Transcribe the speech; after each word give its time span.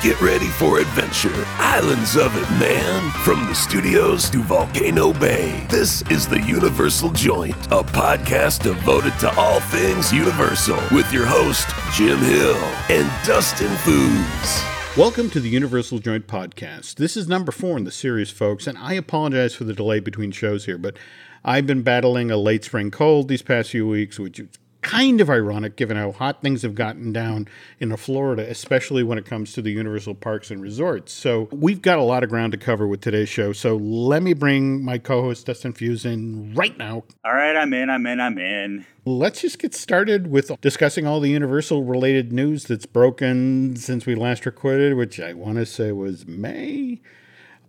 Get 0.00 0.20
ready 0.20 0.46
for 0.46 0.78
adventure. 0.78 1.44
Islands 1.58 2.14
of 2.14 2.32
it, 2.36 2.48
man. 2.60 3.10
From 3.24 3.44
the 3.48 3.54
studios 3.54 4.30
to 4.30 4.40
Volcano 4.44 5.12
Bay. 5.12 5.66
This 5.68 6.02
is 6.02 6.28
the 6.28 6.40
Universal 6.40 7.10
Joint, 7.10 7.56
a 7.66 7.82
podcast 7.82 8.62
devoted 8.62 9.18
to 9.18 9.34
all 9.36 9.58
things 9.58 10.12
Universal 10.12 10.78
with 10.92 11.12
your 11.12 11.26
host, 11.26 11.66
Jim 11.94 12.18
Hill 12.18 12.54
and 12.88 13.10
Dustin 13.26 13.74
Foods. 13.78 14.62
Welcome 14.96 15.30
to 15.30 15.40
the 15.40 15.48
Universal 15.48 15.98
Joint 15.98 16.28
Podcast. 16.28 16.94
This 16.94 17.16
is 17.16 17.26
number 17.26 17.50
four 17.50 17.76
in 17.76 17.82
the 17.82 17.90
series, 17.90 18.30
folks, 18.30 18.68
and 18.68 18.78
I 18.78 18.92
apologize 18.92 19.56
for 19.56 19.64
the 19.64 19.74
delay 19.74 19.98
between 19.98 20.30
shows 20.30 20.66
here, 20.66 20.78
but 20.78 20.96
I've 21.44 21.66
been 21.66 21.82
battling 21.82 22.30
a 22.30 22.36
late 22.36 22.62
spring 22.62 22.92
cold 22.92 23.26
these 23.26 23.42
past 23.42 23.70
few 23.70 23.88
weeks, 23.88 24.20
which 24.20 24.38
is 24.38 24.48
kind 24.82 25.20
of 25.20 25.28
ironic 25.28 25.76
given 25.76 25.96
how 25.96 26.12
hot 26.12 26.40
things 26.40 26.62
have 26.62 26.74
gotten 26.74 27.12
down 27.12 27.48
in 27.80 27.96
Florida, 27.96 28.48
especially 28.48 29.02
when 29.02 29.18
it 29.18 29.24
comes 29.24 29.52
to 29.52 29.62
the 29.62 29.70
Universal 29.70 30.14
Parks 30.16 30.50
and 30.50 30.62
Resorts. 30.62 31.12
So 31.12 31.48
we've 31.50 31.82
got 31.82 31.98
a 31.98 32.02
lot 32.02 32.22
of 32.22 32.30
ground 32.30 32.52
to 32.52 32.58
cover 32.58 32.86
with 32.86 33.00
today's 33.00 33.28
show. 33.28 33.52
So 33.52 33.76
let 33.76 34.22
me 34.22 34.34
bring 34.34 34.84
my 34.84 34.98
co-host 34.98 35.46
Dustin 35.46 35.72
Fuse 35.72 36.04
in 36.04 36.54
right 36.54 36.76
now. 36.78 37.04
All 37.24 37.34
right, 37.34 37.56
I'm 37.56 37.72
in, 37.72 37.90
I'm 37.90 38.06
in, 38.06 38.20
I'm 38.20 38.38
in. 38.38 38.86
Let's 39.04 39.40
just 39.40 39.58
get 39.58 39.74
started 39.74 40.28
with 40.28 40.52
discussing 40.60 41.06
all 41.06 41.18
the 41.18 41.30
Universal 41.30 41.84
related 41.84 42.32
news 42.32 42.64
that's 42.64 42.86
broken 42.86 43.74
since 43.76 44.06
we 44.06 44.14
last 44.14 44.46
recorded, 44.46 44.94
which 44.94 45.18
I 45.18 45.32
want 45.32 45.56
to 45.56 45.66
say 45.66 45.92
was 45.92 46.26
May. 46.26 47.00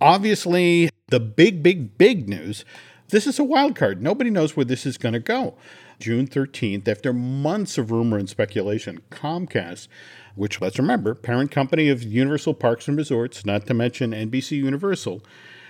Obviously, 0.01 0.89
the 1.07 1.19
big, 1.19 1.63
big, 1.63 1.97
big 1.97 2.29
news. 2.29 2.65
This 3.09 3.25
is 3.25 3.39
a 3.39 3.43
wild 3.43 3.75
card. 3.75 4.01
Nobody 4.01 4.29
knows 4.29 4.55
where 4.55 4.65
this 4.65 4.85
is 4.85 4.97
going 4.97 5.13
to 5.13 5.19
go. 5.19 5.55
June 5.99 6.27
13th, 6.27 6.87
after 6.87 7.11
months 7.11 7.77
of 7.77 7.91
rumor 7.91 8.17
and 8.17 8.29
speculation, 8.29 9.01
Comcast, 9.11 9.87
which 10.35 10.61
let's 10.61 10.79
remember, 10.79 11.13
parent 11.13 11.51
company 11.51 11.89
of 11.89 12.03
Universal 12.03 12.53
Parks 12.53 12.87
and 12.87 12.97
Resorts, 12.97 13.45
not 13.45 13.65
to 13.67 13.73
mention 13.73 14.11
NBC 14.11 14.51
Universal, 14.57 15.21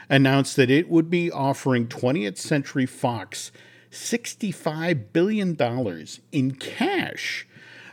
announced 0.09 0.55
that 0.55 0.69
it 0.69 0.89
would 0.89 1.09
be 1.09 1.31
offering 1.31 1.87
20th 1.87 2.37
Century 2.37 2.85
Fox 2.85 3.51
$65 3.91 5.05
billion 5.13 5.57
in 6.31 6.51
cash 6.51 7.47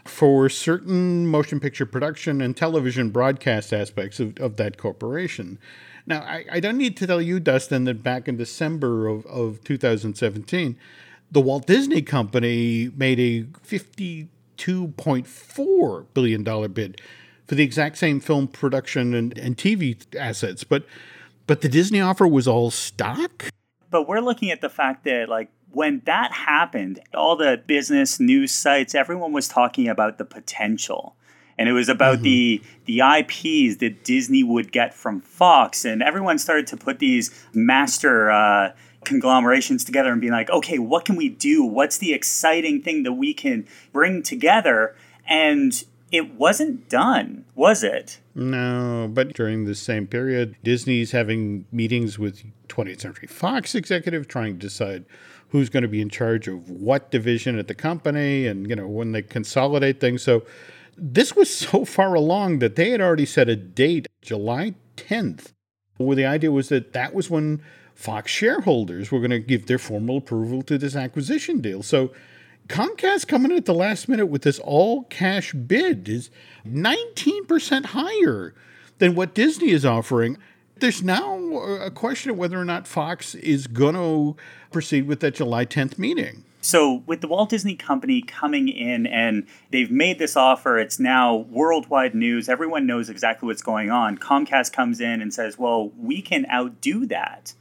for 0.04 0.48
certain 0.48 1.26
motion 1.26 1.58
picture 1.58 1.86
production 1.86 2.40
and 2.40 2.56
television 2.56 3.10
broadcast 3.10 3.72
aspects 3.72 4.20
of, 4.20 4.38
of 4.38 4.56
that 4.56 4.76
corporation. 4.76 5.58
Now, 6.06 6.20
I, 6.20 6.44
I, 6.52 6.60
don't 6.60 6.78
need 6.78 6.96
to 6.98 7.06
tell 7.06 7.20
you, 7.20 7.40
Dustin, 7.40 7.84
that 7.84 8.02
back 8.02 8.28
in 8.28 8.36
December 8.36 9.08
of, 9.08 9.26
of 9.26 9.64
2017, 9.64 10.76
the 11.30 11.40
Walt 11.40 11.66
Disney 11.66 12.02
Company 12.02 12.90
made 12.96 13.20
a 13.20 13.44
$52.4 13.66 16.06
billion 16.14 16.72
bid 16.72 17.00
for 17.46 17.54
the 17.54 17.62
exact 17.62 17.98
same 17.98 18.20
film 18.20 18.48
production 18.48 19.14
and, 19.14 19.36
and 19.38 19.56
TV 19.56 19.96
assets. 20.16 20.64
But 20.64 20.84
but 21.46 21.60
the 21.60 21.68
Disney 21.68 22.00
offer 22.00 22.26
was 22.26 22.48
all 22.48 22.70
stock? 22.70 23.44
But 23.90 24.08
we're 24.08 24.20
looking 24.20 24.50
at 24.50 24.60
the 24.60 24.68
fact 24.68 25.04
that 25.04 25.28
like 25.28 25.50
when 25.70 26.02
that 26.06 26.32
happened, 26.32 27.00
all 27.14 27.36
the 27.36 27.62
business 27.66 28.18
news 28.18 28.52
sites, 28.52 28.94
everyone 28.94 29.32
was 29.32 29.46
talking 29.46 29.88
about 29.88 30.18
the 30.18 30.24
potential. 30.24 31.14
And 31.58 31.68
it 31.68 31.72
was 31.72 31.88
about 31.88 32.16
mm-hmm. 32.16 32.24
the 32.24 32.62
the 32.84 33.00
IPs 33.00 33.78
that 33.78 34.04
Disney 34.04 34.42
would 34.42 34.72
get 34.72 34.92
from 34.92 35.22
Fox, 35.22 35.86
and 35.86 36.02
everyone 36.02 36.38
started 36.38 36.66
to 36.66 36.76
put 36.76 36.98
these 36.98 37.30
master 37.54 38.30
uh, 38.30 38.72
conglomerations 39.06 39.84
together 39.84 40.12
and 40.12 40.20
being 40.20 40.32
like, 40.32 40.50
okay, 40.50 40.78
what 40.78 41.04
can 41.06 41.16
we 41.16 41.30
do? 41.30 41.64
What's 41.64 41.96
the 41.96 42.12
exciting 42.12 42.82
thing 42.82 43.04
that 43.04 43.12
we 43.12 43.32
can 43.32 43.66
bring 43.92 44.22
together? 44.22 44.94
And 45.26 45.82
it 46.12 46.34
wasn't 46.34 46.88
done, 46.88 47.44
was 47.54 47.82
it? 47.82 48.20
No, 48.34 49.08
but 49.10 49.32
during 49.32 49.64
the 49.64 49.74
same 49.74 50.06
period, 50.06 50.56
Disney's 50.62 51.12
having 51.12 51.64
meetings 51.72 52.18
with 52.18 52.44
20th 52.68 53.00
Century 53.00 53.28
Fox 53.28 53.74
executive 53.74 54.28
trying 54.28 54.58
to 54.58 54.66
decide 54.66 55.04
who's 55.50 55.68
going 55.68 55.82
to 55.82 55.88
be 55.88 56.00
in 56.00 56.08
charge 56.08 56.48
of 56.48 56.68
what 56.68 57.10
division 57.10 57.58
at 57.58 57.68
the 57.68 57.74
company 57.74 58.46
and, 58.46 58.68
you 58.68 58.76
know, 58.76 58.86
when 58.86 59.12
they 59.12 59.22
consolidate 59.22 60.00
things. 60.00 60.22
So 60.22 60.44
this 60.96 61.34
was 61.34 61.52
so 61.54 61.84
far 61.84 62.14
along 62.14 62.58
that 62.60 62.76
they 62.76 62.90
had 62.90 63.00
already 63.00 63.26
set 63.26 63.48
a 63.48 63.56
date, 63.56 64.06
July 64.22 64.74
10th, 64.96 65.52
where 65.96 66.16
the 66.16 66.26
idea 66.26 66.50
was 66.50 66.68
that 66.68 66.92
that 66.92 67.14
was 67.14 67.30
when 67.30 67.62
Fox 67.96 68.30
shareholders 68.30 69.10
were 69.10 69.18
going 69.18 69.30
to 69.30 69.40
give 69.40 69.66
their 69.66 69.78
formal 69.78 70.18
approval 70.18 70.62
to 70.62 70.76
this 70.76 70.94
acquisition 70.94 71.60
deal. 71.60 71.82
So 71.82 72.12
Comcast 72.68 73.26
coming 73.26 73.50
in 73.50 73.56
at 73.56 73.64
the 73.64 73.74
last 73.74 74.06
minute 74.06 74.26
with 74.26 74.42
this 74.42 74.58
all 74.58 75.04
cash 75.04 75.54
bid 75.54 76.06
is 76.08 76.30
19% 76.68 77.86
higher 77.86 78.54
than 78.98 79.14
what 79.14 79.34
Disney 79.34 79.70
is 79.70 79.86
offering. 79.86 80.36
There's 80.78 81.02
now 81.02 81.38
a 81.56 81.90
question 81.90 82.30
of 82.30 82.36
whether 82.36 82.60
or 82.60 82.66
not 82.66 82.86
Fox 82.86 83.34
is 83.34 83.66
going 83.66 83.94
to 83.94 84.36
proceed 84.70 85.06
with 85.06 85.20
that 85.20 85.34
July 85.34 85.64
10th 85.64 85.98
meeting. 85.98 86.44
So, 86.60 87.04
with 87.06 87.20
the 87.20 87.28
Walt 87.28 87.50
Disney 87.50 87.76
Company 87.76 88.20
coming 88.20 88.68
in 88.68 89.06
and 89.06 89.46
they've 89.70 89.90
made 89.90 90.18
this 90.18 90.36
offer, 90.36 90.78
it's 90.78 90.98
now 90.98 91.36
worldwide 91.48 92.12
news. 92.14 92.48
Everyone 92.48 92.86
knows 92.86 93.08
exactly 93.08 93.46
what's 93.46 93.62
going 93.62 93.90
on. 93.90 94.18
Comcast 94.18 94.72
comes 94.72 95.00
in 95.00 95.22
and 95.22 95.32
says, 95.32 95.56
Well, 95.56 95.92
we 95.96 96.20
can 96.20 96.44
outdo 96.50 97.06
that 97.06 97.54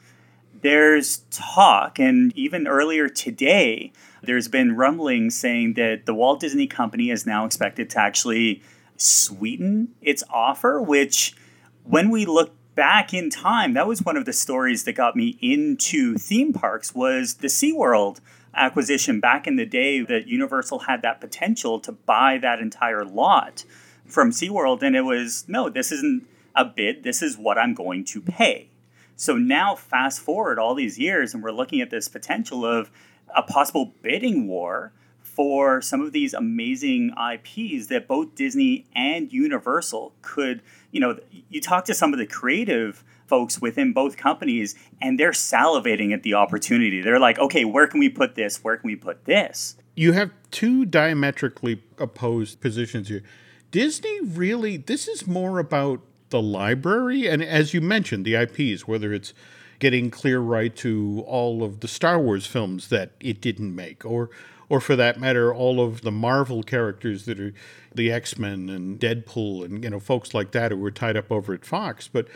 there's 0.66 1.18
talk, 1.30 2.00
and 2.00 2.36
even 2.36 2.68
earlier 2.68 3.08
today, 3.08 3.94
there's 4.24 4.48
been 4.48 4.76
rumblings 4.76 5.36
saying 5.36 5.76
that 5.76 6.08
the 6.08 6.14
Walt 6.16 6.40
Disney 6.40 6.66
Company 6.66 7.12
is 7.12 7.26
now 7.26 7.46
expected 7.46 7.88
to 7.92 8.00
actually 8.00 8.64
sweeten 8.98 9.90
its 10.02 10.24
offer, 10.30 10.82
which, 10.82 11.36
when 11.84 12.10
we 12.10 12.26
look 12.26 12.56
back 12.74 13.14
in 13.14 13.30
time, 13.30 13.76
that 13.76 13.88
was 13.88 14.02
one 14.02 14.18
of 14.18 14.26
the 14.26 14.34
stories 14.34 14.86
that 14.86 14.94
got 14.94 15.16
me 15.16 15.38
into 15.40 16.18
theme 16.18 16.52
parks 16.52 16.96
was 16.96 17.36
the 17.36 17.48
SeaWorld 17.48 18.20
acquisition 18.56 19.20
back 19.20 19.46
in 19.46 19.58
the 19.58 19.68
day 19.68 20.02
that 20.02 20.28
Universal 20.28 20.80
had 20.80 21.04
that 21.04 21.22
potential 21.22 21.80
to 21.80 21.92
buy 21.92 22.40
that 22.40 22.60
entire 22.60 23.06
lot 23.06 23.66
from 24.08 24.32
SeaWorld. 24.32 24.82
And 24.82 24.96
it 24.96 25.02
was, 25.02 25.46
no, 25.48 25.70
this 25.70 25.92
isn't 25.92 26.28
a 26.56 26.66
bid. 26.66 27.04
This 27.04 27.22
is 27.22 27.38
what 27.38 27.60
I'm 27.60 27.76
going 27.76 28.04
to 28.06 28.22
pay. 28.22 28.70
So 29.16 29.38
now, 29.38 29.76
fast 29.76 30.20
forward 30.20 30.60
all 30.60 30.76
these 30.76 31.00
years, 31.00 31.34
and 31.34 31.42
we're 31.42 31.52
looking 31.52 31.82
at 31.82 31.90
this 31.90 32.08
potential 32.08 32.66
of 32.66 32.92
a 33.36 33.44
possible 33.44 33.94
bidding 34.02 34.48
war 34.48 34.92
for 35.22 35.82
some 35.82 36.02
of 36.02 36.14
these 36.14 36.34
amazing 36.34 37.12
IPs 37.12 37.88
that 37.88 38.08
both 38.08 38.36
Disney 38.36 38.86
and 38.96 39.32
Universal 39.34 40.14
could, 40.22 40.62
you 40.92 41.02
know, 41.02 41.20
you 41.50 41.60
talk 41.60 41.86
to 41.86 41.94
some 41.94 42.14
of 42.14 42.20
the 42.20 42.26
creative 42.26 43.04
folks 43.28 43.60
within 43.60 43.92
both 43.92 44.16
companies 44.16 44.76
and 45.02 45.20
they're 45.20 45.32
salivating 45.32 46.14
at 46.14 46.24
the 46.24 46.36
opportunity. 46.36 47.02
They're 47.02 47.20
like, 47.20 47.38
okay, 47.38 47.66
where 47.66 47.88
can 47.88 48.00
we 48.00 48.08
put 48.08 48.36
this? 48.36 48.64
Where 48.64 48.78
can 48.78 48.88
we 48.88 48.96
put 48.96 49.26
this? 49.26 49.76
You 49.96 50.14
have 50.14 50.32
two 50.52 50.86
diametrically 50.86 51.84
opposed 51.98 52.62
positions 52.62 53.10
here. 53.10 53.24
Disney 53.72 54.22
really, 54.22 54.78
this 54.78 55.08
is 55.08 55.28
more 55.28 55.60
about 55.60 56.02
the 56.30 56.42
library 56.42 57.28
and 57.28 57.44
as 57.44 57.74
you 57.74 57.82
mentioned 57.82 58.26
the 58.26 58.36
IPs 58.36 58.88
whether 58.88 59.14
it's 59.14 59.34
getting 59.80 60.10
clear 60.10 60.40
right 60.40 60.76
to 60.76 61.24
all 61.28 61.64
of 61.64 61.82
the 61.82 61.88
Star 61.88 62.20
Wars 62.20 62.48
films 62.48 62.88
that 62.90 63.12
it 63.20 63.42
didn't 63.42 63.76
make 63.76 64.06
or 64.06 64.30
or 64.68 64.80
for 64.80 64.96
that 64.96 65.20
matter 65.20 65.54
all 65.54 65.80
of 65.80 66.02
the 66.02 66.12
Marvel 66.12 66.64
characters 66.64 67.26
that 67.26 67.40
are 67.40 67.54
the 67.94 68.12
X-Men 68.12 68.70
and 68.70 69.00
Deadpool 69.00 69.64
and 69.64 69.84
you 69.84 69.90
know 69.90 70.00
folks 70.00 70.34
like 70.34 70.52
that 70.52 70.72
who 70.72 70.78
were 70.78 70.92
tied 70.92 71.18
up 71.18 71.32
over 71.32 71.54
at 71.54 71.66
Fox 71.66 72.08
but 72.08 72.28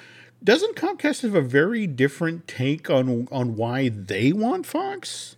doesn't 0.43 0.75
Comcast 0.75 1.21
have 1.23 1.35
a 1.35 1.41
very 1.41 1.85
different 1.85 2.47
take 2.47 2.89
on 2.89 3.27
on 3.31 3.55
why 3.55 3.89
they 3.89 4.31
want 4.31 4.65
Fox? 4.65 5.35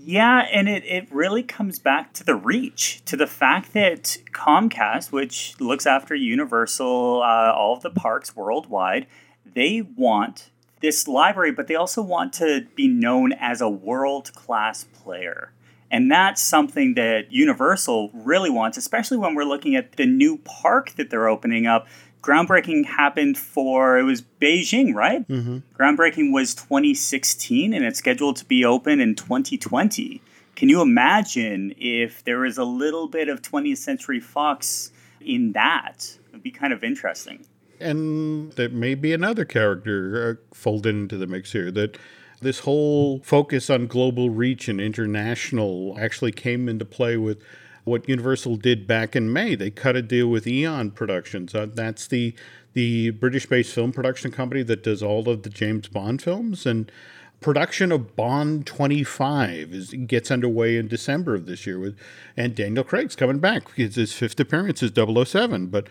Yeah, 0.00 0.46
and 0.52 0.68
it, 0.68 0.84
it 0.84 1.08
really 1.10 1.42
comes 1.42 1.80
back 1.80 2.12
to 2.14 2.24
the 2.24 2.36
reach, 2.36 3.02
to 3.06 3.16
the 3.16 3.26
fact 3.26 3.72
that 3.72 4.18
Comcast, 4.32 5.10
which 5.10 5.60
looks 5.60 5.86
after 5.86 6.14
Universal, 6.14 7.22
uh, 7.22 7.52
all 7.52 7.74
of 7.74 7.82
the 7.82 7.90
parks 7.90 8.36
worldwide, 8.36 9.06
they 9.44 9.82
want 9.82 10.50
this 10.80 11.08
library, 11.08 11.50
but 11.50 11.66
they 11.66 11.74
also 11.74 12.00
want 12.00 12.32
to 12.34 12.66
be 12.76 12.86
known 12.86 13.32
as 13.32 13.60
a 13.60 13.68
world 13.68 14.32
class 14.34 14.84
player. 14.84 15.52
And 15.90 16.10
that's 16.10 16.40
something 16.40 16.94
that 16.94 17.32
Universal 17.32 18.10
really 18.14 18.50
wants, 18.50 18.78
especially 18.78 19.16
when 19.16 19.34
we're 19.34 19.44
looking 19.44 19.74
at 19.74 19.96
the 19.96 20.06
new 20.06 20.38
park 20.38 20.92
that 20.92 21.10
they're 21.10 21.28
opening 21.28 21.66
up 21.66 21.88
groundbreaking 22.22 22.84
happened 22.84 23.38
for 23.38 23.98
it 23.98 24.02
was 24.02 24.22
Beijing, 24.40 24.94
right? 24.94 25.26
Mm-hmm. 25.28 25.58
Groundbreaking 25.80 26.32
was 26.32 26.54
2016, 26.54 27.72
and 27.72 27.84
it's 27.84 27.98
scheduled 27.98 28.36
to 28.36 28.44
be 28.44 28.64
open 28.64 29.00
in 29.00 29.14
2020. 29.14 30.20
Can 30.56 30.68
you 30.68 30.82
imagine 30.82 31.74
if 31.78 32.24
there 32.24 32.40
was 32.40 32.58
a 32.58 32.64
little 32.64 33.06
bit 33.06 33.28
of 33.28 33.42
20th 33.42 33.78
Century 33.78 34.20
Fox 34.20 34.90
in 35.20 35.52
that? 35.52 36.18
It'd 36.30 36.42
be 36.42 36.50
kind 36.50 36.72
of 36.72 36.82
interesting. 36.82 37.46
And 37.80 38.52
there 38.52 38.68
may 38.68 38.96
be 38.96 39.12
another 39.12 39.44
character 39.44 40.40
uh, 40.40 40.54
folded 40.54 40.96
into 40.96 41.16
the 41.16 41.28
mix 41.28 41.52
here 41.52 41.70
that 41.70 41.96
this 42.40 42.60
whole 42.60 43.20
focus 43.20 43.70
on 43.70 43.86
global 43.86 44.30
reach 44.30 44.68
and 44.68 44.80
international 44.80 45.96
actually 46.00 46.32
came 46.32 46.68
into 46.68 46.84
play 46.84 47.16
with 47.16 47.40
what 47.88 48.08
Universal 48.08 48.56
did 48.56 48.86
back 48.86 49.16
in 49.16 49.32
May. 49.32 49.54
They 49.54 49.70
cut 49.70 49.96
a 49.96 50.02
deal 50.02 50.28
with 50.28 50.46
Eon 50.46 50.92
Productions. 50.92 51.54
Uh, 51.54 51.66
that's 51.72 52.06
the 52.06 52.34
the 52.74 53.10
British-based 53.10 53.72
film 53.72 53.92
production 53.92 54.30
company 54.30 54.62
that 54.62 54.84
does 54.84 55.02
all 55.02 55.28
of 55.28 55.42
the 55.42 55.50
James 55.50 55.88
Bond 55.88 56.22
films 56.22 56.64
and 56.64 56.92
production 57.40 57.92
of 57.92 58.14
Bond 58.16 58.66
25 58.66 59.72
is 59.72 59.92
gets 60.06 60.30
underway 60.30 60.76
in 60.76 60.88
December 60.88 61.34
of 61.34 61.46
this 61.46 61.66
year 61.66 61.78
with 61.78 61.96
and 62.36 62.54
Daniel 62.54 62.84
Craig's 62.84 63.16
coming 63.16 63.38
back. 63.38 63.68
It's 63.76 63.96
his 63.96 64.12
fifth 64.12 64.38
appearance 64.40 64.82
is 64.82 64.92
007, 64.94 65.68
but 65.68 65.88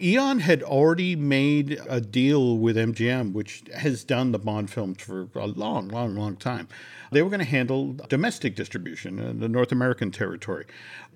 Eon 0.00 0.40
had 0.40 0.62
already 0.62 1.16
made 1.16 1.80
a 1.88 2.00
deal 2.00 2.58
with 2.58 2.76
MGM, 2.76 3.32
which 3.32 3.62
has 3.74 4.04
done 4.04 4.32
the 4.32 4.38
Bond 4.38 4.70
films 4.70 5.00
for 5.00 5.28
a 5.34 5.46
long, 5.46 5.88
long, 5.88 6.14
long 6.14 6.36
time. 6.36 6.68
They 7.12 7.22
were 7.22 7.30
going 7.30 7.40
to 7.40 7.46
handle 7.46 7.94
domestic 8.08 8.54
distribution 8.54 9.18
in 9.18 9.40
the 9.40 9.48
North 9.48 9.72
American 9.72 10.10
territory. 10.10 10.66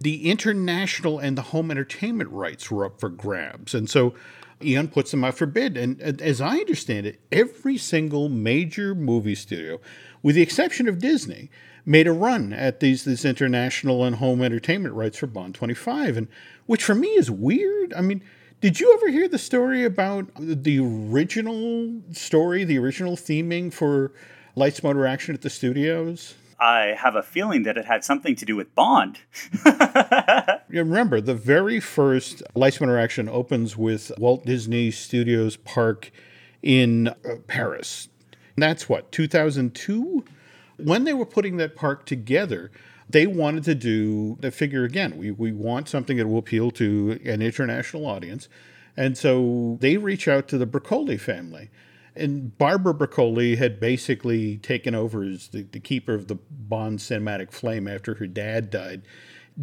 The 0.01 0.31
international 0.31 1.19
and 1.19 1.37
the 1.37 1.43
home 1.43 1.71
entertainment 1.71 2.31
rights 2.31 2.71
were 2.71 2.87
up 2.87 3.01
for 3.01 3.11
grabs. 3.11 3.75
And 3.75 3.91
so 3.91 4.15
Eon 4.63 4.89
puts 4.89 5.11
them 5.11 5.25
out 5.25 5.35
for 5.35 5.47
bid. 5.47 5.77
And 5.77 6.01
as 6.01 6.41
I 6.41 6.59
understand 6.59 7.07
it, 7.07 7.21
every 7.31 7.77
single 7.77 8.31
major 8.31 8.95
movie 8.95 9.35
studio, 9.35 9.81
with 10.23 10.37
the 10.37 10.43
exception 10.43 10.89
of 10.89 10.99
Disney, 10.99 11.51
made 11.85 12.07
a 12.07 12.13
run 12.13 12.53
at 12.53 12.81
these 12.81 13.05
these 13.05 13.25
international 13.25 14.05
and 14.05 14.17
home 14.17 14.43
entertainment 14.43 14.95
rights 14.95 15.19
for 15.19 15.27
Bond 15.27 15.55
25, 15.55 16.17
and 16.17 16.29
which 16.67 16.85
for 16.85 16.95
me 16.95 17.09
is 17.09 17.31
weird. 17.31 17.93
I 17.95 18.01
mean, 18.01 18.23
did 18.61 18.79
you 18.79 18.93
ever 18.95 19.09
hear 19.09 19.27
the 19.27 19.39
story 19.39 19.85
about 19.85 20.27
the 20.37 20.79
original 20.81 22.03
story, 22.13 22.65
the 22.65 22.79
original 22.79 23.17
theming 23.17 23.73
for 23.73 24.13
Lights 24.55 24.83
Motor 24.83 25.07
Action 25.07 25.35
at 25.35 25.41
the 25.41 25.49
studios? 25.49 26.35
I 26.59 26.95
have 26.99 27.15
a 27.15 27.23
feeling 27.23 27.63
that 27.63 27.79
it 27.79 27.87
had 27.87 28.05
something 28.05 28.37
to 28.37 28.45
do 28.45 28.55
with 28.55 28.75
Bond. 28.75 29.21
remember, 30.69 31.23
the 31.23 31.35
very 31.35 31.81
first 31.81 32.43
Lights 32.55 32.83
Motor 32.83 32.99
Action 32.99 33.31
opens 33.31 33.79
with 33.79 34.13
Walt 34.19 34.45
Disney 34.45 34.91
Studios 34.91 35.57
Park 35.57 36.11
in 36.63 37.09
uh, 37.09 37.15
Paris. 37.47 38.09
And 38.57 38.63
that's 38.63 38.91
what, 38.91 39.11
2002? 39.11 40.23
When 40.77 41.05
they 41.05 41.15
were 41.15 41.25
putting 41.25 41.57
that 41.57 41.77
park 41.77 42.05
together, 42.05 42.71
they 43.13 43.27
wanted 43.27 43.65
to 43.65 43.75
do 43.75 44.37
the 44.41 44.51
figure 44.51 44.85
again. 44.85 45.17
We, 45.19 45.31
we 45.31 45.53
want 45.53 45.89
something 45.89 46.17
that 46.17 46.27
will 46.27 46.39
appeal 46.39 46.71
to 46.73 47.19
an 47.25 47.43
international 47.43 48.07
audience. 48.07 48.49
And 48.97 49.17
so 49.17 49.79
they 49.81 49.97
reach 49.97 50.29
out 50.29 50.49
to 50.49 50.59
the 50.59 50.67
Broccoli 50.67 51.17
family. 51.17 51.71
And 52.17 52.57
Barbara 52.59 52.93
Broccoli 52.93 53.57
had 53.57 53.81
basically 53.81 54.59
taken 54.59 54.95
over 54.95 55.23
as 55.23 55.49
the, 55.49 55.63
the 55.63 55.81
keeper 55.81 56.13
of 56.13 56.27
the 56.27 56.35
Bond 56.51 56.99
cinematic 56.99 57.53
flame 57.53 57.87
after 57.87 58.15
her 58.15 58.27
dad 58.27 58.71
died. 58.71 59.03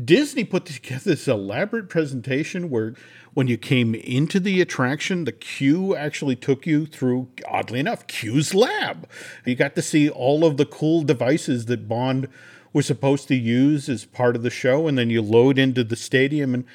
Disney 0.04 0.44
put 0.44 0.66
together 0.66 1.12
this 1.12 1.28
elaborate 1.28 1.90
presentation 1.90 2.70
where, 2.70 2.94
when 3.34 3.48
you 3.48 3.58
came 3.58 3.96
into 3.96 4.40
the 4.40 4.62
attraction, 4.62 5.24
the 5.24 5.32
queue 5.32 5.96
actually 5.96 6.36
took 6.36 6.66
you 6.66 6.86
through, 6.86 7.30
oddly 7.48 7.80
enough, 7.80 8.06
Q's 8.08 8.54
lab. 8.54 9.08
You 9.46 9.56
got 9.56 9.76
to 9.76 9.82
see 9.82 10.10
all 10.10 10.46
of 10.46 10.58
the 10.58 10.66
cool 10.66 11.04
devices 11.04 11.66
that 11.66 11.88
Bond 11.88 12.28
was 12.74 12.86
supposed 12.86 13.28
to 13.28 13.36
use 13.36 13.90
as 13.90 14.06
part 14.06 14.36
of 14.36 14.44
the 14.44 14.50
show, 14.50 14.88
and 14.88 14.98
then 14.98 15.10
you 15.10 15.22
load 15.22 15.58
into 15.58 15.84
the 15.84 15.96
stadium. 15.96 16.54
And 16.54 16.66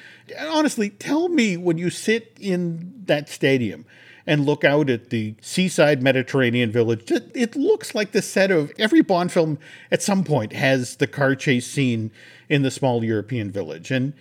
honestly, 0.49 0.89
tell 0.89 1.29
me 1.29 1.57
when 1.57 1.77
you 1.77 1.89
sit 1.89 2.35
in 2.39 3.03
that 3.05 3.29
stadium 3.29 3.85
and 4.25 4.45
look 4.45 4.63
out 4.63 4.89
at 4.89 5.09
the 5.09 5.35
seaside 5.41 6.01
Mediterranean 6.01 6.71
village, 6.71 7.11
it 7.11 7.55
looks 7.55 7.93
like 7.93 8.11
the 8.11 8.21
set 8.21 8.51
of 8.51 8.71
every 8.79 9.01
Bond 9.01 9.31
film 9.31 9.59
at 9.91 10.01
some 10.01 10.23
point 10.23 10.53
has 10.53 10.95
the 10.95 11.07
car 11.07 11.35
chase 11.35 11.67
scene 11.67 12.11
in 12.49 12.61
the 12.61 12.71
small 12.71 13.03
European 13.03 13.51
village. 13.51 13.91
And 13.91 14.13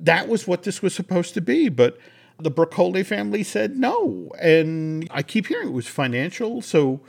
that 0.00 0.28
was 0.28 0.46
what 0.46 0.62
this 0.62 0.82
was 0.82 0.94
supposed 0.94 1.34
to 1.34 1.40
be. 1.40 1.68
But 1.68 1.98
the 2.38 2.50
Broccoli 2.50 3.02
family 3.02 3.42
said 3.42 3.76
no. 3.76 4.32
And 4.40 5.06
I 5.10 5.22
keep 5.22 5.46
hearing 5.46 5.68
it 5.68 5.72
was 5.72 5.86
financial. 5.86 6.62
So 6.62 7.00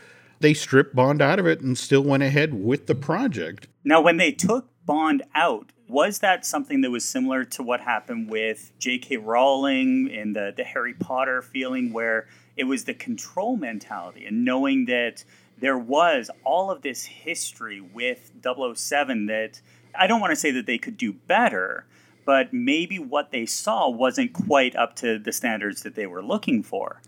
they 0.43 0.53
stripped 0.53 0.93
Bond 0.93 1.21
out 1.21 1.39
of 1.39 1.47
it 1.47 1.61
and 1.61 1.77
still 1.77 2.03
went 2.03 2.21
ahead 2.21 2.53
with 2.53 2.85
the 2.87 2.95
project. 2.95 3.67
Now, 3.85 4.01
when 4.01 4.17
they 4.17 4.33
took 4.33 4.67
Bond 4.85 5.23
out, 5.33 5.71
was 5.87 6.19
that 6.19 6.45
something 6.45 6.81
that 6.81 6.91
was 6.91 7.05
similar 7.05 7.45
to 7.45 7.63
what 7.63 7.79
happened 7.79 8.29
with 8.29 8.71
J.K. 8.77 9.17
Rowling 9.17 10.11
and 10.13 10.35
the, 10.35 10.53
the 10.55 10.65
Harry 10.65 10.93
Potter 10.93 11.41
feeling, 11.41 11.93
where 11.93 12.27
it 12.57 12.65
was 12.65 12.83
the 12.83 12.93
control 12.93 13.55
mentality 13.55 14.25
and 14.25 14.43
knowing 14.43 14.85
that 14.85 15.23
there 15.59 15.77
was 15.77 16.29
all 16.43 16.69
of 16.69 16.81
this 16.81 17.05
history 17.05 17.79
with 17.79 18.33
007 18.43 19.27
that 19.27 19.61
I 19.97 20.07
don't 20.07 20.19
want 20.19 20.31
to 20.31 20.35
say 20.35 20.51
that 20.51 20.65
they 20.65 20.77
could 20.77 20.97
do 20.97 21.13
better, 21.13 21.85
but 22.25 22.51
maybe 22.51 22.99
what 22.99 23.31
they 23.31 23.45
saw 23.45 23.87
wasn't 23.89 24.33
quite 24.33 24.75
up 24.75 24.97
to 24.97 25.17
the 25.17 25.31
standards 25.31 25.83
that 25.83 25.95
they 25.95 26.05
were 26.05 26.21
looking 26.21 26.63
for. 26.63 26.99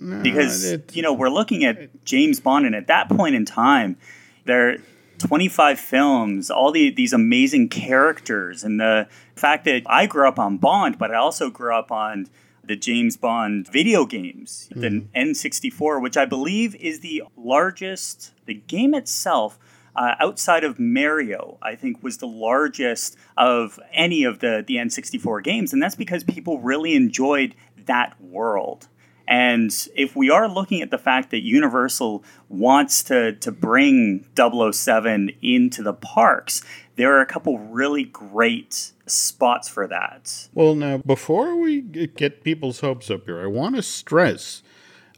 No, 0.00 0.22
because, 0.22 0.64
it, 0.64 0.94
you 0.94 1.02
know, 1.02 1.12
we're 1.12 1.30
looking 1.30 1.64
at 1.64 2.04
James 2.04 2.40
Bond, 2.40 2.66
and 2.66 2.74
at 2.74 2.86
that 2.86 3.08
point 3.08 3.34
in 3.34 3.44
time, 3.44 3.96
there 4.44 4.70
are 4.70 4.76
25 5.18 5.78
films, 5.78 6.50
all 6.50 6.72
the, 6.72 6.90
these 6.90 7.12
amazing 7.12 7.68
characters, 7.68 8.64
and 8.64 8.80
the 8.80 9.08
fact 9.34 9.64
that 9.64 9.82
I 9.86 10.06
grew 10.06 10.28
up 10.28 10.38
on 10.38 10.58
Bond, 10.58 10.98
but 10.98 11.10
I 11.10 11.16
also 11.16 11.50
grew 11.50 11.74
up 11.74 11.90
on 11.90 12.28
the 12.66 12.76
James 12.76 13.16
Bond 13.16 13.68
video 13.68 14.04
games, 14.06 14.68
mm. 14.74 14.80
the 14.80 14.88
mm-hmm. 14.88 15.30
N64, 15.30 16.02
which 16.02 16.16
I 16.16 16.24
believe 16.24 16.74
is 16.76 17.00
the 17.00 17.22
largest, 17.36 18.32
the 18.46 18.54
game 18.54 18.94
itself. 18.94 19.58
Uh, 19.94 20.14
outside 20.20 20.62
of 20.62 20.78
Mario, 20.78 21.56
I 21.62 21.74
think 21.74 22.02
was 22.02 22.18
the 22.18 22.26
largest 22.26 23.16
of 23.34 23.80
any 23.94 24.24
of 24.24 24.40
the, 24.40 24.62
the 24.66 24.76
N64 24.76 25.42
games. 25.42 25.72
And 25.72 25.82
that's 25.82 25.94
because 25.94 26.22
people 26.22 26.60
really 26.60 26.94
enjoyed 26.94 27.54
that 27.86 28.20
world. 28.20 28.88
And 29.28 29.72
if 29.94 30.14
we 30.14 30.30
are 30.30 30.48
looking 30.48 30.82
at 30.82 30.90
the 30.90 30.98
fact 30.98 31.30
that 31.30 31.42
Universal 31.42 32.22
wants 32.48 33.02
to, 33.04 33.32
to 33.32 33.50
bring 33.50 34.26
007 34.36 35.32
into 35.42 35.82
the 35.82 35.92
parks, 35.92 36.62
there 36.94 37.16
are 37.16 37.20
a 37.20 37.26
couple 37.26 37.58
really 37.58 38.04
great 38.04 38.92
spots 39.06 39.68
for 39.68 39.86
that. 39.88 40.48
Well, 40.54 40.74
now, 40.74 40.98
before 40.98 41.56
we 41.56 41.80
get 41.80 42.44
people's 42.44 42.80
hopes 42.80 43.10
up 43.10 43.24
here, 43.24 43.40
I 43.42 43.46
want 43.46 43.76
to 43.76 43.82
stress 43.82 44.62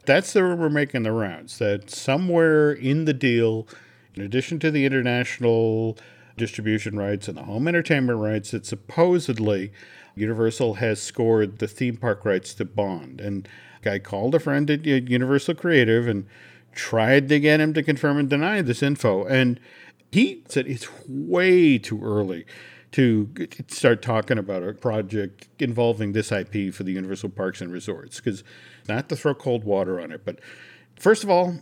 that's 0.09 0.33
the 0.33 0.43
rumor 0.43 0.71
making 0.71 1.03
the 1.03 1.11
rounds 1.11 1.59
that 1.59 1.91
somewhere 1.91 2.71
in 2.71 3.05
the 3.05 3.13
deal, 3.13 3.67
in 4.15 4.23
addition 4.23 4.57
to 4.59 4.71
the 4.71 4.83
international 4.83 5.99
distribution 6.39 6.97
rights 6.97 7.27
and 7.27 7.37
the 7.37 7.43
home 7.43 7.67
entertainment 7.67 8.19
rights, 8.19 8.51
that 8.51 8.65
supposedly 8.65 9.71
Universal 10.15 10.75
has 10.75 11.01
scored 11.01 11.59
the 11.59 11.67
theme 11.67 11.97
park 11.97 12.25
rights 12.25 12.53
to 12.55 12.65
Bond. 12.65 13.21
And 13.21 13.47
I 13.85 13.99
called 13.99 14.35
a 14.35 14.39
friend 14.39 14.69
at 14.69 14.85
Universal 14.85 15.55
Creative 15.55 16.07
and 16.07 16.25
tried 16.73 17.29
to 17.29 17.39
get 17.39 17.59
him 17.59 17.73
to 17.73 17.83
confirm 17.83 18.17
and 18.17 18.29
deny 18.29 18.61
this 18.61 18.81
info. 18.81 19.25
And 19.25 19.59
he 20.11 20.43
said 20.47 20.67
it's 20.67 20.87
way 21.07 21.77
too 21.77 22.01
early 22.03 22.45
to 22.91 23.29
start 23.67 24.01
talking 24.01 24.37
about 24.37 24.63
a 24.63 24.73
project 24.73 25.47
involving 25.59 26.13
this 26.13 26.31
IP 26.31 26.73
for 26.73 26.83
the 26.83 26.93
Universal 26.93 27.29
Parks 27.29 27.61
and 27.61 27.71
Resorts 27.71 28.17
because 28.17 28.43
not 28.87 29.09
to 29.09 29.15
throw 29.15 29.35
cold 29.35 29.63
water 29.63 30.01
on 30.01 30.11
it, 30.11 30.25
but 30.25 30.39
first 30.95 31.23
of 31.23 31.29
all, 31.29 31.59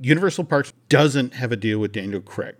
Universal 0.00 0.44
Parks 0.44 0.72
doesn't 0.88 1.34
have 1.34 1.52
a 1.52 1.56
deal 1.56 1.78
with 1.78 1.92
Daniel 1.92 2.20
Craig. 2.20 2.54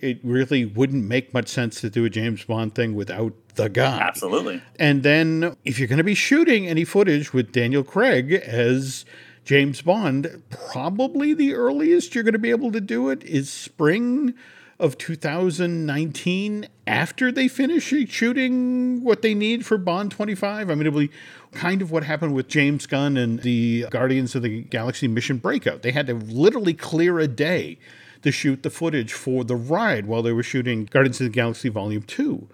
It 0.00 0.20
really 0.22 0.64
wouldn't 0.64 1.04
make 1.04 1.34
much 1.34 1.48
sense 1.48 1.80
to 1.80 1.90
do 1.90 2.04
a 2.04 2.10
James 2.10 2.44
Bond 2.44 2.74
thing 2.74 2.94
without 2.94 3.34
the 3.56 3.68
guy. 3.68 3.98
Absolutely. 3.98 4.62
And 4.78 5.02
then 5.02 5.56
if 5.64 5.78
you're 5.78 5.88
going 5.88 5.98
to 5.98 6.04
be 6.04 6.14
shooting 6.14 6.68
any 6.68 6.84
footage 6.84 7.32
with 7.32 7.52
Daniel 7.52 7.82
Craig 7.82 8.32
as 8.32 9.04
James 9.44 9.82
Bond, 9.82 10.42
probably 10.50 11.34
the 11.34 11.54
earliest 11.54 12.14
you're 12.14 12.24
going 12.24 12.32
to 12.34 12.38
be 12.38 12.50
able 12.50 12.70
to 12.72 12.80
do 12.80 13.08
it 13.08 13.24
is 13.24 13.50
spring 13.50 14.34
of 14.78 14.96
2019 14.96 16.68
after 16.86 17.32
they 17.32 17.48
finish 17.48 17.92
shooting 18.08 19.02
what 19.02 19.22
they 19.22 19.34
need 19.34 19.66
for 19.66 19.76
Bond 19.76 20.12
25. 20.12 20.70
I 20.70 20.74
mean, 20.74 20.86
it'll 20.86 21.00
be 21.00 21.10
kind 21.52 21.82
of 21.82 21.90
what 21.90 22.04
happened 22.04 22.34
with 22.34 22.46
James 22.46 22.86
Gunn 22.86 23.16
and 23.16 23.40
the 23.40 23.86
Guardians 23.90 24.36
of 24.36 24.42
the 24.42 24.62
Galaxy 24.62 25.08
Mission 25.08 25.38
Breakout. 25.38 25.82
They 25.82 25.90
had 25.90 26.06
to 26.06 26.14
literally 26.14 26.74
clear 26.74 27.18
a 27.18 27.26
day 27.26 27.78
to 28.22 28.32
shoot 28.32 28.62
the 28.62 28.70
footage 28.70 29.12
for 29.12 29.44
the 29.44 29.56
ride 29.56 30.06
while 30.06 30.22
they 30.22 30.32
were 30.32 30.42
shooting 30.42 30.84
Guardians 30.84 31.20
of 31.20 31.26
the 31.26 31.32
Galaxy 31.32 31.68
Volume 31.68 32.02
2. 32.02 32.48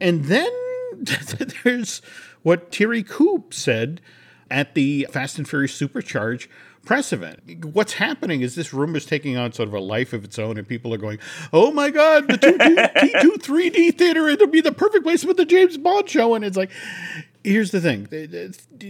And 0.00 0.26
then 0.26 0.50
there's 1.64 2.02
what 2.42 2.72
Thierry 2.74 3.02
Coup 3.02 3.44
said 3.50 4.00
at 4.50 4.74
the 4.74 5.06
Fast 5.10 5.38
and 5.38 5.48
Furious 5.48 5.78
Supercharge 5.78 6.48
press 6.84 7.12
event. 7.12 7.66
What's 7.66 7.94
happening 7.94 8.40
is 8.40 8.54
this 8.54 8.72
room 8.72 8.96
is 8.96 9.04
taking 9.04 9.36
on 9.36 9.52
sort 9.52 9.68
of 9.68 9.74
a 9.74 9.80
life 9.80 10.14
of 10.14 10.24
its 10.24 10.38
own, 10.38 10.56
and 10.56 10.66
people 10.66 10.94
are 10.94 10.98
going, 10.98 11.18
"Oh 11.52 11.70
my 11.70 11.90
God, 11.90 12.28
the 12.28 12.38
T2 12.38 13.42
3D 13.42 13.94
theater! 13.98 14.26
It'll 14.28 14.46
be 14.46 14.62
the 14.62 14.72
perfect 14.72 15.04
place 15.04 15.22
for 15.22 15.34
the 15.34 15.44
James 15.44 15.76
Bond 15.76 16.08
show." 16.08 16.34
And 16.34 16.44
it's 16.44 16.56
like, 16.56 16.70
here's 17.44 17.72
the 17.72 17.80
thing: 17.80 18.06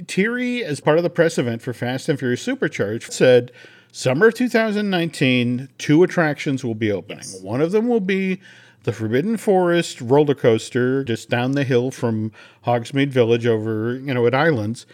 Thierry, 0.06 0.64
as 0.64 0.80
part 0.80 0.98
of 0.98 1.02
the 1.02 1.10
press 1.10 1.38
event 1.38 1.60
for 1.60 1.72
Fast 1.72 2.08
and 2.08 2.18
Furious 2.18 2.42
Supercharged, 2.42 3.12
said. 3.12 3.50
Summer 3.98 4.28
of 4.28 4.34
2019, 4.34 5.70
two 5.76 6.04
attractions 6.04 6.62
will 6.62 6.76
be 6.76 6.92
opening. 6.92 7.24
Yes. 7.24 7.42
One 7.42 7.60
of 7.60 7.72
them 7.72 7.88
will 7.88 7.98
be 7.98 8.40
the 8.84 8.92
Forbidden 8.92 9.36
Forest 9.38 10.00
roller 10.00 10.36
coaster 10.36 11.02
just 11.02 11.28
down 11.28 11.50
the 11.50 11.64
hill 11.64 11.90
from 11.90 12.30
Hogsmeade 12.64 13.08
Village 13.08 13.44
over, 13.44 13.96
you 13.96 14.14
know, 14.14 14.24
at 14.28 14.36
Islands. 14.36 14.86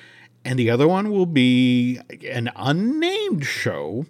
And 0.42 0.58
the 0.58 0.70
other 0.70 0.88
one 0.88 1.10
will 1.10 1.26
be 1.26 2.00
an 2.26 2.50
unnamed 2.56 3.44
show 3.44 4.06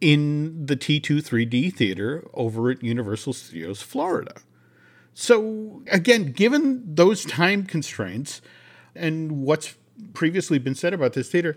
in 0.00 0.66
the 0.66 0.76
T2 0.76 1.16
3D 1.16 1.74
theater 1.74 2.24
over 2.32 2.70
at 2.70 2.80
Universal 2.80 3.32
Studios 3.32 3.82
Florida. 3.82 4.36
So, 5.14 5.82
again, 5.90 6.30
given 6.30 6.84
those 6.86 7.24
time 7.24 7.64
constraints 7.64 8.40
and 8.94 9.42
what's 9.42 9.76
previously 10.14 10.60
been 10.60 10.76
said 10.76 10.94
about 10.94 11.14
this 11.14 11.28
theater, 11.28 11.56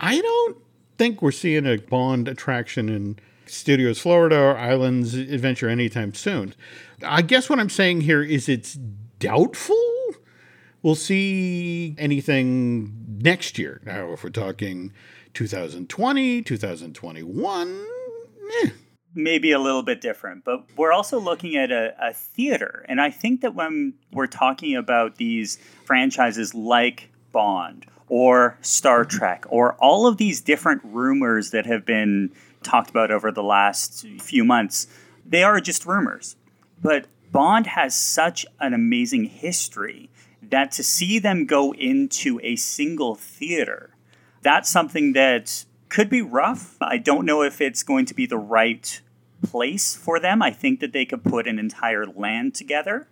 I 0.00 0.22
don't 0.22 0.56
think 0.98 1.22
we're 1.22 1.30
seeing 1.30 1.66
a 1.66 1.78
Bond 1.78 2.28
attraction 2.28 2.88
in 2.88 3.18
Studios 3.46 4.00
Florida 4.00 4.38
or 4.38 4.58
Islands 4.58 5.14
Adventure 5.14 5.68
anytime 5.68 6.12
soon. 6.12 6.54
I 7.02 7.22
guess 7.22 7.48
what 7.48 7.58
I'm 7.58 7.70
saying 7.70 8.02
here 8.02 8.22
is 8.22 8.48
it's 8.48 8.74
doubtful 9.18 9.76
we'll 10.82 10.94
see 10.94 11.94
anything 11.98 13.18
next 13.20 13.58
year. 13.58 13.80
Now, 13.84 14.12
if 14.12 14.24
we're 14.24 14.30
talking 14.30 14.92
2020, 15.34 16.42
2021, 16.42 17.86
eh. 18.64 18.70
maybe 19.14 19.52
a 19.52 19.58
little 19.58 19.82
bit 19.82 20.00
different, 20.00 20.44
but 20.44 20.64
we're 20.76 20.92
also 20.92 21.18
looking 21.18 21.56
at 21.56 21.70
a, 21.70 21.94
a, 22.00 22.12
theater. 22.12 22.84
And 22.88 23.00
I 23.00 23.10
think 23.10 23.40
that 23.42 23.54
when 23.54 23.94
we're 24.12 24.26
talking 24.26 24.76
about 24.76 25.16
these 25.16 25.58
franchises 25.84 26.54
like 26.54 27.10
Bond 27.32 27.86
or 28.08 28.58
Star 28.60 29.04
mm-hmm. 29.04 29.16
Trek 29.16 29.44
or 29.48 29.74
all 29.74 30.06
of 30.06 30.16
these 30.16 30.40
different 30.40 30.80
rumors 30.84 31.50
that 31.50 31.66
have 31.66 31.84
been 31.84 32.30
talked 32.62 32.90
about 32.90 33.10
over 33.10 33.30
the 33.30 33.42
last 33.42 34.06
few 34.20 34.44
months, 34.44 34.86
they 35.24 35.42
are 35.42 35.60
just 35.60 35.86
rumors. 35.86 36.36
But 36.80 37.06
Bond 37.30 37.66
has 37.68 37.94
such 37.94 38.46
an 38.60 38.72
amazing 38.72 39.24
history 39.24 40.10
that 40.42 40.72
to 40.72 40.82
see 40.82 41.18
them 41.18 41.46
go 41.46 41.74
into 41.74 42.40
a 42.42 42.56
single 42.56 43.14
theater, 43.14 43.90
that's 44.42 44.70
something 44.70 45.12
that 45.12 45.64
could 45.88 46.08
be 46.08 46.22
rough. 46.22 46.76
I 46.80 46.98
don't 46.98 47.26
know 47.26 47.42
if 47.42 47.60
it's 47.60 47.82
going 47.82 48.06
to 48.06 48.14
be 48.14 48.26
the 48.26 48.38
right 48.38 49.00
place 49.42 49.94
for 49.94 50.18
them. 50.20 50.42
I 50.42 50.50
think 50.50 50.80
that 50.80 50.92
they 50.92 51.04
could 51.04 51.24
put 51.24 51.46
an 51.46 51.58
entire 51.58 52.06
land 52.06 52.54
together. 52.54 53.08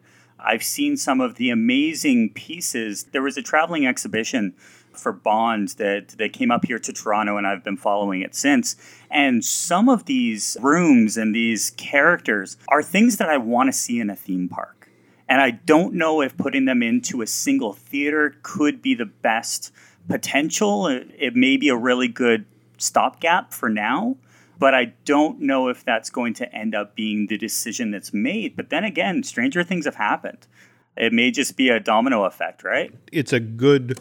I've 0.46 0.62
seen 0.62 0.96
some 0.96 1.20
of 1.20 1.34
the 1.34 1.50
amazing 1.50 2.30
pieces. 2.30 3.04
There 3.12 3.22
was 3.22 3.36
a 3.36 3.42
traveling 3.42 3.86
exhibition 3.86 4.54
for 4.92 5.12
Bond 5.12 5.70
that, 5.76 6.10
that 6.18 6.32
came 6.32 6.50
up 6.50 6.64
here 6.64 6.78
to 6.78 6.92
Toronto, 6.92 7.36
and 7.36 7.46
I've 7.46 7.64
been 7.64 7.76
following 7.76 8.22
it 8.22 8.34
since. 8.34 8.76
And 9.10 9.44
some 9.44 9.88
of 9.88 10.04
these 10.04 10.56
rooms 10.60 11.16
and 11.16 11.34
these 11.34 11.70
characters 11.70 12.56
are 12.68 12.82
things 12.82 13.16
that 13.18 13.28
I 13.28 13.36
want 13.36 13.68
to 13.68 13.72
see 13.72 14.00
in 14.00 14.08
a 14.08 14.16
theme 14.16 14.48
park. 14.48 14.88
And 15.28 15.40
I 15.40 15.50
don't 15.50 15.94
know 15.94 16.22
if 16.22 16.36
putting 16.36 16.66
them 16.66 16.82
into 16.82 17.20
a 17.20 17.26
single 17.26 17.72
theater 17.72 18.36
could 18.42 18.80
be 18.80 18.94
the 18.94 19.06
best 19.06 19.72
potential. 20.08 20.86
It, 20.86 21.10
it 21.18 21.34
may 21.34 21.56
be 21.56 21.68
a 21.68 21.76
really 21.76 22.08
good 22.08 22.46
stopgap 22.78 23.52
for 23.52 23.68
now, 23.68 24.16
but 24.58 24.74
I 24.74 24.94
don't 25.04 25.40
know 25.40 25.68
if 25.68 25.84
that's 25.84 26.10
going 26.10 26.34
to 26.34 26.54
end 26.54 26.74
up 26.74 26.94
being 26.94 27.26
the 27.26 27.38
decision 27.38 27.90
that's 27.90 28.12
made. 28.12 28.56
But 28.56 28.70
then 28.70 28.84
again, 28.84 29.22
stranger 29.22 29.62
things 29.62 29.84
have 29.84 29.96
happened. 29.96 30.46
It 30.96 31.12
may 31.12 31.30
just 31.30 31.56
be 31.56 31.68
a 31.68 31.78
domino 31.78 32.24
effect, 32.24 32.64
right? 32.64 32.92
It's 33.12 33.32
a 33.32 33.40
good 33.40 34.00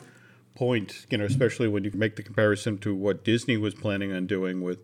point, 0.56 1.06
you 1.10 1.18
know, 1.18 1.26
especially 1.26 1.68
when 1.68 1.84
you 1.84 1.92
make 1.94 2.16
the 2.16 2.24
comparison 2.24 2.78
to 2.80 2.96
what 2.96 3.24
Disney 3.26 3.58
was 3.58 3.74
planning 3.74 4.14
on 4.14 4.28
doing 4.28 4.62
with 4.62 4.80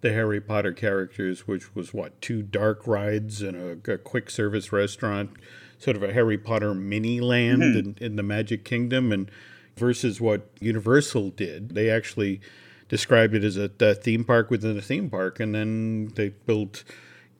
the 0.00 0.12
Harry 0.12 0.40
Potter 0.40 0.72
characters, 0.72 1.48
which 1.48 1.74
was 1.74 1.92
what, 1.92 2.20
two 2.22 2.42
dark 2.42 2.86
rides 2.86 3.42
and 3.42 3.56
a, 3.56 3.92
a 3.92 3.98
quick 3.98 4.30
service 4.30 4.72
restaurant, 4.72 5.30
sort 5.78 5.96
of 5.96 6.04
a 6.04 6.12
Harry 6.12 6.38
Potter 6.38 6.72
mini 6.72 7.20
land 7.20 7.62
mm-hmm. 7.62 7.78
in, 7.78 7.96
in 8.00 8.16
the 8.16 8.22
Magic 8.22 8.64
Kingdom, 8.64 9.10
and 9.10 9.28
versus 9.76 10.20
what 10.20 10.50
Universal 10.60 11.30
did. 11.30 11.70
They 11.70 11.90
actually 11.90 12.40
described 12.88 13.34
it 13.34 13.44
as 13.44 13.56
a, 13.56 13.70
a 13.80 13.94
theme 13.94 14.24
park 14.24 14.50
within 14.50 14.76
a 14.76 14.82
theme 14.82 15.10
park, 15.10 15.40
and 15.40 15.54
then 15.54 16.12
they 16.16 16.30
built 16.30 16.84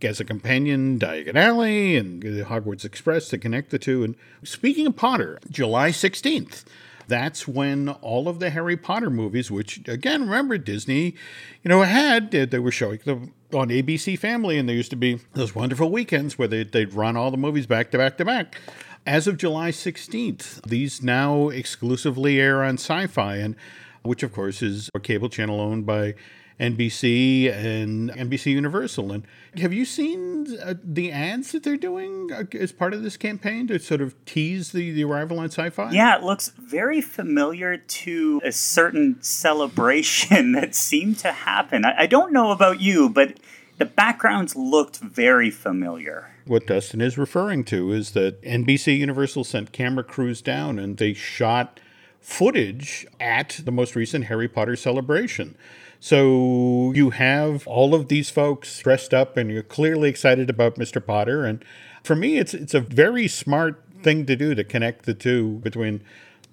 as 0.02 0.21
a 0.21 0.25
companion 0.25 0.99
Diagon 0.99 1.35
Alley 1.35 1.97
and 1.97 2.23
the 2.23 2.45
Hogwarts 2.45 2.85
Express 2.85 3.28
to 3.28 3.38
connect 3.38 3.71
the 3.71 3.78
two. 3.78 4.05
And 4.05 4.14
speaking 4.45 4.87
of 4.87 4.97
Potter, 4.97 5.38
July 5.50 5.90
16th, 5.90 6.64
that's 7.09 7.49
when 7.49 7.88
all 7.88 8.28
of 8.28 8.38
the 8.38 8.50
Harry 8.50 8.76
Potter 8.76 9.11
movies, 9.11 9.50
which 9.50 9.81
again, 9.88 10.23
remember 10.23 10.59
Disney, 10.59 11.14
you 11.62 11.69
know, 11.69 11.83
had 11.83 12.31
they 12.31 12.59
were 12.59 12.71
showing 12.71 13.00
them 13.05 13.33
on 13.52 13.69
ABC 13.69 14.19
Family, 14.19 14.59
and 14.59 14.69
there 14.69 14.76
used 14.76 14.90
to 14.90 14.97
be 14.97 15.19
those 15.33 15.55
wonderful 15.55 15.90
weekends 15.90 16.38
where 16.38 16.49
they, 16.49 16.64
they'd 16.64 16.93
run 16.93 17.17
all 17.17 17.31
the 17.31 17.38
movies 17.38 17.67
back 17.67 17.90
to 17.90 17.99
back 17.99 18.19
to 18.19 18.25
back. 18.25 18.61
As 19.07 19.26
of 19.26 19.38
July 19.38 19.71
16th, 19.71 20.61
these 20.69 21.02
now 21.02 21.49
exclusively 21.49 22.38
air 22.38 22.62
on 22.62 22.76
Syfy. 22.76 23.43
and 23.43 23.57
which 24.02 24.23
of 24.23 24.33
course 24.33 24.62
is 24.62 24.90
a 24.95 25.00
cable 25.00 25.28
channel 25.28 25.61
owned 25.61 25.87
by 25.87 26.14
NBC 26.61 27.52
and 27.52 28.11
NBC 28.11 28.52
Universal. 28.52 29.12
And 29.12 29.26
have 29.57 29.73
you 29.73 29.85
seen 29.85 30.59
uh, 30.61 30.75
the 30.83 31.12
ads 31.12 31.52
that 31.52 31.62
they're 31.62 31.76
doing 31.76 32.31
uh, 32.33 32.45
as 32.57 32.73
part 32.73 32.95
of 32.95 33.02
this 33.02 33.17
campaign 33.17 33.69
to 33.69 33.78
sort 33.78 34.00
of 34.00 34.14
tease 34.25 34.73
the, 34.73 34.90
the 34.90 35.05
arrival 35.05 35.38
on 35.38 35.49
Syfy? 35.49 35.93
Yeah, 35.93 36.17
it 36.17 36.25
looks 36.25 36.49
very 36.49 37.00
familiar 37.00 37.76
to 37.76 38.40
a 38.45 38.52
certain 38.52 39.23
celebration 39.23 40.52
that 40.52 40.75
seemed 40.75 41.19
to 41.19 41.33
happen. 41.33 41.85
I, 41.85 42.02
I 42.02 42.07
don't 42.07 42.33
know 42.33 42.50
about 42.50 42.81
you, 42.81 43.09
but 43.09 43.38
the 43.78 43.85
backgrounds 43.85 44.57
looked 44.57 44.99
very 44.99 45.50
familiar. 45.50 46.33
What 46.47 46.67
Dustin 46.67 47.00
is 47.00 47.17
referring 47.17 47.64
to 47.64 47.93
is 47.93 48.12
that 48.12 48.43
NBC 48.43 48.99
Universal 48.99 49.45
sent 49.45 49.71
camera 49.71 50.02
crews 50.02 50.43
down 50.43 50.78
and 50.78 50.97
they 50.97 51.12
shot 51.12 51.78
footage 52.21 53.07
at 53.21 53.61
the 53.65 53.73
most 53.73 53.97
recent 53.97 54.27
Harry 54.27 54.49
Potter 54.49 54.77
celebration. 54.77 55.57
So 56.01 56.93
you 56.95 57.11
have 57.11 57.67
all 57.67 57.95
of 57.95 58.09
these 58.09 58.31
folks 58.31 58.79
dressed 58.81 59.13
up 59.13 59.37
and 59.37 59.51
you're 59.51 59.63
clearly 59.63 60.09
excited 60.09 60.49
about 60.49 60.77
Mr. 60.77 61.05
Potter. 61.05 61.45
And 61.45 61.65
for 62.03 62.15
me, 62.15 62.39
it's 62.39 62.55
it's 62.55 62.75
a 62.75 62.81
very 62.81 63.27
smart 63.27 63.83
thing 64.03 64.27
to 64.27 64.37
do 64.37 64.55
to 64.55 64.63
connect 64.63 65.07
the 65.07 65.15
two 65.15 65.59
between 65.59 66.03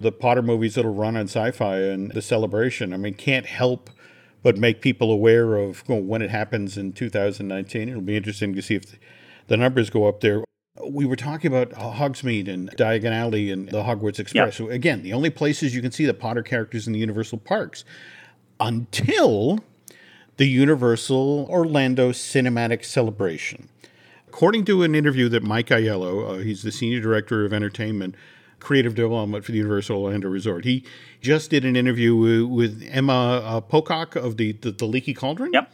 the 0.00 0.12
Potter 0.12 0.42
movies 0.42 0.74
that'll 0.74 0.94
run 0.94 1.16
on 1.16 1.26
Syfy 1.26 1.92
and 1.92 2.10
the 2.12 2.22
celebration. 2.22 2.92
I 2.92 2.96
mean, 2.96 3.14
can't 3.14 3.46
help 3.46 3.90
but 4.42 4.56
make 4.56 4.80
people 4.80 5.10
aware 5.10 5.56
of 5.56 5.82
well, 5.88 6.00
when 6.00 6.22
it 6.22 6.30
happens 6.30 6.76
in 6.76 6.92
2019. 6.92 7.88
It'll 7.88 8.00
be 8.00 8.16
interesting 8.16 8.54
to 8.54 8.62
see 8.62 8.76
if 8.76 8.98
the 9.48 9.56
numbers 9.56 9.90
go 9.90 10.06
up 10.06 10.20
there. 10.20 10.45
We 10.84 11.06
were 11.06 11.16
talking 11.16 11.50
about 11.50 11.70
Hogsmeade 11.70 12.48
and 12.48 12.70
Diagon 12.76 13.12
Alley 13.12 13.50
and 13.50 13.68
the 13.68 13.82
Hogwarts 13.82 14.18
Express. 14.18 14.34
Yep. 14.34 14.54
So 14.54 14.68
again, 14.68 15.02
the 15.02 15.12
only 15.12 15.30
places 15.30 15.74
you 15.74 15.82
can 15.82 15.90
see 15.90 16.04
the 16.04 16.14
Potter 16.14 16.42
characters 16.42 16.86
in 16.86 16.92
the 16.92 16.98
Universal 16.98 17.38
parks 17.38 17.84
until 18.60 19.60
the 20.36 20.46
Universal 20.46 21.46
Orlando 21.50 22.12
Cinematic 22.12 22.84
Celebration. 22.84 23.68
According 24.28 24.66
to 24.66 24.82
an 24.82 24.94
interview 24.94 25.28
that 25.30 25.42
Mike 25.42 25.68
Aiello, 25.68 26.28
uh, 26.28 26.38
he's 26.42 26.62
the 26.62 26.72
Senior 26.72 27.00
Director 27.00 27.46
of 27.46 27.54
Entertainment, 27.54 28.14
Creative 28.60 28.94
Development 28.94 29.44
for 29.44 29.52
the 29.52 29.58
Universal 29.58 30.02
Orlando 30.02 30.28
Resort, 30.28 30.64
he 30.64 30.84
just 31.20 31.50
did 31.50 31.64
an 31.64 31.76
interview 31.76 32.14
with, 32.14 32.42
with 32.42 32.88
Emma 32.90 33.40
uh, 33.44 33.60
Pocock 33.60 34.16
of 34.16 34.36
the, 34.36 34.52
the, 34.52 34.72
the 34.72 34.84
Leaky 34.84 35.14
Cauldron. 35.14 35.52
Yep. 35.52 35.72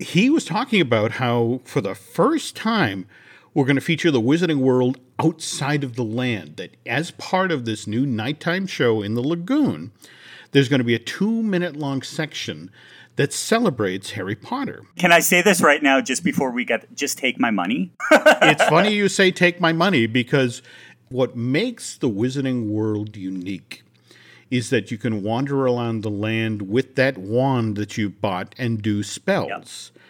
He 0.00 0.30
was 0.30 0.44
talking 0.44 0.80
about 0.80 1.12
how, 1.12 1.60
for 1.64 1.80
the 1.80 1.94
first 1.94 2.56
time, 2.56 3.06
we're 3.54 3.64
going 3.64 3.76
to 3.76 3.82
feature 3.82 4.10
the 4.10 4.20
Wizarding 4.20 4.58
World 4.58 4.98
outside 5.18 5.84
of 5.84 5.96
the 5.96 6.04
land. 6.04 6.56
That 6.56 6.76
as 6.86 7.10
part 7.12 7.50
of 7.50 7.64
this 7.64 7.86
new 7.86 8.06
nighttime 8.06 8.66
show 8.66 9.02
in 9.02 9.14
the 9.14 9.22
lagoon, 9.22 9.92
there's 10.52 10.68
going 10.68 10.80
to 10.80 10.84
be 10.84 10.94
a 10.94 11.00
two 11.00 11.42
minute 11.42 11.76
long 11.76 12.02
section 12.02 12.70
that 13.16 13.32
celebrates 13.32 14.12
Harry 14.12 14.34
Potter. 14.34 14.84
Can 14.96 15.12
I 15.12 15.20
say 15.20 15.42
this 15.42 15.60
right 15.60 15.82
now, 15.82 16.00
just 16.00 16.24
before 16.24 16.50
we 16.50 16.64
get, 16.64 16.94
just 16.94 17.18
take 17.18 17.38
my 17.38 17.50
money? 17.50 17.92
it's 18.10 18.64
funny 18.64 18.94
you 18.94 19.08
say 19.08 19.30
take 19.30 19.60
my 19.60 19.72
money 19.72 20.06
because 20.06 20.62
what 21.08 21.36
makes 21.36 21.98
the 21.98 22.08
Wizarding 22.08 22.68
World 22.68 23.16
unique 23.16 23.82
is 24.50 24.70
that 24.70 24.90
you 24.90 24.98
can 24.98 25.22
wander 25.22 25.66
around 25.66 26.02
the 26.02 26.10
land 26.10 26.62
with 26.62 26.96
that 26.96 27.18
wand 27.18 27.76
that 27.76 27.96
you 27.96 28.10
bought 28.10 28.54
and 28.58 28.80
do 28.80 29.02
spells. 29.02 29.92
Yep. 29.94 30.02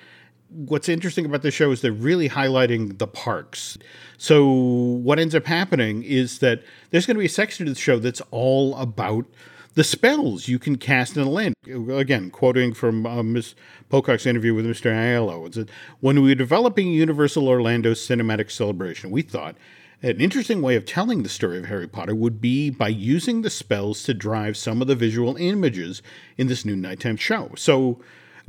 What's 0.50 0.88
interesting 0.88 1.24
about 1.24 1.42
this 1.42 1.54
show 1.54 1.70
is 1.70 1.80
they're 1.80 1.92
really 1.92 2.28
highlighting 2.28 2.98
the 2.98 3.06
parks. 3.06 3.78
So, 4.18 4.50
what 4.50 5.18
ends 5.18 5.34
up 5.34 5.46
happening 5.46 6.02
is 6.02 6.40
that 6.40 6.62
there's 6.90 7.06
going 7.06 7.16
to 7.16 7.20
be 7.20 7.26
a 7.26 7.28
section 7.28 7.68
of 7.68 7.74
the 7.74 7.80
show 7.80 7.98
that's 7.98 8.22
all 8.30 8.76
about 8.76 9.26
the 9.74 9.84
spells 9.84 10.48
you 10.48 10.58
can 10.58 10.76
cast 10.76 11.16
in 11.16 11.24
the 11.24 11.30
land. 11.30 11.54
Again, 11.66 12.30
quoting 12.30 12.74
from 12.74 13.06
uh, 13.06 13.22
Ms. 13.22 13.54
Pocock's 13.88 14.26
interview 14.26 14.54
with 14.54 14.66
Mr. 14.66 14.92
Aiello, 14.92 15.46
it 15.46 15.54
said, 15.54 15.70
When 16.00 16.20
we 16.22 16.30
were 16.30 16.34
developing 16.34 16.88
Universal 16.88 17.48
Orlando 17.48 17.92
Cinematic 17.92 18.50
Celebration, 18.50 19.10
we 19.10 19.22
thought 19.22 19.56
an 20.02 20.20
interesting 20.20 20.62
way 20.62 20.76
of 20.76 20.86
telling 20.86 21.22
the 21.22 21.28
story 21.28 21.58
of 21.58 21.66
Harry 21.66 21.86
Potter 21.86 22.14
would 22.14 22.40
be 22.40 22.70
by 22.70 22.88
using 22.88 23.42
the 23.42 23.50
spells 23.50 24.02
to 24.04 24.14
drive 24.14 24.56
some 24.56 24.80
of 24.80 24.88
the 24.88 24.94
visual 24.94 25.36
images 25.36 26.02
in 26.36 26.46
this 26.46 26.64
new 26.64 26.74
nighttime 26.74 27.16
show. 27.16 27.52
So, 27.56 28.00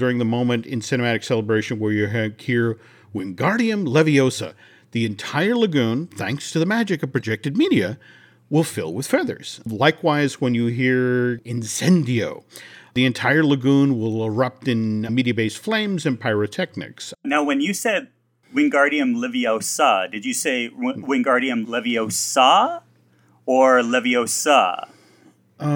during 0.01 0.17
the 0.17 0.25
moment 0.25 0.65
in 0.65 0.79
Cinematic 0.79 1.23
Celebration 1.23 1.77
where 1.77 1.91
you 1.91 2.07
hear 2.07 2.79
Wingardium 3.13 3.85
Leviosa, 3.87 4.55
the 4.93 5.05
entire 5.05 5.55
lagoon, 5.55 6.07
thanks 6.07 6.51
to 6.51 6.57
the 6.57 6.65
magic 6.65 7.03
of 7.03 7.11
projected 7.11 7.55
media, 7.55 7.99
will 8.49 8.63
fill 8.63 8.95
with 8.95 9.05
feathers. 9.05 9.61
Likewise, 9.63 10.41
when 10.41 10.55
you 10.55 10.65
hear 10.65 11.37
incendio, 11.45 12.43
the 12.95 13.05
entire 13.05 13.43
lagoon 13.43 13.99
will 13.99 14.25
erupt 14.25 14.67
in 14.67 15.01
media 15.13 15.35
based 15.35 15.59
flames 15.59 16.03
and 16.07 16.19
pyrotechnics. 16.19 17.13
Now, 17.23 17.43
when 17.43 17.61
you 17.61 17.71
said 17.71 18.07
Wingardium 18.55 19.17
Leviosa, 19.17 20.11
did 20.11 20.25
you 20.25 20.33
say 20.33 20.71
Wingardium 20.75 21.67
Leviosa 21.67 22.81
or 23.45 23.81
Leviosa? 23.81 24.87
Oh, 25.61 25.67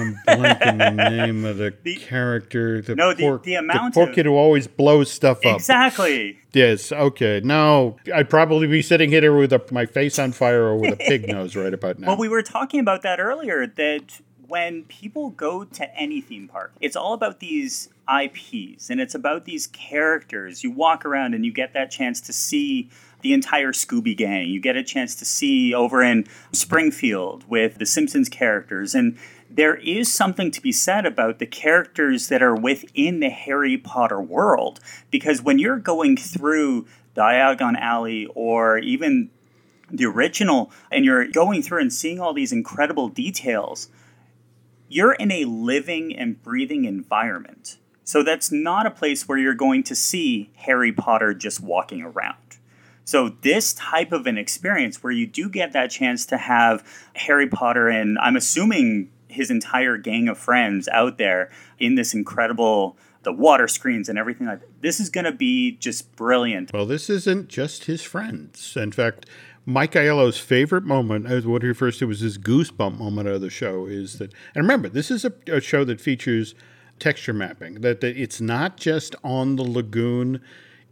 I'm 0.00 0.16
blanking 0.26 0.78
the 0.78 1.10
name 1.10 1.44
of 1.44 1.58
the, 1.58 1.74
The- 1.82 1.96
character. 1.96 2.80
The 2.80 2.94
No, 2.96 3.12
the- 3.12 3.38
the 3.42 3.54
amount 3.54 3.94
the 3.94 4.00
poor 4.00 4.08
of- 4.08 4.14
kid 4.14 4.26
who 4.26 4.34
always 4.34 4.66
blows 4.66 5.10
stuff 5.10 5.44
up. 5.44 5.56
Exactly. 5.56 6.38
Yes, 6.52 6.90
okay. 6.90 7.40
No, 7.44 7.96
I'd 8.14 8.30
probably 8.30 8.66
be 8.66 8.80
sitting 8.82 9.10
here 9.10 9.36
with 9.36 9.52
a, 9.52 9.62
my 9.70 9.84
face 9.86 10.18
on 10.18 10.32
fire 10.32 10.62
or 10.64 10.76
with 10.76 10.94
a 10.94 10.96
pig 10.96 11.28
nose 11.32 11.54
right 11.54 11.72
about 11.74 11.98
now. 11.98 12.08
Well, 12.08 12.16
we 12.16 12.28
were 12.28 12.42
talking 12.42 12.80
about 12.80 13.02
that 13.02 13.20
earlier 13.20 13.66
that 13.66 14.20
when 14.48 14.84
people 14.84 15.30
go 15.30 15.64
to 15.64 15.96
any 15.98 16.20
theme 16.20 16.48
park, 16.48 16.72
it's 16.80 16.96
all 16.96 17.12
about 17.12 17.40
these 17.40 17.88
IPs 18.08 18.88
and 18.90 19.00
it's 19.00 19.14
about 19.14 19.44
these 19.44 19.66
characters. 19.66 20.62
You 20.62 20.70
walk 20.70 21.04
around 21.04 21.34
and 21.34 21.44
you 21.44 21.52
get 21.52 21.72
that 21.74 21.90
chance 21.90 22.20
to 22.22 22.32
see 22.32 22.88
the 23.26 23.32
entire 23.32 23.72
Scooby 23.72 24.16
Gang. 24.16 24.48
You 24.48 24.60
get 24.60 24.76
a 24.76 24.84
chance 24.84 25.16
to 25.16 25.24
see 25.24 25.74
over 25.74 26.00
in 26.00 26.28
Springfield 26.52 27.44
with 27.48 27.78
the 27.78 27.84
Simpsons 27.84 28.28
characters. 28.28 28.94
And 28.94 29.18
there 29.50 29.74
is 29.74 30.12
something 30.12 30.52
to 30.52 30.60
be 30.60 30.70
said 30.70 31.04
about 31.04 31.40
the 31.40 31.46
characters 31.46 32.28
that 32.28 32.40
are 32.40 32.54
within 32.54 33.18
the 33.18 33.30
Harry 33.30 33.76
Potter 33.76 34.20
world. 34.20 34.78
Because 35.10 35.42
when 35.42 35.58
you're 35.58 35.80
going 35.80 36.16
through 36.16 36.86
Diagon 37.16 37.76
Alley 37.76 38.28
or 38.32 38.78
even 38.78 39.30
the 39.90 40.04
original 40.04 40.70
and 40.92 41.04
you're 41.04 41.26
going 41.26 41.62
through 41.62 41.80
and 41.80 41.92
seeing 41.92 42.20
all 42.20 42.32
these 42.32 42.52
incredible 42.52 43.08
details, 43.08 43.88
you're 44.88 45.14
in 45.14 45.32
a 45.32 45.46
living 45.46 46.14
and 46.16 46.40
breathing 46.44 46.84
environment. 46.84 47.78
So 48.04 48.22
that's 48.22 48.52
not 48.52 48.86
a 48.86 48.90
place 48.92 49.26
where 49.26 49.36
you're 49.36 49.52
going 49.52 49.82
to 49.82 49.96
see 49.96 50.52
Harry 50.58 50.92
Potter 50.92 51.34
just 51.34 51.60
walking 51.60 52.02
around. 52.02 52.36
So 53.06 53.30
this 53.42 53.72
type 53.72 54.10
of 54.10 54.26
an 54.26 54.36
experience 54.36 55.02
where 55.02 55.12
you 55.12 55.28
do 55.28 55.48
get 55.48 55.72
that 55.72 55.92
chance 55.92 56.26
to 56.26 56.36
have 56.36 56.84
Harry 57.14 57.46
Potter 57.46 57.88
and 57.88 58.18
I'm 58.18 58.34
assuming 58.34 59.10
his 59.28 59.48
entire 59.48 59.96
gang 59.96 60.28
of 60.28 60.36
friends 60.36 60.88
out 60.88 61.16
there 61.16 61.50
in 61.78 61.94
this 61.94 62.14
incredible 62.14 62.96
the 63.22 63.32
water 63.32 63.68
screens 63.68 64.08
and 64.08 64.18
everything 64.18 64.48
like 64.48 64.60
that. 64.60 64.82
This 64.82 64.98
is 64.98 65.08
going 65.08 65.24
to 65.24 65.32
be 65.32 65.72
just 65.72 66.14
brilliant. 66.16 66.72
Well, 66.72 66.86
this 66.86 67.08
isn't 67.08 67.48
just 67.48 67.84
his 67.84 68.02
friends. 68.02 68.76
In 68.76 68.90
fact, 68.92 69.26
Mike 69.64 69.92
Aiello's 69.92 70.38
favorite 70.38 70.84
moment, 70.84 71.26
what 71.44 71.62
he 71.62 71.68
refers 71.68 71.98
to 71.98 72.10
as 72.10 72.20
his 72.20 72.38
goosebump 72.38 72.98
moment 72.98 73.28
of 73.28 73.40
the 73.40 73.50
show, 73.50 73.86
is 73.86 74.18
that. 74.18 74.32
And 74.54 74.62
remember, 74.62 74.88
this 74.88 75.10
is 75.10 75.24
a, 75.24 75.32
a 75.48 75.60
show 75.60 75.84
that 75.84 76.00
features 76.00 76.54
texture 77.00 77.32
mapping. 77.32 77.80
That, 77.80 78.00
that 78.00 78.16
it's 78.16 78.40
not 78.40 78.76
just 78.76 79.16
on 79.24 79.56
the 79.56 79.64
lagoon; 79.64 80.40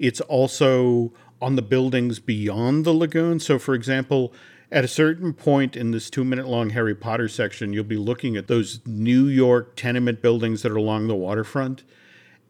it's 0.01 0.21
also 0.23 1.13
on 1.45 1.57
the 1.57 1.63
buildings 1.63 2.19
beyond 2.19 2.85
the 2.85 2.93
lagoon. 2.93 3.41
So, 3.41 3.59
for 3.59 3.75
example. 3.75 4.33
At 4.73 4.83
a 4.83 4.89
certain 4.89 5.35
point 5.35 5.77
in 5.77 5.93
this 5.93 6.11
two 6.11 6.25
minute 6.25 6.49
long 6.49 6.71
Harry 6.71 6.97
Potter 6.97 7.29
section, 7.29 7.73
you'll 7.73 7.85
be 7.85 7.99
looking 7.99 8.37
at 8.37 8.49
those 8.49 8.81
New 8.85 9.27
York 9.27 9.77
tenement 9.77 10.21
buildings 10.21 10.63
that 10.63 10.73
are 10.73 10.77
along 10.77 11.07
the 11.07 11.15
waterfront 11.15 11.85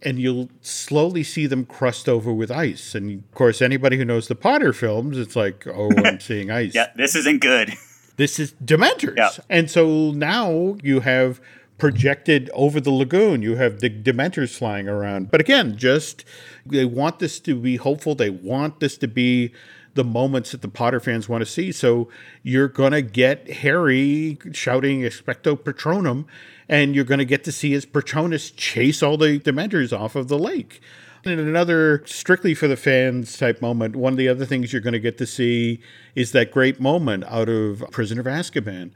and 0.04 0.20
you'll 0.20 0.50
slowly 0.60 1.22
see 1.22 1.46
them 1.46 1.64
crust 1.64 2.08
over 2.08 2.32
with 2.32 2.50
ice. 2.50 2.94
And 2.94 3.24
of 3.24 3.34
course, 3.34 3.62
anybody 3.62 3.96
who 3.96 4.04
knows 4.04 4.28
the 4.28 4.34
Potter 4.34 4.72
films, 4.72 5.18
it's 5.18 5.34
like, 5.34 5.66
oh, 5.66 5.90
I'm 6.04 6.20
seeing 6.20 6.50
ice. 6.50 6.74
Yeah, 6.74 6.88
this 6.94 7.16
isn't 7.16 7.40
good. 7.40 7.72
This 8.16 8.38
is 8.38 8.52
Dementors. 8.64 9.16
Yeah. 9.16 9.30
And 9.48 9.70
so 9.70 10.12
now 10.12 10.76
you 10.82 11.00
have 11.00 11.40
projected 11.78 12.50
over 12.54 12.80
the 12.80 12.90
lagoon, 12.90 13.42
you 13.42 13.56
have 13.56 13.80
the 13.80 13.90
Dementors 13.90 14.56
flying 14.56 14.88
around. 14.88 15.30
But 15.30 15.40
again, 15.40 15.76
just 15.76 16.24
they 16.64 16.84
want 16.84 17.18
this 17.18 17.40
to 17.40 17.54
be 17.54 17.76
hopeful. 17.76 18.14
They 18.14 18.30
want 18.30 18.80
this 18.80 18.96
to 18.98 19.08
be 19.08 19.52
the 19.94 20.04
moments 20.04 20.52
that 20.52 20.62
the 20.62 20.68
Potter 20.68 21.00
fans 21.00 21.28
want 21.28 21.42
to 21.42 21.50
see. 21.50 21.72
So 21.72 22.08
you're 22.42 22.68
going 22.68 22.92
to 22.92 23.02
get 23.02 23.48
Harry 23.50 24.38
shouting 24.52 25.00
Expecto 25.00 25.56
Patronum, 25.56 26.26
and 26.68 26.94
you're 26.94 27.04
going 27.04 27.18
to 27.18 27.24
get 27.24 27.44
to 27.44 27.52
see 27.52 27.72
his 27.72 27.86
Patronus 27.86 28.50
chase 28.50 29.02
all 29.02 29.16
the 29.16 29.38
Dementors 29.38 29.96
off 29.96 30.16
of 30.16 30.28
the 30.28 30.38
lake. 30.38 30.80
And 31.24 31.40
another 31.40 32.02
strictly 32.06 32.54
for 32.54 32.68
the 32.68 32.76
fans 32.76 33.38
type 33.38 33.62
moment, 33.62 33.96
one 33.96 34.12
of 34.12 34.18
the 34.18 34.28
other 34.28 34.44
things 34.44 34.72
you're 34.72 34.82
going 34.82 34.92
to 34.92 35.00
get 35.00 35.16
to 35.18 35.26
see 35.26 35.80
is 36.14 36.32
that 36.32 36.50
great 36.50 36.80
moment 36.80 37.24
out 37.24 37.48
of 37.48 37.82
Prisoner 37.90 38.20
of 38.20 38.26
Azkaban, 38.26 38.90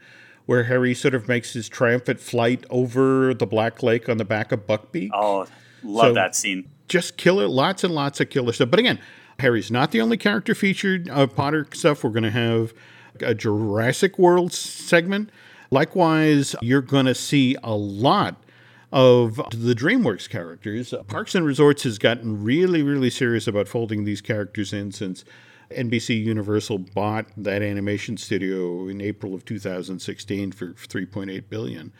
where 0.49 0.65
Harry 0.65 0.95
sort 0.95 1.15
of 1.15 1.29
makes 1.29 1.53
his 1.53 1.69
triumphant 1.69 2.19
flight 2.19 2.65
over 2.71 3.35
the 3.35 3.47
Black 3.47 3.83
Lake 3.83 4.09
on 4.09 4.17
the 4.17 4.25
back 4.25 4.51
of 4.51 4.67
Buckbeak 4.67 5.11
Oh, 5.13 5.47
love 5.85 6.07
So- 6.09 6.15
that 6.15 6.35
scene. 6.35 6.65
just 6.89 7.19
killer, 7.19 7.47
lots 7.47 7.85
and 7.85 7.95
lots 7.95 8.19
of 8.19 8.31
killer 8.31 8.55
stuff. 8.55 8.71
But 8.71 8.81
again, 8.81 8.99
Harry's 9.41 9.71
not 9.71 9.91
the 9.91 10.01
only 10.01 10.17
character 10.17 10.55
featured 10.55 11.07
of 11.11 11.37
Potter 11.37 11.67
stuff. 11.75 12.03
We're 12.03 12.09
going 12.11 12.23
to 12.23 12.31
have 12.31 12.73
a 13.21 13.35
Jurassic 13.35 14.19
World 14.19 14.55
segment. 14.55 15.29
Likewise, 15.71 16.57
you're 16.63 16.81
going 16.81 17.05
to 17.05 17.15
see 17.15 17.55
a 17.63 17.75
lot 17.75 18.43
of 18.91 19.37
the 19.51 19.75
DreamWorks 19.75 20.31
characters. 20.31 20.95
Parks 21.09 21.35
and 21.35 21.45
Resorts 21.45 21.83
has 21.83 21.99
gotten 21.99 22.43
really, 22.43 22.83
really 22.83 23.11
serious 23.11 23.47
about 23.47 23.69
folding 23.69 24.05
these 24.05 24.23
characters 24.23 24.73
in 24.73 24.93
since 24.93 25.27
NBC 25.71 26.23
Universal 26.23 26.79
bought 26.79 27.27
that 27.37 27.63
animation 27.63 28.17
studio 28.17 28.89
in 28.89 29.01
April 29.01 29.35
of 29.35 29.45
2016 29.45 30.53
for 30.53 30.69
3.8 30.69 31.49
billion 31.49 31.93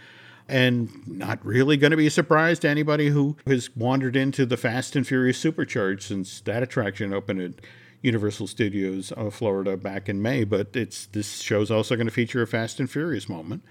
and 0.49 1.07
not 1.07 1.45
really 1.45 1.77
going 1.77 1.91
to 1.91 1.97
be 1.97 2.07
a 2.07 2.11
surprise 2.11 2.59
to 2.61 2.69
anybody 2.69 3.09
who 3.09 3.37
has 3.47 3.75
wandered 3.77 4.17
into 4.17 4.47
the 4.47 4.57
Fast 4.57 4.97
and 4.97 5.07
Furious 5.07 5.39
Supercharged 5.39 6.03
since 6.03 6.41
that 6.41 6.63
attraction 6.63 7.13
opened 7.13 7.41
at 7.41 7.67
Universal 8.01 8.47
Studios 8.47 9.13
of 9.13 9.35
Florida 9.35 9.77
back 9.77 10.09
in 10.09 10.23
May. 10.23 10.45
But 10.45 10.75
it's 10.75 11.07
this 11.07 11.41
show's 11.41 11.71
also 11.71 11.97
going 11.97 12.07
to 12.07 12.13
feature 12.13 12.41
a 12.41 12.47
Fast 12.47 12.81
and 12.81 12.91
Furious 12.91 13.29
moment. 13.29 13.63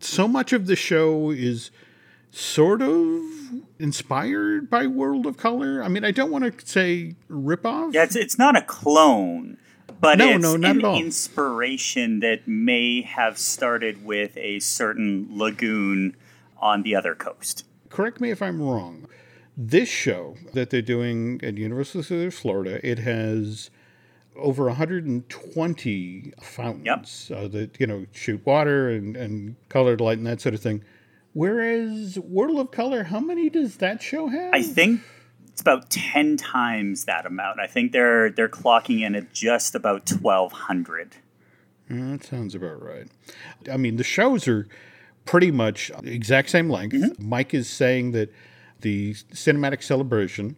So 0.00 0.26
much 0.26 0.52
of 0.52 0.66
the 0.66 0.76
show 0.76 1.30
is 1.30 1.70
sort 2.36 2.82
of 2.82 3.22
inspired 3.78 4.68
by 4.68 4.86
World 4.86 5.24
of 5.26 5.36
Color. 5.38 5.82
I 5.82 5.88
mean, 5.88 6.04
I 6.04 6.10
don't 6.10 6.30
want 6.30 6.58
to 6.58 6.66
say 6.66 7.14
ripoff. 7.30 7.94
Yeah, 7.94 8.02
it's, 8.04 8.16
it's 8.16 8.38
not 8.38 8.56
a 8.56 8.62
clone, 8.62 9.56
but 10.00 10.18
No, 10.18 10.28
it's 10.28 10.42
no, 10.42 10.56
not 10.56 10.72
an 10.72 10.78
at 10.80 10.84
all. 10.84 10.96
inspiration 11.00 12.20
that 12.20 12.46
may 12.46 13.00
have 13.00 13.38
started 13.38 14.04
with 14.04 14.36
a 14.36 14.60
certain 14.60 15.28
lagoon 15.30 16.14
on 16.58 16.82
the 16.82 16.94
other 16.94 17.14
coast. 17.14 17.64
correct 17.88 18.20
me 18.20 18.30
if 18.30 18.42
I'm 18.42 18.60
wrong. 18.60 19.06
This 19.56 19.88
show 19.88 20.36
that 20.52 20.68
they're 20.68 20.82
doing 20.82 21.40
at 21.42 21.56
Universal 21.56 22.02
Studios 22.02 22.38
Florida, 22.38 22.86
it 22.86 22.98
has 22.98 23.70
over 24.36 24.66
120 24.66 26.34
fountains 26.42 27.30
uh, 27.34 27.48
that 27.48 27.80
you 27.80 27.86
know 27.86 28.04
shoot 28.12 28.44
water 28.44 28.90
and, 28.90 29.16
and 29.16 29.56
colored 29.70 30.00
light 30.02 30.18
and 30.18 30.26
that 30.26 30.42
sort 30.42 30.54
of 30.54 30.60
thing. 30.60 30.84
Whereas 31.36 32.18
World 32.18 32.58
of 32.58 32.70
Color, 32.70 33.04
how 33.04 33.20
many 33.20 33.50
does 33.50 33.76
that 33.76 34.00
show 34.00 34.28
have? 34.28 34.54
I 34.54 34.62
think 34.62 35.02
it's 35.48 35.60
about 35.60 35.90
ten 35.90 36.38
times 36.38 37.04
that 37.04 37.26
amount. 37.26 37.60
I 37.60 37.66
think 37.66 37.92
they're 37.92 38.30
they're 38.30 38.48
clocking 38.48 39.02
in 39.02 39.14
at 39.14 39.34
just 39.34 39.74
about 39.74 40.06
twelve 40.06 40.52
hundred. 40.52 41.16
Mm, 41.90 42.12
that 42.12 42.26
sounds 42.26 42.54
about 42.54 42.82
right. 42.82 43.08
I 43.70 43.76
mean, 43.76 43.96
the 43.96 44.02
shows 44.02 44.48
are 44.48 44.66
pretty 45.26 45.50
much 45.50 45.90
exact 46.04 46.48
same 46.48 46.70
length. 46.70 46.94
Mm-hmm. 46.94 47.28
Mike 47.28 47.52
is 47.52 47.68
saying 47.68 48.12
that 48.12 48.32
the 48.80 49.12
cinematic 49.12 49.82
celebration 49.82 50.56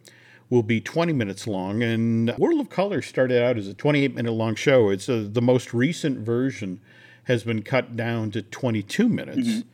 will 0.49 0.63
be 0.63 0.79
20 0.79 1.11
minutes 1.11 1.45
long, 1.45 1.83
and 1.83 2.33
World 2.37 2.61
of 2.61 2.69
Color 2.69 3.01
started 3.01 3.43
out 3.43 3.57
as 3.57 3.67
a 3.67 3.73
28 3.73 4.15
minute 4.15 4.31
long 4.31 4.55
show. 4.55 4.91
It's 4.91 5.09
uh 5.09 5.27
the 5.29 5.41
most 5.41 5.73
recent 5.73 6.19
version 6.19 6.79
has 7.25 7.43
been 7.43 7.63
cut 7.63 7.97
down 7.97 8.31
to 8.31 8.41
22 8.41 9.09
minutes. 9.09 9.39
Mm-hmm. 9.39 9.69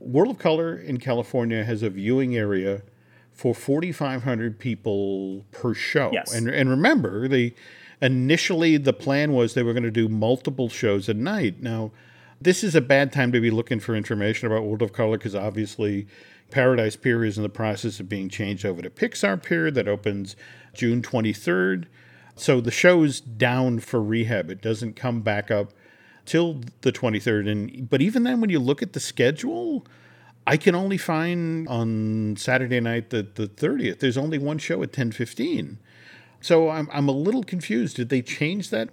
World 0.00 0.30
of 0.30 0.38
Color 0.38 0.76
in 0.76 0.98
California 0.98 1.62
has 1.64 1.82
a 1.82 1.90
viewing 1.90 2.36
area 2.36 2.82
for 3.32 3.54
4,500 3.54 4.58
people 4.58 5.44
per 5.52 5.74
show. 5.74 6.10
Yes. 6.12 6.34
And, 6.34 6.48
and 6.48 6.68
remember, 6.68 7.28
the 7.28 7.54
initially 8.02 8.76
the 8.76 8.92
plan 8.92 9.32
was 9.32 9.54
they 9.54 9.62
were 9.62 9.72
going 9.72 9.82
to 9.82 9.90
do 9.90 10.08
multiple 10.08 10.68
shows 10.68 11.08
at 11.08 11.16
night. 11.16 11.62
Now, 11.62 11.92
this 12.40 12.64
is 12.64 12.74
a 12.74 12.80
bad 12.80 13.12
time 13.12 13.32
to 13.32 13.40
be 13.40 13.50
looking 13.50 13.80
for 13.80 13.94
information 13.94 14.46
about 14.46 14.64
World 14.64 14.82
of 14.82 14.92
Color 14.92 15.18
because 15.18 15.34
obviously 15.34 16.06
Paradise 16.50 16.96
Pier 16.96 17.24
is 17.24 17.36
in 17.36 17.42
the 17.42 17.48
process 17.48 18.00
of 18.00 18.08
being 18.08 18.28
changed 18.28 18.64
over 18.64 18.80
to 18.82 18.90
Pixar 18.90 19.42
Pier 19.42 19.70
that 19.70 19.86
opens 19.86 20.36
June 20.74 21.02
23rd. 21.02 21.84
So 22.36 22.60
the 22.60 22.70
show's 22.70 23.20
down 23.20 23.80
for 23.80 24.02
rehab. 24.02 24.50
It 24.50 24.62
doesn't 24.62 24.96
come 24.96 25.20
back 25.20 25.50
up 25.50 25.72
till 26.30 26.60
the 26.82 26.92
23rd. 26.92 27.50
And 27.50 27.90
but 27.90 28.00
even 28.00 28.22
then, 28.22 28.40
when 28.40 28.50
you 28.50 28.60
look 28.60 28.82
at 28.82 28.92
the 28.92 29.00
schedule, 29.00 29.84
I 30.46 30.56
can 30.56 30.74
only 30.76 30.96
find 30.96 31.66
on 31.68 32.36
Saturday 32.38 32.78
night 32.80 33.10
the, 33.10 33.26
the 33.34 33.48
30th. 33.48 33.98
There's 33.98 34.16
only 34.16 34.38
one 34.38 34.58
show 34.58 34.82
at 34.84 34.92
10:15. 34.92 35.76
So 36.40 36.70
I'm 36.70 36.88
I'm 36.92 37.08
a 37.08 37.12
little 37.26 37.42
confused. 37.42 37.96
Did 37.96 38.08
they 38.10 38.22
change 38.22 38.70
that 38.70 38.90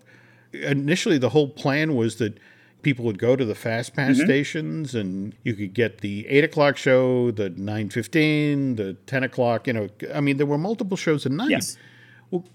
initially 0.51 1.19
the 1.19 1.29
whole 1.29 1.47
plan 1.49 1.95
was 1.95 2.15
that 2.15 2.33
people 2.81 3.05
would 3.05 3.19
go 3.19 3.35
to 3.35 3.45
the 3.45 3.55
fast 3.55 3.93
pass 3.95 4.15
Mm-hmm. 4.17 4.25
stations 4.25 4.95
and 4.95 5.33
you 5.43 5.53
could 5.53 5.73
get 5.73 6.01
the 6.01 6.27
eight 6.27 6.43
o'clock 6.43 6.75
show, 6.77 7.29
the 7.31 7.49
nine 7.51 7.89
fifteen, 7.89 8.75
the 8.77 8.93
ten 9.05 9.23
o'clock. 9.23 9.67
You 9.67 9.73
know, 9.73 9.89
I 10.13 10.21
mean, 10.21 10.37
there 10.37 10.47
were 10.47 10.57
multiple 10.57 10.97
shows 10.97 11.25
a 11.25 11.29
night. 11.29 11.51
Yes. 11.51 11.77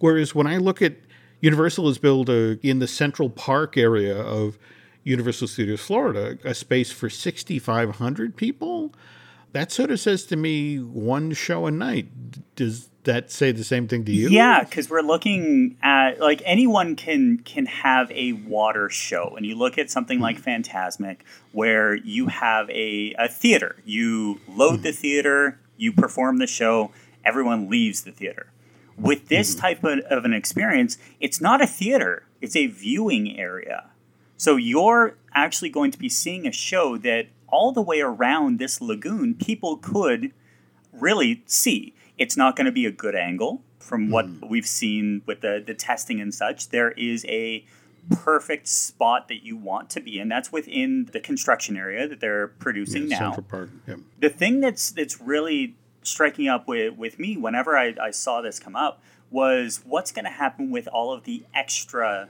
Whereas 0.00 0.34
when 0.34 0.46
I 0.48 0.56
look 0.58 0.82
at 0.82 0.94
Universal 1.42 1.88
has 1.88 1.98
built 1.98 2.28
a 2.30 2.58
in 2.66 2.78
the 2.78 2.86
Central 2.86 3.28
Park 3.28 3.76
area 3.76 4.16
of 4.16 4.56
Universal 5.04 5.48
Studios 5.48 5.80
Florida 5.80 6.38
a 6.44 6.54
space 6.54 6.90
for 6.90 7.10
sixty 7.10 7.58
five 7.58 7.96
hundred 7.96 8.36
people. 8.36 8.94
That 9.50 9.70
sort 9.70 9.90
of 9.90 10.00
says 10.00 10.24
to 10.26 10.36
me 10.36 10.78
one 10.78 11.32
show 11.32 11.66
a 11.66 11.70
night. 11.70 12.06
Does 12.56 12.88
that 13.04 13.32
say 13.32 13.50
the 13.50 13.64
same 13.64 13.88
thing 13.88 14.04
to 14.04 14.12
you? 14.12 14.28
Yeah, 14.28 14.62
because 14.62 14.88
we're 14.88 15.02
looking 15.02 15.76
at 15.82 16.20
like 16.20 16.42
anyone 16.44 16.94
can 16.94 17.38
can 17.38 17.66
have 17.66 18.10
a 18.12 18.34
water 18.34 18.88
show, 18.88 19.34
and 19.36 19.44
you 19.44 19.56
look 19.56 19.78
at 19.78 19.90
something 19.90 20.20
like 20.20 20.38
hmm. 20.38 20.48
Fantasmic, 20.48 21.18
where 21.50 21.96
you 21.96 22.28
have 22.28 22.70
a, 22.70 23.14
a 23.18 23.28
theater. 23.28 23.76
You 23.84 24.40
load 24.48 24.84
the 24.84 24.92
hmm. 24.92 24.96
theater, 24.96 25.58
you 25.76 25.92
perform 25.92 26.38
the 26.38 26.46
show, 26.46 26.92
everyone 27.24 27.68
leaves 27.68 28.02
the 28.02 28.12
theater. 28.12 28.51
With 28.98 29.28
this 29.28 29.52
mm-hmm. 29.52 29.60
type 29.60 29.84
of, 29.84 30.00
of 30.00 30.24
an 30.24 30.32
experience, 30.32 30.98
it's 31.20 31.40
not 31.40 31.62
a 31.62 31.66
theater; 31.66 32.24
it's 32.40 32.56
a 32.56 32.66
viewing 32.66 33.38
area. 33.38 33.90
So 34.36 34.56
you're 34.56 35.16
actually 35.34 35.70
going 35.70 35.92
to 35.92 35.98
be 35.98 36.08
seeing 36.08 36.46
a 36.46 36.52
show 36.52 36.98
that 36.98 37.28
all 37.48 37.70
the 37.70 37.82
way 37.82 38.00
around 38.00 38.58
this 38.58 38.80
lagoon, 38.80 39.34
people 39.34 39.76
could 39.76 40.32
really 40.92 41.42
see. 41.46 41.94
It's 42.18 42.36
not 42.36 42.56
going 42.56 42.64
to 42.66 42.72
be 42.72 42.86
a 42.86 42.90
good 42.90 43.14
angle 43.14 43.62
from 43.78 44.10
what 44.10 44.26
mm-hmm. 44.26 44.48
we've 44.48 44.66
seen 44.66 45.22
with 45.26 45.42
the, 45.42 45.62
the 45.64 45.74
testing 45.74 46.20
and 46.20 46.34
such. 46.34 46.70
There 46.70 46.92
is 46.92 47.24
a 47.28 47.64
perfect 48.10 48.68
spot 48.68 49.28
that 49.28 49.44
you 49.44 49.56
want 49.56 49.90
to 49.90 50.00
be 50.00 50.18
in. 50.18 50.28
That's 50.28 50.50
within 50.50 51.08
the 51.12 51.20
construction 51.20 51.76
area 51.76 52.08
that 52.08 52.20
they're 52.20 52.48
producing 52.48 53.04
Yeah, 53.08 53.18
now 53.18 53.32
Central 53.32 53.46
Park. 53.48 53.70
Yeah. 53.86 53.96
the 54.18 54.28
thing 54.28 54.60
that's 54.60 54.90
that's 54.90 55.20
really 55.20 55.76
striking 56.02 56.48
up 56.48 56.66
with, 56.66 56.96
with 56.96 57.18
me 57.18 57.36
whenever 57.36 57.76
I, 57.76 57.94
I 58.00 58.10
saw 58.10 58.40
this 58.40 58.58
come 58.58 58.76
up 58.76 59.02
was 59.30 59.80
what's 59.84 60.12
going 60.12 60.24
to 60.24 60.30
happen 60.30 60.70
with 60.70 60.86
all 60.88 61.12
of 61.12 61.24
the 61.24 61.44
extra 61.54 62.28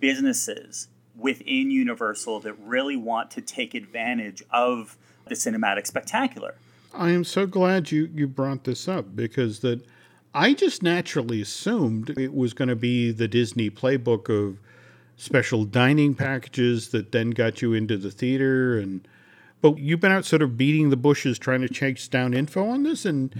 businesses 0.00 0.88
within 1.16 1.70
Universal 1.70 2.40
that 2.40 2.54
really 2.54 2.96
want 2.96 3.30
to 3.32 3.40
take 3.40 3.74
advantage 3.74 4.42
of 4.50 4.96
the 5.26 5.34
cinematic 5.34 5.86
spectacular. 5.86 6.54
I 6.94 7.10
am 7.10 7.24
so 7.24 7.46
glad 7.46 7.90
you, 7.90 8.10
you 8.14 8.26
brought 8.26 8.64
this 8.64 8.86
up 8.86 9.16
because 9.16 9.60
that 9.60 9.80
I 10.34 10.52
just 10.54 10.82
naturally 10.82 11.40
assumed 11.40 12.10
it 12.10 12.34
was 12.34 12.52
going 12.52 12.68
to 12.68 12.76
be 12.76 13.12
the 13.12 13.28
Disney 13.28 13.70
playbook 13.70 14.28
of 14.28 14.58
special 15.16 15.64
dining 15.64 16.14
packages 16.14 16.88
that 16.88 17.12
then 17.12 17.30
got 17.30 17.62
you 17.62 17.72
into 17.74 17.96
the 17.96 18.10
theater 18.10 18.78
and 18.78 19.06
but 19.62 19.78
you've 19.78 20.00
been 20.00 20.12
out 20.12 20.26
sort 20.26 20.42
of 20.42 20.58
beating 20.58 20.90
the 20.90 20.96
bushes 20.96 21.38
trying 21.38 21.62
to 21.62 21.68
chase 21.68 22.06
down 22.08 22.34
info 22.34 22.68
on 22.68 22.82
this 22.82 23.06
and 23.06 23.34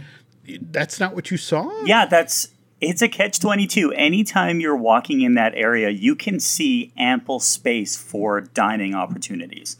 that's 0.46 0.98
not 0.98 1.14
what 1.14 1.30
you 1.30 1.36
saw? 1.36 1.70
Yeah, 1.84 2.06
that's 2.06 2.48
it's 2.80 3.00
a 3.00 3.08
catch 3.08 3.38
22. 3.38 3.92
Anytime 3.92 4.58
you're 4.58 4.76
walking 4.76 5.20
in 5.20 5.34
that 5.34 5.54
area, 5.54 5.90
you 5.90 6.16
can 6.16 6.40
see 6.40 6.92
ample 6.96 7.38
space 7.38 7.96
for 7.96 8.40
dining 8.40 8.94
opportunities. 8.94 9.76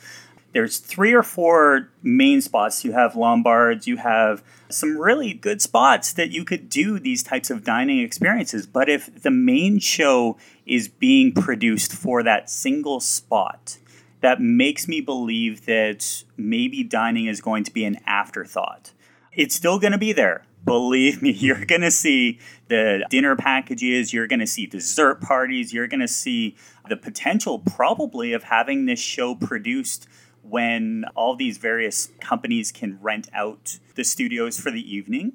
There's 0.52 0.78
three 0.78 1.12
or 1.12 1.22
four 1.22 1.88
main 2.02 2.40
spots. 2.42 2.84
You 2.84 2.92
have 2.92 3.16
Lombards, 3.16 3.86
you 3.86 3.96
have 3.96 4.44
some 4.68 4.98
really 4.98 5.32
good 5.32 5.60
spots 5.60 6.12
that 6.12 6.30
you 6.30 6.44
could 6.44 6.68
do 6.68 6.98
these 6.98 7.22
types 7.22 7.50
of 7.50 7.64
dining 7.64 7.98
experiences. 8.00 8.66
But 8.66 8.88
if 8.88 9.22
the 9.22 9.30
main 9.30 9.78
show 9.78 10.36
is 10.64 10.88
being 10.88 11.32
produced 11.32 11.92
for 11.92 12.22
that 12.22 12.50
single 12.50 13.00
spot, 13.00 13.78
that 14.22 14.40
makes 14.40 14.88
me 14.88 15.00
believe 15.00 15.66
that 15.66 16.24
maybe 16.36 16.82
dining 16.82 17.26
is 17.26 17.40
going 17.40 17.64
to 17.64 17.72
be 17.72 17.84
an 17.84 17.98
afterthought. 18.06 18.92
It's 19.32 19.54
still 19.54 19.78
going 19.78 19.92
to 19.92 19.98
be 19.98 20.12
there. 20.12 20.44
Believe 20.64 21.20
me, 21.22 21.30
you're 21.32 21.64
going 21.64 21.80
to 21.80 21.90
see 21.90 22.38
the 22.68 23.04
dinner 23.10 23.36
packages, 23.36 24.12
you're 24.12 24.28
going 24.28 24.40
to 24.40 24.46
see 24.46 24.66
dessert 24.66 25.20
parties, 25.20 25.72
you're 25.72 25.88
going 25.88 26.00
to 26.00 26.08
see 26.08 26.56
the 26.88 26.96
potential 26.96 27.58
probably 27.58 28.32
of 28.32 28.44
having 28.44 28.86
this 28.86 29.00
show 29.00 29.34
produced 29.34 30.06
when 30.42 31.04
all 31.14 31.36
these 31.36 31.58
various 31.58 32.10
companies 32.20 32.72
can 32.72 32.98
rent 33.00 33.28
out 33.32 33.78
the 33.96 34.04
studios 34.04 34.58
for 34.58 34.70
the 34.70 34.94
evening. 34.94 35.32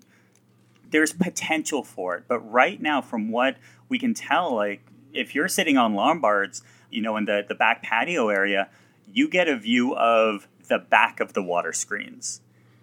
There's 0.90 1.12
potential 1.12 1.84
for 1.84 2.16
it, 2.16 2.24
but 2.28 2.40
right 2.40 2.82
now, 2.82 3.02
from 3.02 3.32
what 3.32 3.58
we 3.90 4.00
can 4.00 4.14
tell, 4.14 4.56
like 4.56 4.82
if 5.14 5.36
you're 5.36 5.50
sitting 5.50 5.78
on 5.78 5.94
Lombards, 5.94 6.62
you 6.90 7.02
know, 7.02 7.18
in 7.18 7.26
the, 7.26 7.46
the 7.48 7.56
back 7.56 7.84
patio 7.84 8.30
area, 8.30 8.70
you 9.12 9.30
get 9.30 9.48
a 9.48 9.58
view 9.58 9.96
of 9.96 10.48
the 10.68 10.80
back 10.80 11.20
of 11.20 11.34
the 11.34 11.42
water 11.42 11.74
screens. 11.74 12.42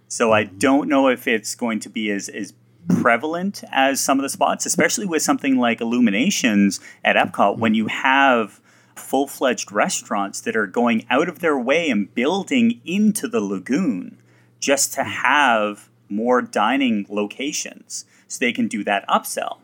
So 0.09 0.33
I 0.33 0.45
mm-hmm. 0.45 0.59
don't 0.59 0.89
know 0.89 1.09
if 1.09 1.27
it's 1.27 1.55
going 1.55 1.81
to 1.81 1.89
be 1.89 2.11
as, 2.11 2.29
as 2.29 2.53
prevalent 2.89 3.65
as 3.73 4.01
some 4.01 4.19
of 4.19 4.23
the 4.23 4.29
spots, 4.29 4.67
especially 4.67 5.07
with 5.07 5.23
something 5.23 5.57
like 5.57 5.81
Illuminations 5.81 6.81
at 7.05 7.17
Epcot, 7.17 7.59
when 7.59 7.73
mm-hmm. 7.73 7.77
you 7.77 7.87
have 7.89 8.61
full 8.95 9.27
fledged 9.27 9.73
restaurants 9.73 10.41
that 10.43 10.57
are 10.57 10.67
going 10.67 11.05
out 11.11 11.29
of 11.29 11.41
their 11.41 11.59
way 11.59 11.91
and 11.91 12.15
building 12.15 12.81
into 12.85 13.27
the 13.27 13.41
lagoon 13.41 14.19
just 14.61 14.95
to 14.95 15.01
mm-hmm. 15.01 15.11
have 15.11 15.89
more 16.09 16.43
dining 16.43 17.07
locations 17.09 18.05
so 18.29 18.39
they 18.39 18.53
can 18.53 18.69
do 18.69 18.85
that 18.85 19.07
upsell. 19.09 19.59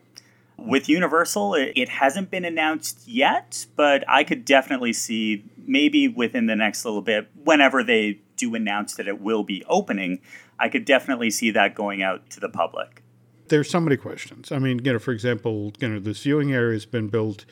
With 0.61 0.89
Universal, 0.89 1.55
it, 1.55 1.73
it 1.75 1.89
hasn't 1.89 2.31
been 2.31 2.45
announced 2.45 3.09
yet, 3.09 3.67
but 3.77 4.05
I 4.09 4.25
could 4.25 4.45
definitely 4.45 4.93
see 4.93 5.45
maybe 5.57 6.09
within 6.09 6.47
the 6.47 6.57
next 6.57 6.85
little 6.85 7.03
bit, 7.03 7.29
whenever 7.45 7.83
they 7.83 8.21
do 8.37 8.55
announce 8.55 8.95
that 8.95 9.07
it 9.07 9.21
will 9.21 9.43
be 9.43 9.65
opening, 9.69 10.21
I 10.59 10.69
could 10.69 10.85
definitely 10.85 11.31
see 11.31 11.51
that 11.53 11.75
going 11.75 12.03
out 12.03 12.29
to 12.31 12.41
the 12.41 12.49
public. 12.49 13.03
There's 13.49 13.71
so 13.71 13.81
many 13.81 13.97
questions. 13.97 14.53
I 14.53 14.59
mean, 14.59 14.81
you 14.85 14.93
know, 14.93 14.99
for 14.99 15.13
example, 15.13 15.73
you 15.81 15.89
know, 15.89 15.99
this 15.99 16.23
viewing 16.23 16.53
area 16.53 16.75
has 16.75 16.87
been 16.87 17.09
built 17.09 17.45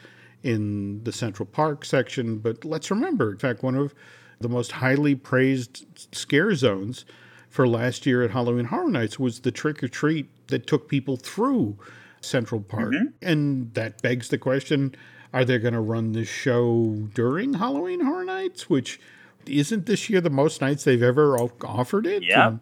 in 0.43 1.03
the 1.05 1.13
Central 1.13 1.47
Park 1.47 1.85
section, 1.85 2.39
but 2.39 2.65
let's 2.65 2.91
remember, 2.91 3.33
in 3.33 3.39
fact, 3.39 3.63
one 3.63 3.75
of 3.75 3.95
the 4.41 4.49
most 4.49 4.73
highly 4.73 5.15
praised 5.15 5.87
scare 6.15 6.55
zones 6.55 7.05
for 7.49 7.67
last 7.67 8.07
year 8.07 8.23
at 8.23 8.31
Halloween 8.31 8.67
Horror 8.67 8.91
Nights 8.91 9.19
was 9.19 9.41
the 9.41 9.51
trick 9.51 9.83
or 9.83 9.89
treat 9.89 10.29
that 10.49 10.67
took 10.67 10.89
people 10.89 11.17
through 11.17 11.79
Central 12.21 12.61
Park. 12.61 12.93
Mm-hmm. 12.93 13.07
And 13.23 13.75
that 13.75 14.03
begs 14.03 14.29
the 14.29 14.39
question 14.39 14.95
are 15.33 15.45
they 15.45 15.59
going 15.59 15.75
to 15.75 15.81
run 15.81 16.13
this 16.13 16.29
show 16.29 17.09
during 17.13 17.55
Halloween 17.55 18.01
Horror 18.01 18.25
Nights? 18.25 18.71
Which 18.71 18.99
isn't 19.47 19.87
this 19.87 20.09
year 20.09 20.21
the 20.21 20.31
most 20.31 20.61
nights 20.61 20.85
they've 20.85 21.03
ever 21.03 21.37
offered 21.37 22.07
it? 22.07 22.23
Yeah. 22.23 22.49
And- 22.49 22.61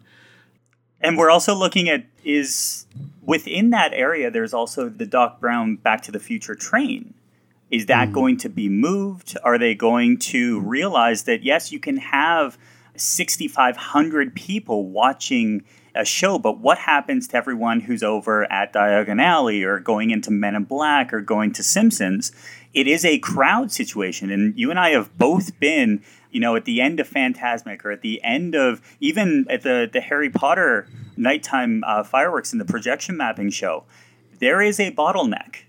And 0.99 1.17
we're 1.17 1.29
also 1.29 1.53
looking 1.53 1.89
at 1.89 2.05
is 2.23 2.87
within 3.21 3.69
that 3.69 3.93
area, 3.93 4.29
there's 4.31 4.53
also 4.53 4.89
the 4.89 5.05
Doc 5.05 5.39
Brown 5.39 5.75
Back 5.77 6.01
to 6.03 6.11
the 6.11 6.19
Future 6.19 6.55
train. 6.55 7.13
Is 7.69 7.85
that 7.85 8.09
mm. 8.09 8.13
going 8.13 8.37
to 8.37 8.49
be 8.49 8.67
moved? 8.67 9.37
Are 9.43 9.57
they 9.57 9.75
going 9.75 10.17
to 10.19 10.59
realize 10.61 11.23
that, 11.23 11.43
yes, 11.43 11.71
you 11.71 11.79
can 11.79 11.97
have 11.97 12.57
6,500 12.95 14.33
people 14.35 14.87
watching 14.87 15.63
a 15.97 16.05
show, 16.05 16.39
but 16.39 16.59
what 16.59 16.77
happens 16.77 17.27
to 17.29 17.37
everyone 17.37 17.81
who's 17.81 18.03
over 18.03 18.49
at 18.51 18.73
Diagon 18.73 19.21
Alley 19.21 19.63
or 19.63 19.79
going 19.79 20.11
into 20.11 20.31
Men 20.31 20.55
in 20.55 20.63
Black 20.63 21.13
or 21.13 21.21
going 21.21 21.51
to 21.53 21.63
Simpsons? 21.63 22.31
It 22.73 22.87
is 22.87 23.03
a 23.03 23.19
crowd 23.19 23.71
situation. 23.71 24.29
And 24.29 24.57
you 24.57 24.69
and 24.69 24.79
I 24.79 24.91
have 24.91 25.17
both 25.17 25.59
been, 25.59 26.03
you 26.31 26.39
know, 26.39 26.55
at 26.55 26.65
the 26.65 26.79
end 26.81 26.99
of 26.99 27.09
Fantasmic 27.09 27.83
or 27.83 27.91
at 27.91 28.01
the 28.01 28.23
end 28.23 28.55
of 28.55 28.81
even 28.99 29.45
at 29.49 29.63
the, 29.63 29.89
the 29.91 30.01
Harry 30.01 30.29
Potter 30.29 30.87
nighttime 31.17 31.83
uh, 31.85 32.03
fireworks 32.03 32.53
in 32.53 32.59
the 32.59 32.65
projection 32.65 33.17
mapping 33.17 33.49
show. 33.49 33.83
There 34.39 34.61
is 34.61 34.79
a 34.79 34.91
bottleneck. 34.91 35.63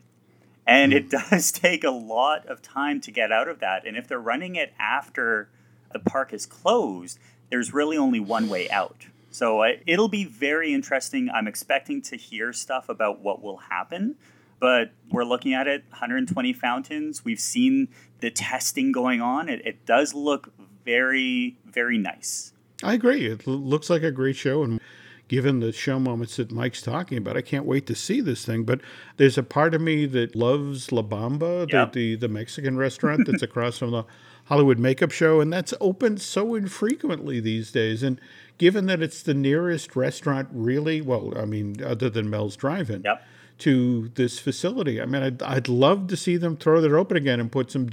And 0.67 0.93
it 0.93 1.09
does 1.31 1.51
take 1.51 1.83
a 1.83 1.91
lot 1.91 2.47
of 2.47 2.61
time 2.61 3.01
to 3.01 3.11
get 3.11 3.33
out 3.33 3.49
of 3.49 3.61
that. 3.61 3.87
And 3.87 3.97
if 3.97 4.07
they're 4.07 4.21
running 4.21 4.57
it 4.57 4.75
after 4.79 5.49
the 5.93 5.99
park 5.99 6.35
is 6.35 6.45
closed, 6.45 7.19
there's 7.51 7.73
really 7.73 7.97
only 7.97 8.21
one 8.21 8.49
way 8.49 8.69
out. 8.71 9.07
So 9.38 9.62
uh, 9.62 9.68
it'll 9.87 10.09
be 10.09 10.24
very 10.24 10.74
interesting. 10.74 11.31
I'm 11.33 11.46
expecting 11.46 12.03
to 12.03 12.16
hear 12.16 12.53
stuff 12.53 12.88
about 12.88 13.20
what 13.20 13.40
will 13.40 13.59
happen, 13.59 14.16
but 14.59 14.90
we're 15.12 15.22
looking 15.22 15.55
at 15.55 15.68
it 15.68 15.85
120 15.90 16.53
fountains. 16.53 17.24
We've 17.24 17.38
seen 17.38 17.87
the 18.18 18.33
testing 18.33 18.90
going 18.90 19.20
on. 19.20 19.48
It, 19.48 19.62
it 19.64 19.87
does 19.87 20.12
look 20.12 20.53
very, 20.85 21.57
very 21.64 21.98
nice. 21.98 22.53
I 22.83 22.94
agree. 22.94 23.27
It 23.27 23.46
l- 23.46 23.55
looks 23.55 23.88
like 23.88 24.03
a 24.03 24.11
great 24.11 24.35
show, 24.35 24.64
and 24.64 24.81
given 25.29 25.61
the 25.61 25.70
show 25.70 26.01
moments 26.01 26.35
that 26.38 26.51
Mike's 26.51 26.83
talking 26.83 27.16
about, 27.18 27.37
I 27.37 27.40
can't 27.42 27.64
wait 27.64 27.87
to 27.87 27.94
see 27.94 28.20
this 28.20 28.44
thing. 28.44 28.64
But 28.64 28.81
there's 29.18 29.38
a 29.38 29.44
part 29.44 29.72
of 29.72 29.81
me 29.81 30.07
that 30.07 30.35
loves 30.35 30.90
La 30.90 31.03
Bamba, 31.03 31.70
Yep. 31.72 31.92
the, 31.92 32.14
the 32.16 32.27
the 32.27 32.29
Mexican 32.29 32.77
restaurant 32.77 33.24
that's 33.27 33.42
across 33.42 33.79
from 33.79 33.92
the 33.92 34.05
Hollywood 34.48 34.78
Makeup 34.78 35.11
Show, 35.11 35.40
and 35.40 35.52
that's 35.52 35.74
open 35.80 36.16
so 36.18 36.54
infrequently 36.54 37.38
these 37.40 37.70
days. 37.70 38.02
And 38.02 38.20
given 38.56 38.87
that 38.87 39.02
it's 39.02 39.22
the 39.22 39.34
nearest 39.34 39.94
restaurant, 39.94 40.48
really, 40.52 41.00
well, 41.00 41.32
I 41.37 41.44
mean, 41.44 41.82
other 41.84 42.08
than 42.11 42.28
Mel's 42.30 42.56
Drive-In, 42.56 43.02
Yep. 43.04 43.22
to 43.58 44.08
this 44.14 44.38
facility. 44.38 45.00
I 45.02 45.04
mean, 45.04 45.22
I'd, 45.22 45.42
I'd 45.42 45.68
love 45.68 46.06
to 46.08 46.16
see 46.16 46.37
them 46.37 46.56
throw 46.56 46.80
that 46.80 46.92
open 46.92 47.16
again 47.16 47.40
and 47.40 47.50
put 47.52 47.70
some, 47.70 47.88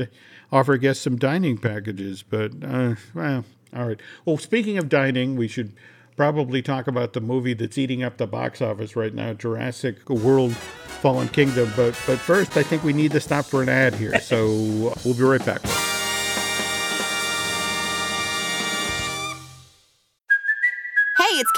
offer 0.51 0.77
guests 0.77 1.03
some 1.03 1.17
dining 1.17 1.57
packages. 1.57 2.23
But, 2.23 2.51
uh, 2.63 2.95
well, 3.13 3.43
all 3.75 3.87
right. 3.87 3.99
Well, 4.23 4.37
speaking 4.37 4.77
of 4.77 4.87
dining, 4.89 5.35
we 5.35 5.47
should 5.47 5.73
probably 6.15 6.61
talk 6.61 6.87
about 6.87 7.11
the 7.11 7.19
movie 7.19 7.53
that's 7.53 7.77
eating 7.77 8.01
up 8.01 8.15
the 8.17 8.27
box 8.27 8.61
office 8.61 8.95
right 8.95 9.13
now, 9.13 9.33
Jurassic 9.33 10.07
World 10.09 10.53
Fallen 10.55 11.27
Kingdom. 11.27 11.69
But, 11.75 11.99
but 12.07 12.19
first, 12.19 12.55
I 12.55 12.63
think 12.63 12.83
we 12.83 12.93
need 12.93 13.11
to 13.11 13.19
stop 13.19 13.43
for 13.45 13.61
an 13.61 13.67
ad 13.67 13.95
here. 13.95 14.19
So 14.21 14.45
we'll 15.03 15.15
be 15.15 15.23
right 15.23 15.45
back. 15.45 15.61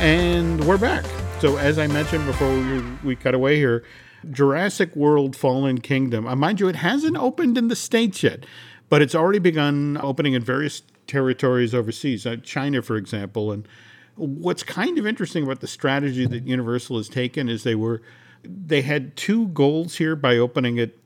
And 0.00 0.64
we're 0.64 0.78
back. 0.78 1.04
So, 1.40 1.58
as 1.58 1.78
I 1.78 1.86
mentioned 1.86 2.24
before 2.24 2.50
we, 2.50 2.80
we 3.04 3.14
cut 3.14 3.34
away 3.34 3.56
here, 3.56 3.84
Jurassic 4.30 4.96
World 4.96 5.36
Fallen 5.36 5.78
Kingdom, 5.78 6.26
uh, 6.26 6.34
mind 6.34 6.58
you, 6.58 6.68
it 6.68 6.76
hasn't 6.76 7.18
opened 7.18 7.58
in 7.58 7.68
the 7.68 7.76
States 7.76 8.22
yet, 8.22 8.46
but 8.88 9.02
it's 9.02 9.14
already 9.14 9.40
begun 9.40 9.98
opening 10.02 10.32
in 10.32 10.42
various 10.42 10.80
territories 11.06 11.74
overseas, 11.74 12.24
uh, 12.24 12.36
China, 12.42 12.80
for 12.80 12.96
example. 12.96 13.52
And 13.52 13.68
what's 14.16 14.62
kind 14.62 14.96
of 14.96 15.06
interesting 15.06 15.44
about 15.44 15.60
the 15.60 15.66
strategy 15.66 16.24
that 16.24 16.46
Universal 16.46 16.96
has 16.96 17.10
taken 17.10 17.50
is 17.50 17.62
they 17.64 17.74
were 17.74 18.00
they 18.42 18.80
had 18.80 19.14
two 19.16 19.48
goals 19.48 19.96
here 19.96 20.16
by 20.16 20.38
opening 20.38 20.78
it 20.78 20.96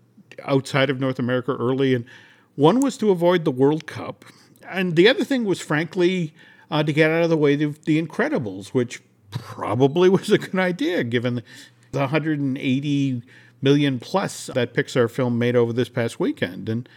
outside 0.44 0.88
of 0.88 1.00
North 1.00 1.18
America 1.18 1.50
early, 1.58 1.96
and 1.96 2.04
one 2.54 2.78
was 2.78 2.96
to 2.98 3.10
avoid 3.10 3.44
the 3.44 3.50
World 3.50 3.88
Cup, 3.88 4.24
and 4.68 4.94
the 4.94 5.08
other 5.08 5.24
thing 5.24 5.44
was, 5.44 5.60
frankly, 5.60 6.32
uh, 6.70 6.82
to 6.82 6.92
get 6.92 7.10
out 7.10 7.22
of 7.24 7.30
the 7.30 7.36
way 7.36 7.60
of 7.62 7.84
The 7.84 8.00
Incredibles, 8.00 8.68
which 8.68 9.02
probably 9.30 10.08
was 10.10 10.30
a 10.30 10.38
good 10.38 10.58
idea 10.58 11.04
given 11.04 11.42
the 11.92 12.00
180 12.00 13.22
million 13.62 13.98
plus 13.98 14.46
that 14.46 14.74
Pixar 14.74 15.10
film 15.10 15.38
made 15.38 15.56
over 15.56 15.72
this 15.72 15.88
past 15.88 16.20
weekend. 16.20 16.68
And 16.68 16.88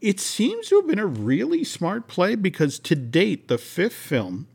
it 0.00 0.20
seems 0.20 0.68
to 0.68 0.76
have 0.76 0.86
been 0.86 0.98
a 0.98 1.06
really 1.06 1.64
smart 1.64 2.08
play 2.08 2.34
because 2.34 2.78
to 2.80 2.94
date, 2.94 3.48
the 3.48 3.58
fifth 3.58 3.94
film 3.94 4.46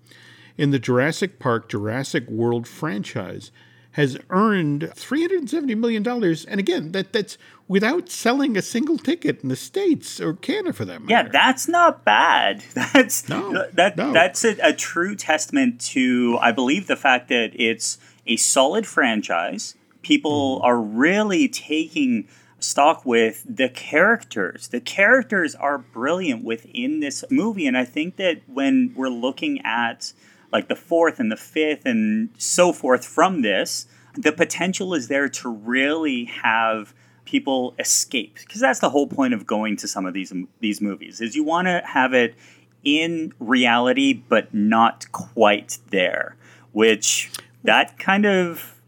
in 0.57 0.71
the 0.71 0.79
Jurassic 0.79 1.39
Park 1.39 1.69
Jurassic 1.69 2.29
World 2.29 2.67
franchise 2.67 3.51
has 3.93 4.17
earned 4.29 4.83
$370 4.95 5.77
million. 5.77 6.07
And 6.07 6.59
again, 6.59 6.91
that, 6.93 7.11
that's 7.11 7.37
without 7.67 8.09
selling 8.09 8.57
a 8.57 8.61
single 8.61 8.97
ticket 8.97 9.41
in 9.43 9.49
the 9.49 9.55
States 9.55 10.19
or 10.19 10.33
Canada 10.33 10.73
for 10.73 10.85
that 10.85 11.01
matter. 11.01 11.25
Yeah, 11.25 11.31
that's 11.31 11.67
not 11.67 12.03
bad. 12.03 12.63
That's 12.93 13.29
no, 13.29 13.65
that 13.73 13.95
no. 13.95 14.11
that's 14.11 14.43
a, 14.43 14.57
a 14.61 14.73
true 14.73 15.15
testament 15.15 15.79
to 15.81 16.37
I 16.41 16.51
believe 16.51 16.87
the 16.87 16.97
fact 16.97 17.29
that 17.29 17.51
it's 17.55 17.97
a 18.27 18.35
solid 18.35 18.85
franchise. 18.85 19.75
People 20.01 20.59
mm. 20.59 20.63
are 20.65 20.79
really 20.79 21.47
taking 21.47 22.27
stock 22.59 23.05
with 23.05 23.45
the 23.47 23.69
characters. 23.69 24.67
The 24.67 24.81
characters 24.81 25.55
are 25.55 25.77
brilliant 25.77 26.43
within 26.43 26.99
this 26.99 27.23
movie 27.29 27.67
and 27.67 27.77
I 27.77 27.85
think 27.85 28.17
that 28.17 28.41
when 28.47 28.93
we're 28.95 29.09
looking 29.09 29.61
at 29.63 30.11
like 30.51 30.67
the 30.67 30.75
fourth 30.75 31.19
and 31.19 31.31
the 31.31 31.37
fifth 31.37 31.85
and 31.85 32.29
so 32.37 32.73
forth 32.73 33.05
from 33.05 33.41
this, 33.41 33.87
the 34.15 34.31
potential 34.31 34.93
is 34.93 35.07
there 35.07 35.29
to 35.29 35.49
really 35.49 36.25
have 36.25 36.93
people 37.25 37.73
escape. 37.79 38.35
Because 38.35 38.61
that's 38.61 38.79
the 38.79 38.89
whole 38.89 39.07
point 39.07 39.33
of 39.33 39.45
going 39.45 39.77
to 39.77 39.87
some 39.87 40.05
of 40.05 40.13
these 40.13 40.33
these 40.59 40.81
movies 40.81 41.21
is 41.21 41.35
you 41.35 41.43
want 41.43 41.67
to 41.67 41.81
have 41.85 42.13
it 42.13 42.35
in 42.83 43.33
reality 43.39 44.11
but 44.11 44.53
not 44.53 45.11
quite 45.11 45.77
there 45.91 46.35
which 46.71 47.31
that 47.63 47.97
kind 47.99 48.25
of 48.25 48.81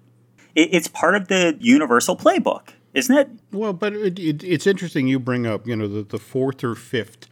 it, 0.56 0.70
it's 0.72 0.88
part 0.88 1.16
of 1.16 1.28
the 1.28 1.56
universal 1.60 2.18
playbook 2.18 2.70
isn't 2.94 3.16
it? 3.16 3.30
Well 3.52 3.74
but 3.74 3.94
it, 3.94 4.20
it, 4.20 4.44
it's 4.44 4.66
interesting 4.66 5.08
you 5.08 5.20
bring 5.20 5.46
up 5.46 5.68
you 5.68 5.76
know 5.76 5.88
the, 5.88 6.02
the 6.02 6.18
fourth 6.18 6.64
or 6.64 6.74
fifth 6.74 7.28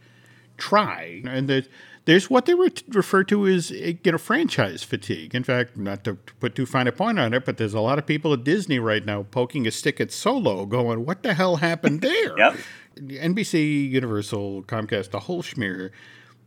try 0.56 1.22
and 1.26 1.48
that 1.48 1.66
there's 2.04 2.28
what 2.28 2.46
they 2.46 2.54
refer 2.54 3.22
to 3.24 3.46
as 3.46 3.70
eh, 3.70 3.94
you 4.02 4.12
know 4.12 4.18
franchise 4.18 4.82
fatigue. 4.82 5.34
In 5.34 5.44
fact, 5.44 5.76
not 5.76 6.04
to 6.04 6.14
put 6.14 6.54
too 6.54 6.66
fine 6.66 6.86
a 6.88 6.92
point 6.92 7.18
on 7.18 7.32
it, 7.32 7.44
but 7.44 7.56
there's 7.56 7.74
a 7.74 7.80
lot 7.80 7.98
of 7.98 8.06
people 8.06 8.32
at 8.32 8.44
Disney 8.44 8.78
right 8.78 9.04
now 9.04 9.24
poking 9.30 9.66
a 9.66 9.70
stick 9.70 10.00
at 10.00 10.10
Solo, 10.10 10.66
going, 10.66 11.04
"What 11.04 11.22
the 11.22 11.34
hell 11.34 11.56
happened 11.56 12.00
there?" 12.02 12.36
yep. 12.38 12.56
NBC, 12.96 13.90
Universal, 13.90 14.64
Comcast, 14.64 15.10
the 15.10 15.20
whole 15.20 15.42
schmear. 15.42 15.90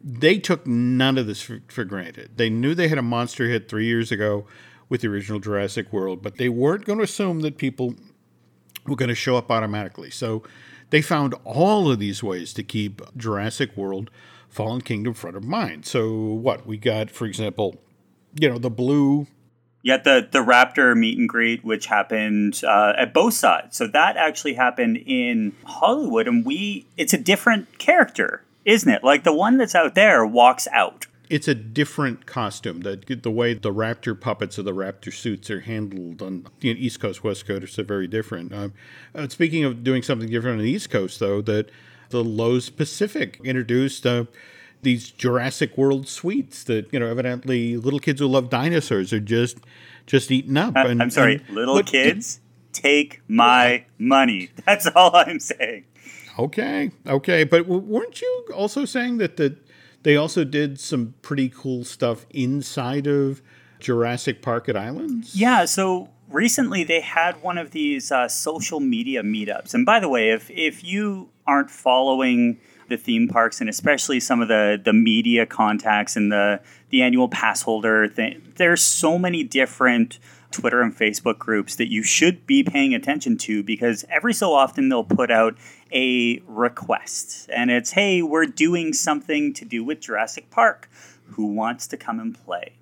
They 0.03 0.37
took 0.37 0.67
none 0.67 1.17
of 1.17 1.25
this 1.25 1.41
for, 1.41 1.61
for 1.67 1.83
granted. 1.83 2.31
They 2.35 2.49
knew 2.49 2.75
they 2.75 2.89
had 2.89 2.99
a 2.99 3.03
monster 3.03 3.47
hit 3.47 3.67
three 3.67 3.87
years 3.87 4.11
ago 4.11 4.45
with 4.87 5.01
the 5.01 5.07
original 5.07 5.39
Jurassic 5.39 5.91
World, 5.91 6.21
but 6.21 6.37
they 6.37 6.49
weren't 6.49 6.85
going 6.85 6.99
to 6.99 7.03
assume 7.03 7.39
that 7.39 7.57
people 7.57 7.95
were 8.85 8.95
going 8.95 9.09
to 9.09 9.15
show 9.15 9.35
up 9.35 9.49
automatically. 9.49 10.11
So 10.11 10.43
they 10.91 11.01
found 11.01 11.33
all 11.43 11.89
of 11.89 11.97
these 11.97 12.21
ways 12.21 12.53
to 12.53 12.61
keep 12.61 13.01
Jurassic 13.17 13.75
World 13.75 14.11
Fallen 14.55 14.79
Kingdom 14.79 15.13
front 15.13 15.35
of 15.35 15.43
mind. 15.43 15.85
So 15.85 16.13
what 16.13 16.65
we 16.65 16.77
got, 16.77 17.11
for 17.11 17.25
example, 17.25 17.75
you 18.39 18.49
know, 18.49 18.57
the 18.57 18.69
blue. 18.69 19.27
Yeah, 19.83 19.97
the 19.97 20.27
the 20.31 20.39
Raptor 20.39 20.95
meet 20.97 21.17
and 21.17 21.27
greet, 21.27 21.65
which 21.65 21.87
happened 21.87 22.61
uh, 22.63 22.93
at 22.97 23.13
both 23.13 23.33
sides. 23.33 23.75
So 23.75 23.85
that 23.87 24.15
actually 24.15 24.53
happened 24.53 25.03
in 25.05 25.53
Hollywood, 25.65 26.27
and 26.27 26.45
we 26.45 26.87
it's 26.95 27.13
a 27.13 27.17
different 27.17 27.79
character, 27.79 28.43
isn't 28.63 28.89
it? 28.89 29.03
Like 29.03 29.25
the 29.25 29.33
one 29.33 29.57
that's 29.57 29.75
out 29.75 29.93
there 29.93 30.25
walks 30.25 30.69
out. 30.71 31.05
It's 31.29 31.49
a 31.49 31.55
different 31.55 32.25
costume. 32.25 32.81
The, 32.81 32.97
the 33.21 33.31
way 33.31 33.55
the 33.55 33.73
Raptor 33.73 34.19
puppets 34.19 34.57
or 34.59 34.63
the 34.63 34.73
Raptor 34.73 35.11
suits 35.11 35.49
are 35.49 35.61
handled 35.61 36.21
on 36.21 36.47
the 36.59 36.69
East 36.69 36.99
Coast, 36.99 37.23
West 37.23 37.47
Coast 37.47 37.63
are 37.63 37.67
so 37.67 37.83
very 37.83 38.07
different. 38.07 38.53
Um, 38.53 38.73
uh, 39.13 39.27
speaking 39.27 39.63
of 39.63 39.83
doing 39.83 40.03
something 40.03 40.29
different 40.29 40.59
on 40.59 40.63
the 40.63 40.69
East 40.69 40.91
Coast, 40.91 41.19
though, 41.19 41.41
that 41.41 41.71
the 42.15 42.23
Loews 42.23 42.73
Pacific 42.73 43.41
introduced 43.43 44.05
uh, 44.05 44.23
these 44.83 45.11
Jurassic 45.11 45.77
World 45.77 46.07
suites 46.07 46.63
that 46.63 46.91
you 46.93 46.99
know 46.99 47.07
evidently 47.07 47.75
little 47.75 47.99
kids 47.99 48.21
who 48.21 48.27
love 48.27 48.49
dinosaurs 48.49 49.11
are 49.11 49.19
just 49.19 49.57
just 50.05 50.31
eating 50.31 50.55
up. 50.55 50.75
And, 50.77 51.01
I'm 51.01 51.09
sorry, 51.09 51.41
and, 51.45 51.55
little 51.55 51.83
kids, 51.83 52.39
take 52.71 53.21
my 53.27 53.85
money. 53.97 54.51
That's 54.65 54.87
all 54.87 55.13
I'm 55.13 55.41
saying. 55.41 55.83
Okay, 56.39 56.91
okay, 57.05 57.43
but 57.43 57.67
weren't 57.67 58.21
you 58.21 58.45
also 58.53 58.85
saying 58.85 59.17
that 59.17 59.35
the 59.35 59.57
they 60.03 60.15
also 60.15 60.45
did 60.45 60.79
some 60.79 61.15
pretty 61.21 61.49
cool 61.49 61.83
stuff 61.83 62.25
inside 62.29 63.07
of 63.07 63.41
Jurassic 63.79 64.41
Park 64.41 64.69
at 64.69 64.77
Islands? 64.77 65.35
Yeah, 65.35 65.65
so 65.65 66.09
recently 66.29 66.83
they 66.83 67.01
had 67.01 67.41
one 67.41 67.57
of 67.57 67.71
these 67.71 68.11
uh, 68.11 68.27
social 68.27 68.79
media 68.79 69.23
meetups. 69.23 69.73
And 69.73 69.85
by 69.85 69.99
the 69.99 70.09
way, 70.09 70.29
if 70.31 70.49
if 70.51 70.83
you 70.83 71.29
aren't 71.47 71.69
following 71.69 72.59
the 72.87 72.97
theme 72.97 73.27
parks 73.27 73.61
and 73.61 73.69
especially 73.69 74.19
some 74.19 74.41
of 74.41 74.47
the 74.47 74.79
the 74.83 74.93
media 74.93 75.45
contacts 75.45 76.15
and 76.15 76.31
the 76.31 76.61
the 76.89 77.01
annual 77.01 77.29
pass 77.29 77.61
holder 77.61 78.07
thing, 78.07 78.53
there's 78.55 78.83
so 78.83 79.17
many 79.17 79.43
different 79.43 80.19
Twitter 80.51 80.81
and 80.81 80.95
Facebook 80.95 81.37
groups 81.37 81.75
that 81.75 81.91
you 81.91 82.01
should 82.01 82.47
be 82.47 82.63
paying 82.63 82.93
attention 82.93 83.37
to 83.37 83.61
because 83.61 84.05
every 84.09 84.33
so 84.33 84.53
often 84.53 84.87
they'll 84.87 85.03
put 85.03 85.29
out 85.29 85.57
a 85.91 86.39
request 86.47 87.49
and 87.53 87.69
it's 87.69 87.91
hey 87.91 88.21
we're 88.21 88.45
doing 88.45 88.93
something 88.93 89.53
to 89.53 89.65
do 89.65 89.83
with 89.83 89.99
Jurassic 89.99 90.49
Park 90.49 90.89
who 91.31 91.47
wants 91.47 91.87
to 91.87 91.97
come 91.97 92.19
and 92.19 92.33
play 92.33 92.73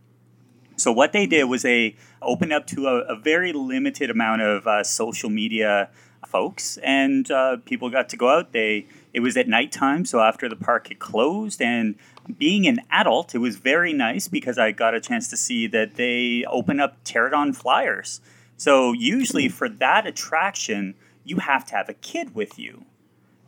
so 0.77 0.91
what 0.91 1.13
they 1.13 1.25
did 1.25 1.45
was 1.45 1.63
they 1.63 1.95
opened 2.21 2.53
up 2.53 2.67
to 2.67 2.87
a, 2.87 2.99
a 3.01 3.15
very 3.15 3.53
limited 3.53 4.09
amount 4.09 4.41
of 4.41 4.67
uh, 4.67 4.83
social 4.83 5.29
media 5.29 5.89
folks, 6.27 6.77
and 6.77 7.29
uh, 7.29 7.57
people 7.65 7.89
got 7.89 8.09
to 8.09 8.17
go 8.17 8.29
out. 8.29 8.51
They 8.53 8.87
it 9.13 9.19
was 9.19 9.37
at 9.37 9.47
nighttime, 9.47 10.05
so 10.05 10.19
after 10.19 10.49
the 10.49 10.55
park 10.55 10.87
had 10.87 10.99
closed, 10.99 11.61
and 11.61 11.95
being 12.37 12.65
an 12.67 12.79
adult, 12.89 13.35
it 13.35 13.37
was 13.37 13.57
very 13.57 13.93
nice 13.93 14.27
because 14.27 14.57
I 14.57 14.71
got 14.71 14.95
a 14.95 14.99
chance 14.99 15.27
to 15.29 15.37
see 15.37 15.67
that 15.67 15.95
they 15.95 16.43
open 16.49 16.79
up 16.79 17.03
Pteranodon 17.03 17.55
flyers. 17.55 18.21
So 18.57 18.93
usually 18.93 19.49
for 19.49 19.69
that 19.69 20.07
attraction, 20.07 20.95
you 21.23 21.37
have 21.37 21.65
to 21.67 21.75
have 21.75 21.89
a 21.89 21.93
kid 21.93 22.33
with 22.33 22.57
you, 22.57 22.85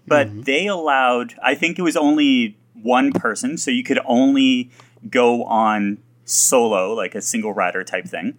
but 0.05 0.27
mm-hmm. 0.27 0.41
they 0.41 0.67
allowed. 0.67 1.35
I 1.41 1.55
think 1.55 1.79
it 1.79 1.81
was 1.81 1.97
only 1.97 2.57
one 2.73 3.11
person, 3.11 3.57
so 3.57 3.71
you 3.71 3.83
could 3.83 3.99
only 4.05 4.69
go 5.09 5.43
on 5.45 5.97
solo, 6.25 6.93
like 6.93 7.15
a 7.15 7.21
single 7.21 7.53
rider 7.53 7.83
type 7.83 8.05
thing. 8.05 8.37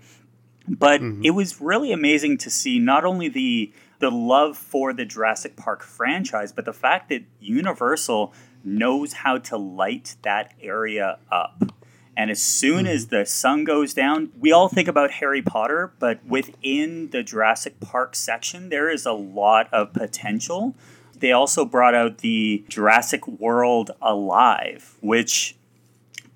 But 0.69 1.01
Mm-hmm. 1.01 1.25
it 1.25 1.31
was 1.31 1.61
really 1.61 1.93
amazing 1.93 2.39
to 2.39 2.51
see 2.51 2.79
not 2.79 3.05
only 3.05 3.29
the 3.29 3.73
the 3.99 4.11
love 4.11 4.59
for 4.59 4.93
the 4.93 5.07
Jurassic 5.07 5.57
Park 5.57 5.83
franchise, 5.83 6.53
but 6.53 6.67
the 6.67 6.73
fact 6.75 7.09
that 7.09 7.23
Universal 7.41 8.35
knows 8.63 9.15
how 9.15 9.39
to 9.39 9.57
light 9.57 10.17
that 10.23 10.53
area 10.61 11.19
up. 11.33 11.73
And 12.15 12.31
as 12.31 12.43
soon 12.43 12.85
Mm-hmm. 12.85 12.95
as 12.95 13.07
the 13.07 13.25
sun 13.25 13.65
goes 13.65 13.95
down, 13.95 14.33
we 14.39 14.53
all 14.53 14.69
think 14.69 14.87
about 14.89 15.13
Harry 15.13 15.41
Potter, 15.41 15.93
but 15.99 16.23
within 16.27 17.09
the 17.11 17.23
Jurassic 17.23 17.81
Park 17.81 18.15
section, 18.15 18.69
there 18.69 18.91
is 18.91 19.07
a 19.07 19.13
lot 19.13 19.73
of 19.73 19.93
potential. 19.95 20.75
They 21.19 21.33
also 21.33 21.65
brought 21.65 21.95
out 21.95 22.19
the 22.19 22.65
Jurassic 22.69 23.27
World 23.27 23.93
Alive, 24.03 24.97
which 25.01 25.56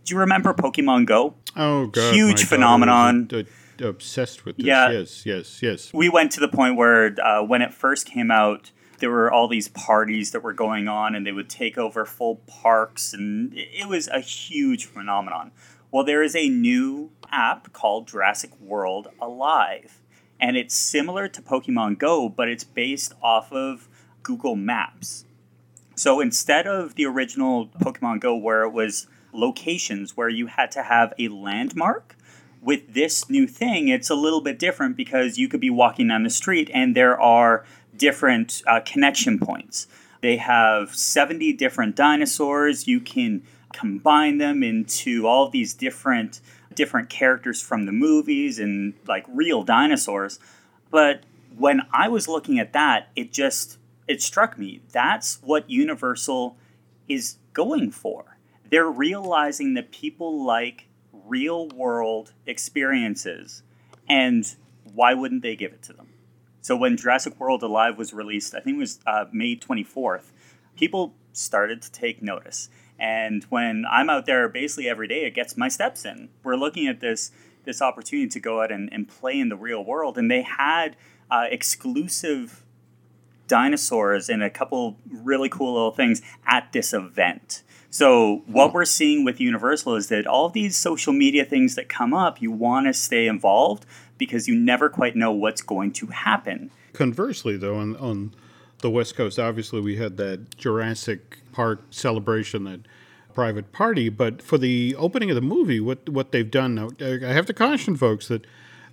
do 0.05 0.15
you 0.15 0.21
remember 0.21 0.53
Pokemon 0.55 1.07
Go? 1.07 1.35
Oh 1.57 1.87
god, 1.89 2.15
Huge 2.15 2.45
phenomenon. 2.45 3.29
uh, 3.33 3.43
obsessed 3.87 4.45
with 4.45 4.57
this. 4.57 4.67
Yeah. 4.67 4.91
Yes, 4.91 5.25
yes, 5.27 5.63
yes. 5.63 5.93
we 5.93 6.09
went 6.09 6.33
to 6.33 6.41
the 6.41 6.49
point 6.49 6.77
where 6.77 7.15
uh, 7.23 7.43
when 7.43 7.63
it 7.63 7.73
first 7.73 8.07
came 8.07 8.31
out, 8.31 8.71
there 8.99 9.11
were 9.11 9.33
all 9.33 9.49
these 9.49 9.69
parties 9.69 10.31
that 10.33 10.43
were 10.43 10.53
going 10.53 10.87
on, 10.87 11.15
and 11.15 11.27
they 11.27 11.33
would 11.33 11.49
take 11.49 11.79
over 11.79 12.05
full 12.05 12.37
parks, 12.47 13.13
and 13.15 13.53
it 13.55 13.89
was 13.89 14.09
a 14.09 14.21
huge 14.21 14.85
phenomenon. 14.85 15.53
Well, 15.91 16.05
there 16.05 16.23
is 16.23 16.37
a 16.37 16.49
new 16.49 17.11
app 17.33 17.73
called 17.73 18.09
Jurassic 18.09 18.51
World 18.61 19.09
Alive, 19.21 20.01
and 20.39 20.57
it's 20.57 20.77
similar 20.77 21.29
to 21.29 21.43
Pokemon 21.43 21.99
Go, 21.99 22.29
but 22.29 22.49
it's 22.49 22.65
based 22.65 23.15
off 23.23 23.51
of 23.53 23.89
Google 24.23 24.55
Maps. 24.57 25.25
So 25.97 26.21
instead 26.21 26.67
of 26.67 26.95
the 26.95 27.07
original 27.07 27.69
Pokemon 27.69 28.21
Go, 28.21 28.37
where 28.37 28.63
it 28.63 28.71
was 28.71 29.07
locations 29.33 30.17
where 30.17 30.29
you 30.29 30.47
had 30.47 30.71
to 30.73 30.83
have 30.83 31.13
a 31.19 31.29
landmark, 31.29 32.17
with 32.63 32.93
this 32.93 33.31
new 33.31 33.47
thing, 33.47 33.89
it's 33.89 34.11
a 34.11 34.15
little 34.15 34.41
bit 34.41 34.59
different 34.59 34.97
because 34.97 35.39
you 35.39 35.49
could 35.49 35.61
be 35.61 35.71
walking 35.71 36.09
down 36.09 36.23
the 36.23 36.31
street 36.31 36.71
and 36.75 36.95
there 36.95 37.19
are 37.19 37.65
different 37.97 38.63
uh, 38.67 38.81
connection 38.81 39.39
points. 39.39 39.87
They 40.21 40.37
have 40.37 40.95
70 40.95 41.55
different 41.55 41.97
dinosaurs. 41.97 42.87
You 42.87 43.01
can 43.01 43.43
combine 43.73 44.39
them 44.39 44.63
into 44.63 45.27
all 45.27 45.49
these 45.49 45.75
different 45.75 46.41
different 46.75 47.11
characters 47.11 47.61
from 47.61 47.85
the 47.85 47.93
movies 47.93 48.59
and 48.59 48.95
like 49.07 49.25
real 49.29 49.63
dinosaurs. 49.63 50.39
But 50.91 51.23
when 51.57 51.83
I 51.93 52.09
was 52.09 52.29
looking 52.29 52.59
at 52.59 52.73
that, 52.75 53.09
it 53.17 53.33
just 53.33 53.79
it 54.07 54.21
struck 54.23 54.59
me 54.59 54.81
that's 54.93 55.41
what 55.43 55.69
Universal 55.71 56.57
is 57.09 57.37
going 57.53 57.91
for. 57.91 58.30
They're 58.71 58.91
realizing 58.91 59.75
that 59.75 59.91
people 59.93 60.45
like 60.45 60.87
real 61.13 61.69
world 61.69 62.33
experiences 62.47 63.63
and 64.09 64.45
why 64.95 65.15
wouldn't 65.15 65.43
they 65.43 65.57
give 65.57 65.73
it 65.73 65.83
to 65.83 65.93
them? 65.93 66.09
So 66.61 66.77
when 66.77 66.97
Jurassic 66.97 67.39
World 67.41 67.63
Alive 67.63 67.97
was 67.97 68.13
released, 68.13 68.55
I 68.55 68.61
think 68.61 68.77
it 68.77 68.81
was 68.81 69.01
uh, 69.07 69.27
May 69.33 69.57
24th, 69.57 70.33
people 70.77 71.15
started 71.33 71.83
to 71.83 71.93
take 71.93 72.23
notice. 72.23 72.69
And 72.99 73.45
when 73.45 73.85
I'm 73.91 74.11
out 74.11 74.27
there 74.27 74.49
basically 74.49 74.89
every 74.89 75.09
day, 75.09 75.25
it 75.25 75.35
gets 75.35 75.57
my 75.57 75.69
steps 75.69 76.05
in. 76.05 76.29
We're 76.43 76.57
looking 76.57 76.87
at 76.87 77.01
this 77.01 77.33
this 77.65 77.83
opportunity 77.83 78.27
to 78.27 78.41
go 78.41 78.63
out 78.63 78.73
and, 78.73 78.89
and 78.91 79.07
play 79.07 79.39
in 79.39 79.51
the 79.51 79.57
real 79.57 79.85
world. 79.85 80.17
And 80.17 80.31
they 80.31 80.43
had 80.43 80.97
uh, 81.31 81.45
exclusive 81.51 82.65
dinosaurs 83.47 84.29
and 84.29 84.43
a 84.43 84.49
couple 84.49 84.97
really 85.11 85.49
cool 85.49 85.75
little 85.75 85.91
things 85.91 86.23
at 86.47 86.73
this 86.73 86.93
event. 86.95 87.63
So 87.91 88.43
what 88.47 88.69
hmm. 88.69 88.75
we're 88.75 88.85
seeing 88.85 89.25
with 89.25 89.41
Universal 89.41 89.97
is 89.97 90.09
that 90.09 90.27
all 90.27 90.47
of 90.47 90.53
these 90.53 90.77
social 90.77 91.13
media 91.13 91.45
things 91.45 91.75
that 91.75 91.89
come 91.89 92.15
up, 92.15 92.41
you 92.41 92.51
want 92.51 92.87
to 92.87 92.95
stay 92.95 93.27
involved 93.27 93.85
because 94.17 94.49
you 94.49 94.55
never 94.55 94.89
quite 94.89 95.17
know 95.17 95.33
what's 95.33 95.63
going 95.63 95.93
to 95.93 96.07
happen. 96.07 96.71
Conversely, 96.93 97.57
though, 97.57 97.77
on 97.77 97.97
on 97.97 98.35
the 98.79 98.91
West 98.91 99.15
Coast, 99.17 99.39
obviously 99.39 99.81
we 99.81 99.97
had 99.97 100.17
that 100.17 100.57
Jurassic 100.57 101.39
Park 101.53 101.83
celebration, 101.91 102.65
that 102.65 102.81
private 103.35 103.73
party. 103.73 104.09
But 104.09 104.43
for 104.43 104.59
the 104.59 104.95
opening 104.97 105.31
of 105.31 105.35
the 105.35 105.43
movie, 105.43 105.81
what 105.81 106.09
what 106.09 106.33
they've 106.33 106.51
done 106.51 106.75
now, 106.75 106.91
I 107.01 107.33
have 107.33 107.47
to 107.47 107.55
caution 107.55 107.97
folks 107.97 108.29
that 108.29 108.47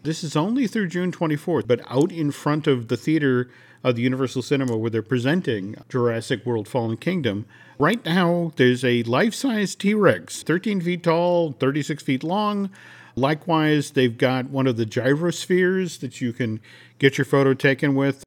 this 0.04 0.24
is 0.24 0.36
only 0.36 0.68
through 0.68 0.88
June 0.88 1.12
24th, 1.12 1.68
but 1.68 1.82
out 1.90 2.12
in 2.12 2.32
front 2.32 2.68
of 2.68 2.88
the 2.88 2.98
theater 2.98 3.50
of 3.84 3.96
the 3.96 4.02
Universal 4.02 4.44
Cinema 4.44 4.78
where 4.78 4.90
they're 4.90 5.02
presenting 5.02 5.76
Jurassic 5.90 6.46
World 6.46 6.68
Fallen 6.68 6.98
Kingdom. 6.98 7.46
Right 7.80 8.04
now, 8.04 8.54
there's 8.56 8.84
a 8.84 9.04
life 9.04 9.36
size 9.36 9.76
T 9.76 9.94
Rex, 9.94 10.42
13 10.42 10.82
feet 10.82 11.04
tall, 11.04 11.52
36 11.52 12.02
feet 12.02 12.24
long. 12.24 12.72
Likewise, 13.16 13.92
they've 13.92 14.18
got 14.18 14.50
one 14.50 14.66
of 14.66 14.78
the 14.78 14.86
gyrospheres 14.86 16.00
that 16.00 16.20
you 16.20 16.34
can 16.34 16.60
get 16.98 17.20
your 17.20 17.26
photo 17.26 17.54
taken 17.54 17.94
with, 17.94 18.24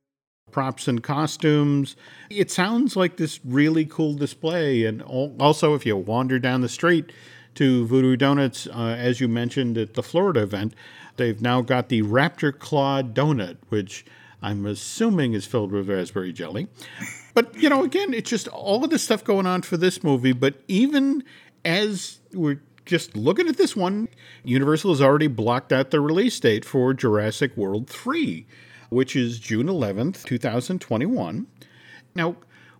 props 0.52 0.86
and 0.86 1.02
costumes. 1.02 1.96
It 2.30 2.52
sounds 2.52 2.94
like 2.94 3.16
this 3.16 3.40
really 3.44 3.84
cool 3.84 4.14
display. 4.14 4.84
And 4.84 5.02
also, 5.02 5.74
if 5.74 5.84
you 5.84 5.96
wander 5.96 6.38
down 6.38 6.60
the 6.60 6.68
street 6.68 7.10
to 7.56 7.86
Voodoo 7.86 8.14
Donuts, 8.14 8.68
uh, 8.68 8.94
as 8.96 9.20
you 9.20 9.26
mentioned 9.26 9.76
at 9.76 9.94
the 9.94 10.02
Florida 10.02 10.42
event, 10.42 10.74
they've 11.16 11.42
now 11.42 11.60
got 11.60 11.88
the 11.88 12.02
Raptor 12.02 12.56
Claw 12.56 13.02
Donut, 13.02 13.56
which 13.68 14.04
I'm 14.42 14.64
assuming 14.64 15.32
is 15.32 15.44
filled 15.44 15.72
with 15.72 15.88
raspberry 15.88 16.32
jelly. 16.32 16.68
But, 17.40 17.56
you 17.56 17.70
know, 17.70 17.84
again, 17.84 18.12
it's 18.12 18.28
just 18.28 18.48
all 18.48 18.84
of 18.84 18.90
this 18.90 19.02
stuff 19.02 19.24
going 19.24 19.46
on 19.46 19.62
for 19.62 19.78
this 19.78 20.04
movie. 20.04 20.32
But 20.32 20.56
even 20.68 21.24
as 21.64 22.18
we're 22.34 22.60
just 22.84 23.16
looking 23.16 23.48
at 23.48 23.56
this 23.56 23.74
one, 23.74 24.08
Universal 24.44 24.90
has 24.90 25.00
already 25.00 25.26
blocked 25.26 25.72
out 25.72 25.90
the 25.90 26.02
release 26.02 26.38
date 26.38 26.66
for 26.66 26.92
Jurassic 26.92 27.56
World 27.56 27.88
3, 27.88 28.46
which 28.90 29.16
is 29.16 29.38
June 29.38 29.68
11th, 29.68 30.24
2021. 30.24 31.46
Now, 32.14 32.36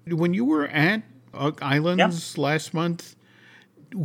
when 0.07 0.35
you 0.35 0.45
were 0.45 0.67
at 0.67 1.05
Islands 1.33 2.37
last 2.37 2.75
month, 2.75 3.17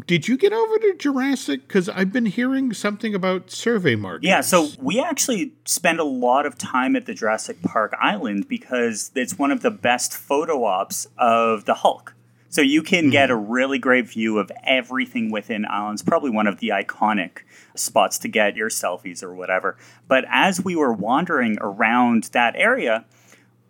did 0.08 0.28
you 0.28 0.38
get 0.38 0.54
over 0.54 0.78
to 0.80 0.96
Jurassic? 0.98 1.68
Because 1.68 1.90
I've 1.90 2.12
been 2.12 2.26
hearing 2.26 2.74
something 2.74 3.14
about 3.14 3.52
survey 3.52 3.96
markers. 3.96 4.24
Yeah, 4.24 4.42
so 4.42 4.70
we 4.80 5.00
actually 5.00 5.54
spend 5.66 6.00
a 6.00 6.04
lot 6.04 6.46
of 6.46 6.58
time 6.58 6.96
at 6.96 7.06
the 7.06 7.14
Jurassic 7.14 7.62
Park 7.62 7.94
Island 8.00 8.48
because 8.48 9.12
it's 9.16 9.38
one 9.38 9.52
of 9.52 9.62
the 9.62 9.72
best 9.72 10.16
photo 10.16 10.64
ops 10.64 11.08
of 11.18 11.66
the 11.66 11.76
Hulk. 11.76 12.16
So 12.50 12.62
you 12.62 12.84
can 12.84 13.06
hmm. 13.06 13.10
get 13.10 13.30
a 13.30 13.36
really 13.36 13.80
great 13.80 14.08
view 14.08 14.40
of 14.40 14.52
everything 14.64 15.30
within 15.30 15.66
Islands, 15.66 16.02
probably 16.02 16.30
one 16.30 16.48
of 16.48 16.60
the 16.60 16.70
iconic 16.70 17.40
spots 17.76 18.18
to 18.20 18.28
get 18.28 18.56
your 18.56 18.70
selfies 18.70 19.22
or 19.22 19.36
whatever. 19.36 19.78
But 20.08 20.24
as 20.30 20.64
we 20.64 20.76
were 20.76 20.94
wandering 20.94 21.58
around 21.60 22.30
that 22.32 22.56
area, 22.56 23.04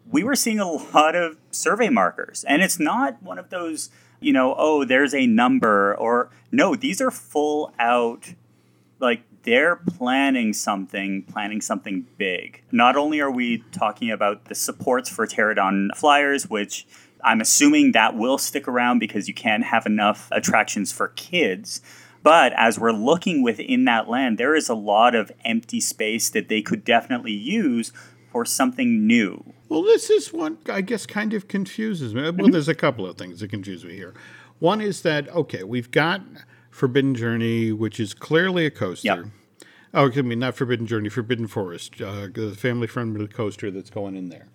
we 0.09 0.23
were 0.23 0.35
seeing 0.35 0.59
a 0.59 0.71
lot 0.71 1.15
of 1.15 1.37
survey 1.51 1.89
markers. 1.89 2.43
And 2.47 2.61
it's 2.61 2.79
not 2.79 3.21
one 3.23 3.39
of 3.39 3.49
those, 3.49 3.89
you 4.19 4.33
know, 4.33 4.55
oh, 4.57 4.85
there's 4.85 5.13
a 5.13 5.27
number 5.27 5.95
or 5.95 6.29
no, 6.51 6.75
these 6.75 7.01
are 7.01 7.11
full 7.11 7.73
out 7.79 8.33
like 8.99 9.21
they're 9.43 9.75
planning 9.75 10.53
something, 10.53 11.23
planning 11.23 11.61
something 11.61 12.05
big. 12.17 12.63
Not 12.71 12.95
only 12.95 13.19
are 13.19 13.31
we 13.31 13.63
talking 13.71 14.09
about 14.09 14.45
the 14.45 14.55
supports 14.55 15.09
for 15.09 15.27
Pteranodon 15.27 15.95
flyers, 15.95 16.49
which 16.49 16.87
I'm 17.23 17.41
assuming 17.41 17.91
that 17.91 18.15
will 18.15 18.37
stick 18.37 18.67
around 18.67 18.99
because 18.99 19.27
you 19.27 19.33
can't 19.33 19.63
have 19.63 19.85
enough 19.85 20.27
attractions 20.31 20.91
for 20.91 21.09
kids. 21.09 21.81
But 22.23 22.53
as 22.57 22.79
we're 22.79 22.91
looking 22.91 23.43
within 23.43 23.85
that 23.85 24.09
land, 24.09 24.39
there 24.39 24.55
is 24.55 24.67
a 24.67 24.73
lot 24.73 25.13
of 25.13 25.31
empty 25.43 25.79
space 25.79 26.29
that 26.31 26.49
they 26.49 26.63
could 26.63 26.83
definitely 26.83 27.33
use 27.33 27.93
for 28.35 28.43
something 28.43 29.07
new. 29.07 29.41
Well, 29.69 29.81
this 29.81 30.09
is 30.09 30.33
what 30.33 30.57
I 30.67 30.81
guess 30.81 31.05
kind 31.05 31.33
of 31.33 31.47
confuses 31.47 32.13
me. 32.13 32.29
Well, 32.31 32.49
there's 32.49 32.67
a 32.67 32.75
couple 32.75 33.05
of 33.05 33.17
things 33.17 33.39
that 33.39 33.49
confuse 33.49 33.85
me 33.85 33.95
here. 33.95 34.13
One 34.59 34.81
is 34.81 35.03
that, 35.03 35.29
okay, 35.29 35.63
we've 35.63 35.89
got 35.89 36.21
Forbidden 36.69 37.15
Journey, 37.15 37.71
which 37.71 37.97
is 37.97 38.13
clearly 38.13 38.65
a 38.65 38.71
coaster. 38.71 39.07
Yep. 39.07 39.67
Oh, 39.93 40.11
I 40.13 40.21
mean, 40.21 40.39
not 40.39 40.53
Forbidden 40.53 40.85
Journey, 40.85 41.07
Forbidden 41.07 41.47
Forest, 41.47 42.01
uh, 42.01 42.27
the 42.33 42.53
family 42.57 42.87
friendly 42.87 43.25
coaster 43.29 43.71
that's 43.71 43.89
going 43.89 44.17
in 44.17 44.27
there. 44.27 44.47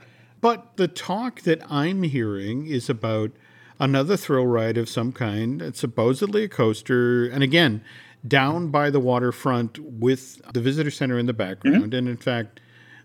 But 0.43 0.77
the 0.77 0.87
talk 0.87 1.40
that 1.43 1.62
I'm 1.71 2.03
hearing 2.03 2.66
is 2.66 2.91
about 2.91 3.31
another 3.78 4.18
thrill 4.18 4.47
ride 4.47 4.76
of 4.76 4.91
some 4.91 5.11
kind. 5.11 5.62
It's 5.62 5.81
supposedly 5.81 6.45
a 6.45 6.49
coaster. 6.49 7.24
And 7.31 7.43
again, 7.43 7.83
down 8.28 8.68
by 8.68 8.91
the 8.91 9.01
waterfront 9.01 9.78
with 9.78 10.43
the 10.53 10.61
visitor 10.61 10.91
center 10.91 11.18
in 11.18 11.24
the 11.24 11.33
background. 11.33 11.95
And 11.95 12.11
in 12.11 12.18
fact, 12.18 12.61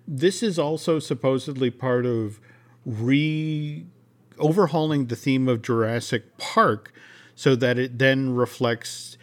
this 0.08 0.43
is 0.43 0.60
also 0.60 0.99
supposedly 0.99 1.70
part 1.70 2.06
of 2.06 2.39
re 2.86 3.86
overhauling 4.38 5.06
the 5.08 5.16
theme 5.16 5.47
of 5.47 5.62
Jurassic 5.62 6.38
Park 6.38 6.93
so 7.36 7.56
that 7.56 7.78
it 7.80 7.97
then 7.97 8.36
reflects 8.36 9.18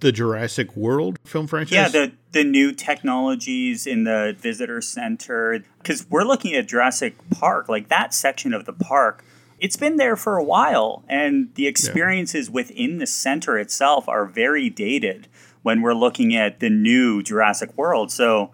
the 0.00 0.12
Jurassic 0.12 0.76
World 0.76 1.18
film 1.24 1.46
franchise. 1.46 1.72
Yeah, 1.72 1.88
the 1.88 2.12
the 2.32 2.44
new 2.44 2.72
technologies 2.72 3.86
in 3.86 4.04
the 4.04 4.36
visitor 4.38 4.80
center 4.80 5.64
because 5.78 6.08
we're 6.08 6.24
looking 6.24 6.54
at 6.54 6.68
Jurassic 6.68 7.16
Park, 7.30 7.68
like 7.68 7.88
that 7.88 8.14
section 8.14 8.52
of 8.52 8.64
the 8.64 8.72
park. 8.72 9.24
It's 9.58 9.76
been 9.76 9.96
there 9.96 10.14
for 10.14 10.36
a 10.36 10.44
while, 10.44 11.02
and 11.08 11.52
the 11.56 11.66
experiences 11.66 12.48
within 12.48 12.98
the 12.98 13.06
center 13.08 13.58
itself 13.58 14.08
are 14.08 14.24
very 14.24 14.70
dated. 14.70 15.26
when 15.62 15.82
we're 15.82 15.92
looking 15.94 16.34
at 16.36 16.60
the 16.60 16.70
new 16.70 17.22
Jurassic 17.22 17.76
World. 17.76 18.12
So 18.12 18.50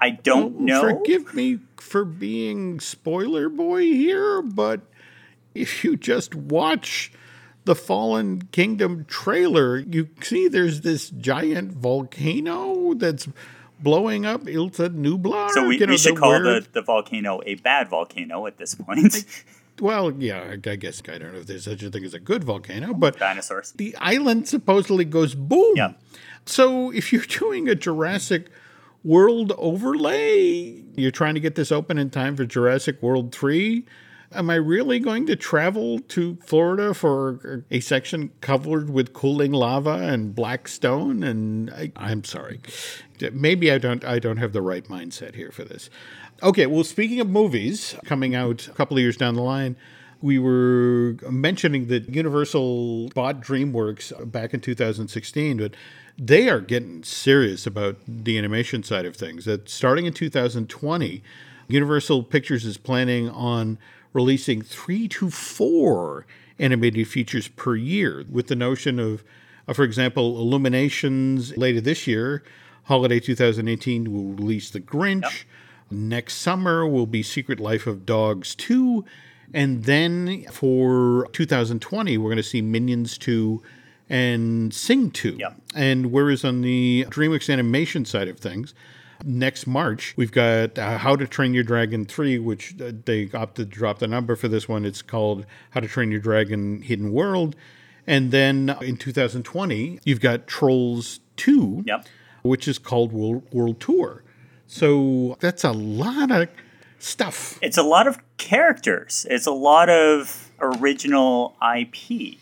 I 0.00 0.10
don't 0.10 0.60
know. 0.60 0.80
Forgive 0.80 1.34
me 1.34 1.58
for 1.76 2.04
being 2.04 2.80
spoiler 2.80 3.48
boy 3.48 3.82
here, 3.82 4.42
but 4.42 4.82
if 5.54 5.84
you 5.84 5.96
just 5.96 6.34
watch 6.34 7.12
the 7.64 7.74
Fallen 7.74 8.42
Kingdom 8.52 9.04
trailer, 9.06 9.78
you 9.78 10.08
see 10.22 10.48
there's 10.48 10.82
this 10.82 11.10
giant 11.10 11.72
volcano 11.72 12.94
that's 12.94 13.28
blowing 13.80 14.24
up 14.24 14.48
Isla 14.48 14.70
Nublar. 14.70 15.50
so 15.50 15.66
we, 15.66 15.78
you 15.78 15.86
know, 15.86 15.92
we 15.92 15.98
should 15.98 16.16
the 16.16 16.20
call 16.20 16.40
the, 16.40 16.66
the 16.72 16.82
volcano 16.82 17.40
a 17.44 17.56
bad 17.56 17.88
volcano 17.88 18.46
at 18.46 18.56
this 18.58 18.74
point. 18.74 19.24
Well, 19.80 20.12
yeah, 20.12 20.40
I 20.40 20.70
I 20.70 20.76
guess 20.76 21.02
I 21.06 21.18
don't 21.18 21.32
know 21.32 21.40
if 21.40 21.46
there's 21.46 21.64
such 21.64 21.82
a 21.82 21.90
thing 21.90 22.04
as 22.04 22.14
a 22.14 22.18
good 22.20 22.44
volcano, 22.44 22.94
but 22.94 23.18
Dinosaurs. 23.18 23.72
the 23.72 23.94
island 23.96 24.48
supposedly 24.48 25.04
goes 25.04 25.34
boom. 25.34 25.74
Yeah. 25.76 25.92
So 26.46 26.90
if 26.92 27.12
you're 27.12 27.22
doing 27.28 27.68
a 27.68 27.74
Jurassic 27.74 28.46
World 29.06 29.52
overlay, 29.56 30.82
you're 30.96 31.12
trying 31.12 31.34
to 31.34 31.40
get 31.40 31.54
this 31.54 31.70
open 31.70 31.96
in 31.96 32.10
time 32.10 32.34
for 32.34 32.44
Jurassic 32.44 33.00
World 33.00 33.32
3. 33.32 33.84
Am 34.32 34.50
I 34.50 34.56
really 34.56 34.98
going 34.98 35.26
to 35.26 35.36
travel 35.36 36.00
to 36.00 36.36
Florida 36.44 36.92
for 36.92 37.64
a 37.70 37.78
section 37.78 38.32
covered 38.40 38.90
with 38.90 39.12
cooling 39.12 39.52
lava 39.52 39.92
and 39.92 40.34
black 40.34 40.66
stone? 40.66 41.22
And 41.22 41.70
I, 41.70 41.92
I'm 41.94 42.24
sorry, 42.24 42.60
maybe 43.32 43.70
I 43.70 43.78
don't. 43.78 44.04
I 44.04 44.18
don't 44.18 44.38
have 44.38 44.52
the 44.52 44.60
right 44.60 44.84
mindset 44.88 45.36
here 45.36 45.52
for 45.52 45.62
this. 45.62 45.88
Okay, 46.42 46.66
well, 46.66 46.82
speaking 46.82 47.20
of 47.20 47.30
movies 47.30 47.94
coming 48.04 48.34
out 48.34 48.66
a 48.66 48.72
couple 48.72 48.96
of 48.96 49.02
years 49.02 49.16
down 49.16 49.34
the 49.34 49.42
line, 49.42 49.76
we 50.20 50.40
were 50.40 51.16
mentioning 51.30 51.86
that 51.86 52.08
Universal 52.08 53.10
bought 53.10 53.40
DreamWorks 53.40 54.32
back 54.32 54.52
in 54.52 54.60
2016, 54.60 55.58
but 55.58 55.74
they 56.18 56.48
are 56.48 56.60
getting 56.60 57.02
serious 57.02 57.66
about 57.66 57.96
the 58.06 58.38
animation 58.38 58.82
side 58.82 59.04
of 59.04 59.16
things. 59.16 59.44
That 59.44 59.68
starting 59.68 60.06
in 60.06 60.12
2020, 60.12 61.22
Universal 61.68 62.22
Pictures 62.24 62.64
is 62.64 62.76
planning 62.76 63.28
on 63.28 63.78
releasing 64.12 64.62
three 64.62 65.08
to 65.08 65.30
four 65.30 66.26
animated 66.58 67.06
features 67.06 67.48
per 67.48 67.76
year, 67.76 68.24
with 68.30 68.46
the 68.46 68.56
notion 68.56 68.98
of, 68.98 69.22
uh, 69.68 69.74
for 69.74 69.84
example, 69.84 70.40
Illuminations 70.40 71.56
later 71.56 71.80
this 71.80 72.06
year. 72.06 72.42
Holiday 72.84 73.20
2018 73.20 74.12
will 74.12 74.32
release 74.32 74.70
The 74.70 74.80
Grinch. 74.80 75.44
Next 75.90 76.34
summer 76.34 76.86
will 76.86 77.06
be 77.06 77.22
Secret 77.22 77.60
Life 77.60 77.86
of 77.86 78.06
Dogs 78.06 78.54
2. 78.54 79.04
And 79.52 79.84
then 79.84 80.46
for 80.50 81.28
2020, 81.32 82.16
we're 82.16 82.24
going 82.24 82.36
to 82.36 82.42
see 82.42 82.62
Minions 82.62 83.18
2 83.18 83.62
and 84.08 84.72
Sing 84.72 85.10
2. 85.10 85.36
Yep. 85.38 85.56
And 85.74 86.12
whereas 86.12 86.44
on 86.44 86.62
the 86.62 87.06
DreamWorks 87.08 87.52
animation 87.52 88.04
side 88.04 88.28
of 88.28 88.38
things, 88.38 88.74
next 89.24 89.66
March, 89.66 90.14
we've 90.16 90.32
got 90.32 90.78
uh, 90.78 90.98
How 90.98 91.16
to 91.16 91.26
Train 91.26 91.54
Your 91.54 91.64
Dragon 91.64 92.04
3, 92.04 92.38
which 92.38 92.74
uh, 92.80 92.92
they 93.04 93.30
opted 93.34 93.70
to 93.70 93.76
drop 93.78 93.98
the 93.98 94.06
number 94.06 94.36
for 94.36 94.48
this 94.48 94.68
one. 94.68 94.84
It's 94.84 95.02
called 95.02 95.46
How 95.70 95.80
to 95.80 95.88
Train 95.88 96.10
Your 96.10 96.20
Dragon 96.20 96.82
Hidden 96.82 97.12
World. 97.12 97.56
And 98.06 98.30
then 98.30 98.76
in 98.82 98.96
2020, 98.96 99.98
you've 100.04 100.20
got 100.20 100.46
Trolls 100.46 101.18
2 101.36 101.82
Yep. 101.86 102.06
which 102.42 102.68
is 102.68 102.78
called 102.78 103.12
World, 103.12 103.42
World 103.52 103.80
Tour. 103.80 104.22
So 104.68 105.36
that's 105.40 105.64
a 105.64 105.72
lot 105.72 106.30
of 106.30 106.48
stuff. 106.98 107.58
It's 107.62 107.76
a 107.78 107.82
lot 107.82 108.06
of 108.06 108.18
characters. 108.36 109.26
It's 109.28 109.46
a 109.46 109.50
lot 109.52 109.88
of 109.88 110.50
original 110.60 111.56
IP. 111.76 112.38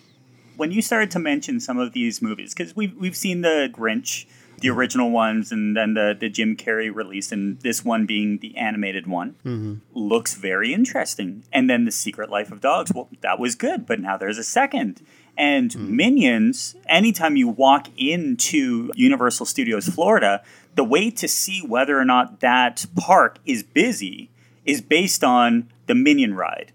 When 0.57 0.71
you 0.71 0.83
started 0.83 1.11
to 1.13 1.19
mention 1.19 1.61
some 1.61 1.79
of 1.79 1.93
these 1.93 2.23
movies, 2.23 2.55
because 2.55 2.75
we've 2.77 2.97
we've 2.97 3.17
seen 3.17 3.41
the 3.41 3.69
Grinch, 3.73 4.27
the 4.61 4.71
original 4.71 5.11
ones, 5.11 5.53
and 5.53 5.77
then 5.77 5.95
the 5.95 6.17
the 6.19 6.29
Jim 6.29 6.57
Carrey 6.57 6.95
release, 6.95 7.33
and 7.33 7.61
this 7.61 7.85
one 7.85 8.07
being 8.07 8.39
the 8.39 8.57
animated 8.57 9.07
one, 9.07 9.37
mm-hmm. 9.45 9.75
looks 9.93 10.35
very 10.35 10.73
interesting. 10.73 11.45
And 11.53 11.69
then 11.69 11.85
the 11.85 11.93
Secret 11.93 12.31
Life 12.31 12.53
of 12.53 12.61
Dogs, 12.61 12.93
well, 12.95 13.09
that 13.21 13.39
was 13.39 13.55
good, 13.55 13.87
but 13.87 14.01
now 14.01 14.17
there's 14.17 14.39
a 14.39 14.45
second. 14.45 15.03
And 15.37 15.77
Minions, 15.77 16.77
anytime 16.87 17.35
you 17.35 17.49
walk 17.49 17.89
into 17.97 18.91
Universal 18.95 19.47
Studios 19.47 19.89
Florida, 19.89 20.43
the 20.77 20.85
way 20.85 21.11
to 21.11 21.27
see 21.27 21.61
whether 21.61 21.99
or 21.99 22.05
not 22.05 22.41
that 22.41 22.87
park 22.97 23.39
is 23.45 23.63
busy 23.63 24.31
is 24.65 24.81
based 24.81 25.25
on 25.25 25.71
the 25.87 25.95
Minion 25.95 26.35
ride. 26.35 26.73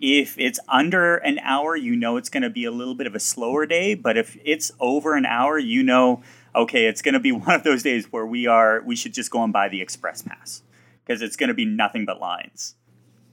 If 0.00 0.38
it's 0.38 0.58
under 0.68 1.16
an 1.16 1.38
hour, 1.40 1.76
you 1.76 1.94
know 1.94 2.16
it's 2.16 2.30
going 2.30 2.42
to 2.42 2.50
be 2.50 2.64
a 2.64 2.70
little 2.70 2.94
bit 2.94 3.06
of 3.06 3.14
a 3.14 3.20
slower 3.20 3.66
day. 3.66 3.94
But 3.94 4.16
if 4.16 4.36
it's 4.44 4.72
over 4.80 5.14
an 5.14 5.26
hour, 5.26 5.58
you 5.58 5.82
know, 5.82 6.22
okay, 6.54 6.86
it's 6.86 7.02
going 7.02 7.14
to 7.14 7.20
be 7.20 7.32
one 7.32 7.54
of 7.54 7.64
those 7.64 7.82
days 7.82 8.10
where 8.12 8.26
we 8.26 8.46
are, 8.46 8.82
we 8.82 8.96
should 8.96 9.14
just 9.14 9.30
go 9.30 9.42
and 9.42 9.52
buy 9.52 9.68
the 9.68 9.80
express 9.80 10.22
pass 10.22 10.62
because 11.04 11.22
it's 11.22 11.36
going 11.36 11.48
to 11.48 11.54
be 11.54 11.64
nothing 11.64 12.04
but 12.04 12.20
lines. 12.20 12.76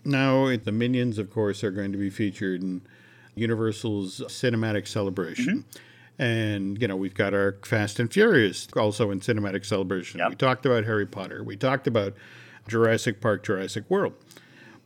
Now, 0.04 0.56
the 0.56 0.72
Minions, 0.72 1.18
of 1.18 1.30
course, 1.30 1.64
are 1.64 1.72
going 1.72 1.92
to 1.92 1.98
be 1.98 2.10
featured 2.10 2.62
in 2.62 2.82
Universal's 3.36 4.22
cinematic 4.28 4.88
celebration. 4.88 5.66
Mm-hmm. 5.70 6.22
And, 6.22 6.82
you 6.82 6.88
know, 6.88 6.96
we've 6.96 7.14
got 7.14 7.34
our 7.34 7.58
Fast 7.64 8.00
and 8.00 8.12
Furious 8.12 8.68
also 8.76 9.12
in 9.12 9.20
cinematic 9.20 9.66
celebration. 9.66 10.20
Yep. 10.20 10.30
We 10.30 10.36
talked 10.36 10.66
about 10.66 10.86
Harry 10.86 11.06
Potter. 11.06 11.44
We 11.44 11.56
talked 11.56 11.88
about 11.88 12.16
Jurassic 12.68 13.22
Park, 13.22 13.44
Jurassic 13.44 13.84
World. 13.90 14.14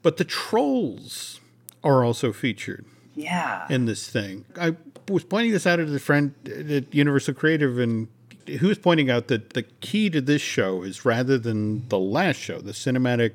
But 0.02 0.18
the 0.18 0.26
Trolls 0.26 1.40
are 1.84 2.04
also 2.04 2.32
featured. 2.32 2.86
Yeah. 3.14 3.68
in 3.70 3.86
this 3.86 4.08
thing. 4.08 4.46
I 4.60 4.78
was 5.10 5.26
pointing 5.26 5.52
this 5.52 5.68
out 5.68 5.76
to 5.76 5.86
the 5.86 6.00
friend 6.00 6.34
at 6.48 6.96
Universal 6.96 7.34
Creative, 7.34 7.78
and 7.78 8.08
he 8.46 8.66
was 8.66 8.78
pointing 8.78 9.10
out 9.10 9.28
that 9.28 9.52
the 9.52 9.64
key 9.64 10.10
to 10.10 10.22
this 10.22 10.42
show 10.42 10.82
is 10.84 11.04
rather 11.06 11.38
than 11.38 11.88
the 11.90 12.00
last 12.00 12.38
show, 12.38 12.62
the 12.62 12.72
Cinematic 12.72 13.34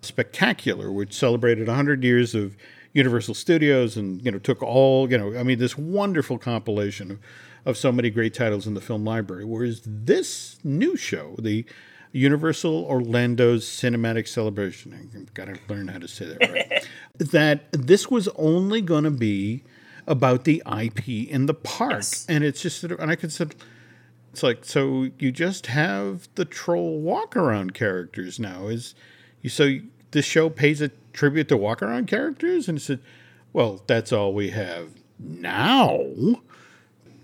Spectacular, 0.00 0.90
which 0.90 1.12
celebrated 1.14 1.68
100 1.68 2.02
years 2.02 2.34
of 2.34 2.56
Universal 2.92 3.34
Studios 3.34 3.96
and 3.96 4.22
you 4.24 4.30
know 4.30 4.38
took 4.38 4.62
all 4.62 5.10
you 5.10 5.16
know 5.16 5.38
I 5.38 5.42
mean 5.42 5.58
this 5.58 5.78
wonderful 5.78 6.38
compilation 6.38 7.10
of, 7.12 7.18
of 7.64 7.76
so 7.76 7.90
many 7.90 8.10
great 8.10 8.34
titles 8.34 8.66
in 8.66 8.74
the 8.74 8.80
film 8.80 9.04
library. 9.04 9.44
Whereas 9.44 9.80
this 9.84 10.58
new 10.62 10.96
show, 10.96 11.36
the 11.38 11.64
Universal 12.12 12.84
Orlando's 12.84 13.64
Cinematic 13.66 14.28
Celebration, 14.28 15.10
I've 15.14 15.34
got 15.34 15.46
to 15.46 15.58
learn 15.68 15.88
how 15.88 15.98
to 15.98 16.08
say 16.08 16.26
that 16.26 16.50
right. 16.50 16.88
that 17.18 17.72
this 17.72 18.08
was 18.10 18.28
only 18.36 18.80
going 18.82 19.04
to 19.04 19.10
be 19.10 19.64
about 20.06 20.44
the 20.44 20.62
IP 20.80 21.08
in 21.08 21.46
the 21.46 21.54
park, 21.54 21.92
Yes. 21.92 22.26
and 22.28 22.44
it's 22.44 22.60
just 22.62 22.80
sort 22.80 22.92
of 22.92 23.00
and 23.00 23.10
I 23.10 23.16
could 23.16 23.32
say. 23.32 23.46
It's 24.32 24.42
like 24.42 24.64
so 24.64 25.08
you 25.18 25.30
just 25.30 25.66
have 25.66 26.26
the 26.36 26.46
troll 26.46 26.98
walk 27.00 27.36
around 27.36 27.74
characters 27.74 28.40
now. 28.40 28.68
Is 28.68 28.94
you 29.42 29.50
so 29.50 29.76
this 30.12 30.24
show 30.24 30.48
pays 30.48 30.80
a 30.80 30.90
tribute 31.12 31.48
to 31.48 31.56
walk 31.58 31.82
around 31.82 32.06
characters 32.06 32.66
and 32.66 32.78
it 32.78 32.80
said, 32.80 33.00
Well, 33.52 33.82
that's 33.86 34.10
all 34.10 34.32
we 34.32 34.48
have 34.50 34.88
now. 35.18 35.98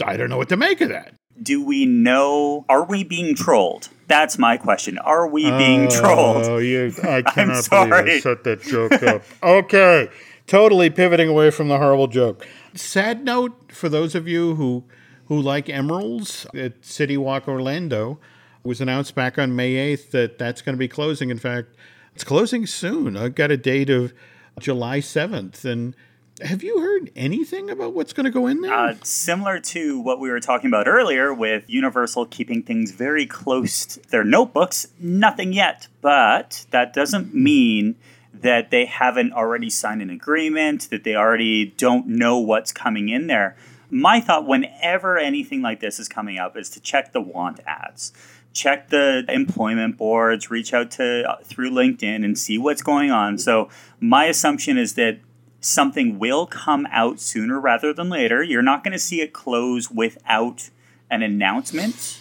I 0.04 0.18
don't 0.18 0.28
know 0.28 0.36
what 0.36 0.50
to 0.50 0.56
make 0.58 0.82
of 0.82 0.90
that. 0.90 1.14
Do 1.42 1.62
we 1.64 1.86
know, 1.86 2.64
are 2.68 2.84
we 2.84 3.04
being 3.04 3.34
trolled? 3.34 3.88
That's 4.08 4.38
my 4.38 4.56
question. 4.56 4.98
Are 4.98 5.28
we 5.28 5.50
being 5.50 5.86
oh, 5.86 5.90
trolled? 5.90 6.46
Oh, 6.46 6.58
you 6.58 6.92
I 7.02 7.22
cannot 7.26 7.68
believe 7.68 7.92
I 7.92 8.20
set 8.20 8.44
that 8.44 8.62
joke 8.62 9.02
up. 9.02 9.22
okay. 9.42 10.08
Totally 10.46 10.88
pivoting 10.88 11.28
away 11.28 11.50
from 11.50 11.68
the 11.68 11.76
horrible 11.76 12.06
joke. 12.06 12.46
Sad 12.74 13.24
note 13.24 13.72
for 13.72 13.88
those 13.88 14.14
of 14.14 14.26
you 14.26 14.54
who 14.54 14.84
who 15.26 15.38
like 15.38 15.66
Emeril's 15.66 16.46
at 16.54 16.82
City 16.82 17.18
Walk 17.18 17.46
Orlando 17.46 18.18
it 18.64 18.66
was 18.66 18.80
announced 18.80 19.14
back 19.14 19.38
on 19.38 19.54
May 19.54 19.94
8th 19.94 20.10
that 20.10 20.38
that's 20.38 20.62
going 20.62 20.74
to 20.74 20.78
be 20.78 20.88
closing. 20.88 21.30
In 21.30 21.38
fact, 21.38 21.74
it's 22.14 22.24
closing 22.24 22.66
soon. 22.66 23.16
I've 23.16 23.34
got 23.34 23.50
a 23.50 23.56
date 23.56 23.90
of 23.90 24.12
July 24.58 24.98
7th 24.98 25.64
and 25.64 25.94
have 26.40 26.62
you 26.62 26.80
heard 26.80 27.10
anything 27.16 27.70
about 27.70 27.94
what's 27.94 28.12
going 28.12 28.24
to 28.24 28.30
go 28.30 28.46
in 28.46 28.60
there? 28.60 28.72
Uh, 28.72 28.94
similar 29.02 29.58
to 29.58 29.98
what 30.00 30.20
we 30.20 30.30
were 30.30 30.40
talking 30.40 30.68
about 30.68 30.86
earlier 30.86 31.32
with 31.34 31.64
Universal 31.68 32.26
keeping 32.26 32.62
things 32.62 32.90
very 32.90 33.26
close 33.26 33.84
to 33.86 34.10
their 34.10 34.24
notebooks, 34.24 34.88
nothing 34.98 35.52
yet. 35.52 35.88
But 36.00 36.66
that 36.70 36.92
doesn't 36.92 37.34
mean 37.34 37.96
that 38.32 38.70
they 38.70 38.84
haven't 38.84 39.32
already 39.32 39.70
signed 39.70 40.02
an 40.02 40.10
agreement, 40.10 40.90
that 40.90 41.04
they 41.04 41.16
already 41.16 41.66
don't 41.66 42.06
know 42.06 42.38
what's 42.38 42.72
coming 42.72 43.08
in 43.08 43.26
there. 43.26 43.56
My 43.90 44.20
thought 44.20 44.46
whenever 44.46 45.18
anything 45.18 45.62
like 45.62 45.80
this 45.80 45.98
is 45.98 46.08
coming 46.08 46.38
up 46.38 46.56
is 46.56 46.70
to 46.70 46.80
check 46.80 47.12
the 47.12 47.20
want 47.20 47.60
ads. 47.66 48.12
Check 48.52 48.90
the 48.90 49.24
employment 49.28 49.96
boards, 49.96 50.50
reach 50.50 50.72
out 50.72 50.90
to 50.92 51.28
uh, 51.28 51.36
through 51.44 51.70
LinkedIn 51.70 52.24
and 52.24 52.38
see 52.38 52.58
what's 52.58 52.82
going 52.82 53.10
on. 53.10 53.38
So 53.38 53.68
my 54.00 54.26
assumption 54.26 54.78
is 54.78 54.94
that 54.94 55.20
something 55.60 56.18
will 56.18 56.46
come 56.46 56.86
out 56.90 57.20
sooner 57.20 57.60
rather 57.60 57.92
than 57.92 58.08
later. 58.08 58.42
You're 58.42 58.62
not 58.62 58.84
going 58.84 58.92
to 58.92 58.98
see 58.98 59.20
it 59.20 59.32
close 59.32 59.90
without 59.90 60.70
an 61.10 61.22
announcement, 61.22 62.20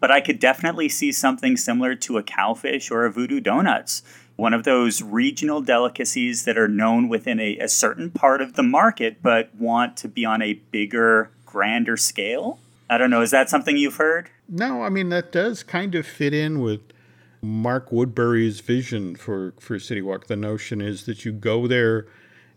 but 0.00 0.10
I 0.10 0.20
could 0.20 0.38
definitely 0.38 0.88
see 0.88 1.12
something 1.12 1.56
similar 1.56 1.94
to 1.96 2.18
a 2.18 2.22
cowfish 2.22 2.90
or 2.90 3.04
a 3.04 3.12
voodoo 3.12 3.40
donuts. 3.40 4.02
One 4.36 4.52
of 4.52 4.64
those 4.64 5.00
regional 5.00 5.60
delicacies 5.60 6.44
that 6.44 6.58
are 6.58 6.66
known 6.66 7.08
within 7.08 7.38
a, 7.38 7.56
a 7.58 7.68
certain 7.68 8.10
part 8.10 8.40
of 8.40 8.54
the 8.54 8.64
market, 8.64 9.22
but 9.22 9.54
want 9.54 9.96
to 9.98 10.08
be 10.08 10.24
on 10.24 10.42
a 10.42 10.54
bigger, 10.54 11.30
grander 11.46 11.96
scale. 11.96 12.58
I 12.90 12.98
don't 12.98 13.10
know. 13.10 13.22
Is 13.22 13.30
that 13.30 13.48
something 13.48 13.76
you've 13.76 13.96
heard? 13.96 14.30
No, 14.48 14.82
I 14.82 14.88
mean 14.88 15.08
that 15.10 15.30
does 15.30 15.62
kind 15.62 15.94
of 15.94 16.06
fit 16.06 16.34
in 16.34 16.60
with 16.60 16.80
Mark 17.40 17.92
Woodbury's 17.92 18.60
vision 18.60 19.14
for 19.14 19.54
for 19.60 19.78
City 19.78 20.02
Walk. 20.02 20.26
The 20.26 20.36
notion 20.36 20.80
is 20.80 21.06
that 21.06 21.24
you 21.24 21.32
go 21.32 21.66
there 21.66 22.06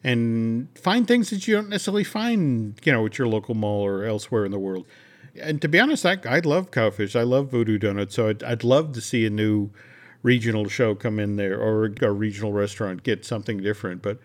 and 0.03 0.67
find 0.77 1.07
things 1.07 1.29
that 1.31 1.47
you 1.47 1.55
don't 1.55 1.69
necessarily 1.69 2.03
find, 2.03 2.79
you 2.83 2.91
know, 2.91 3.05
at 3.05 3.17
your 3.17 3.27
local 3.27 3.55
mall 3.55 3.81
or 3.81 4.05
elsewhere 4.05 4.45
in 4.45 4.51
the 4.51 4.59
world. 4.59 4.85
And 5.39 5.61
to 5.61 5.67
be 5.67 5.79
honest, 5.79 6.05
I, 6.05 6.17
I 6.25 6.39
love 6.39 6.71
Cowfish. 6.71 7.15
I 7.15 7.23
love 7.23 7.51
Voodoo 7.51 7.77
Donuts. 7.77 8.15
So 8.15 8.29
I'd, 8.29 8.43
I'd 8.43 8.63
love 8.63 8.93
to 8.93 9.01
see 9.01 9.25
a 9.25 9.29
new 9.29 9.69
regional 10.23 10.67
show 10.67 10.95
come 10.95 11.19
in 11.19 11.35
there 11.35 11.59
or 11.59 11.93
a 12.01 12.11
regional 12.11 12.51
restaurant 12.53 13.03
get 13.03 13.25
something 13.25 13.57
different. 13.61 14.01
But 14.01 14.19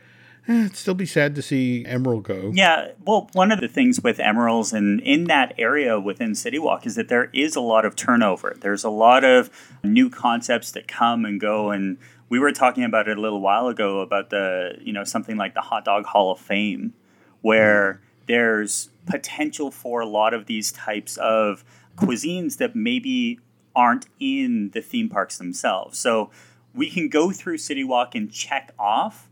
eh, 0.49 0.65
it'd 0.65 0.77
still 0.77 0.95
be 0.95 1.07
sad 1.07 1.35
to 1.35 1.43
see 1.43 1.85
Emeril 1.87 2.23
go. 2.23 2.51
Yeah, 2.55 2.93
well, 3.05 3.29
one 3.33 3.53
of 3.53 3.61
the 3.61 3.69
things 3.69 4.01
with 4.03 4.19
Emeril's 4.19 4.73
and 4.73 5.01
in 5.01 5.25
that 5.25 5.55
area 5.59 6.01
within 6.01 6.35
City 6.35 6.59
Walk 6.59 6.87
is 6.87 6.95
that 6.95 7.09
there 7.09 7.29
is 7.33 7.57
a 7.57 7.61
lot 7.61 7.85
of 7.85 7.95
turnover. 7.95 8.57
There's 8.59 8.85
a 8.85 8.91
lot 8.91 9.25
of 9.25 9.51
new 9.85 10.09
concepts 10.09 10.73
that 10.73 10.89
come 10.89 11.25
and 11.25 11.41
go 11.41 11.71
and 11.71 11.99
we 12.33 12.39
were 12.39 12.51
talking 12.51 12.83
about 12.83 13.09
it 13.09 13.19
a 13.19 13.21
little 13.21 13.43
while 13.43 13.69
ago 13.69 14.01
about 14.01 14.31
the, 14.31 14.79
you 14.81 14.91
know, 14.91 15.05
something 15.05 15.37
like 15.37 15.53
the 15.53 15.61
Hot 15.61 15.85
Dog 15.85 16.07
Hall 16.07 16.33
of 16.33 16.41
Fame 16.41 16.95
where 17.43 17.93
mm-hmm. 17.93 18.25
there's 18.27 18.89
potential 19.05 19.71
for 19.71 20.01
a 20.01 20.07
lot 20.07 20.33
of 20.33 20.47
these 20.47 20.73
types 20.73 21.19
of 21.19 21.63
cuisines 21.95 22.57
that 22.57 22.75
maybe 22.75 23.39
aren't 23.77 24.07
in 24.19 24.71
the 24.71 24.81
theme 24.81 25.11
parks 25.11 25.37
themselves. 25.37 25.99
So 25.99 26.31
we 26.75 26.89
can 26.89 27.11
go 27.11 27.33
through 27.33 27.59
City 27.59 27.85
Walk 27.85 28.15
and 28.15 28.33
check 28.33 28.73
off 28.79 29.29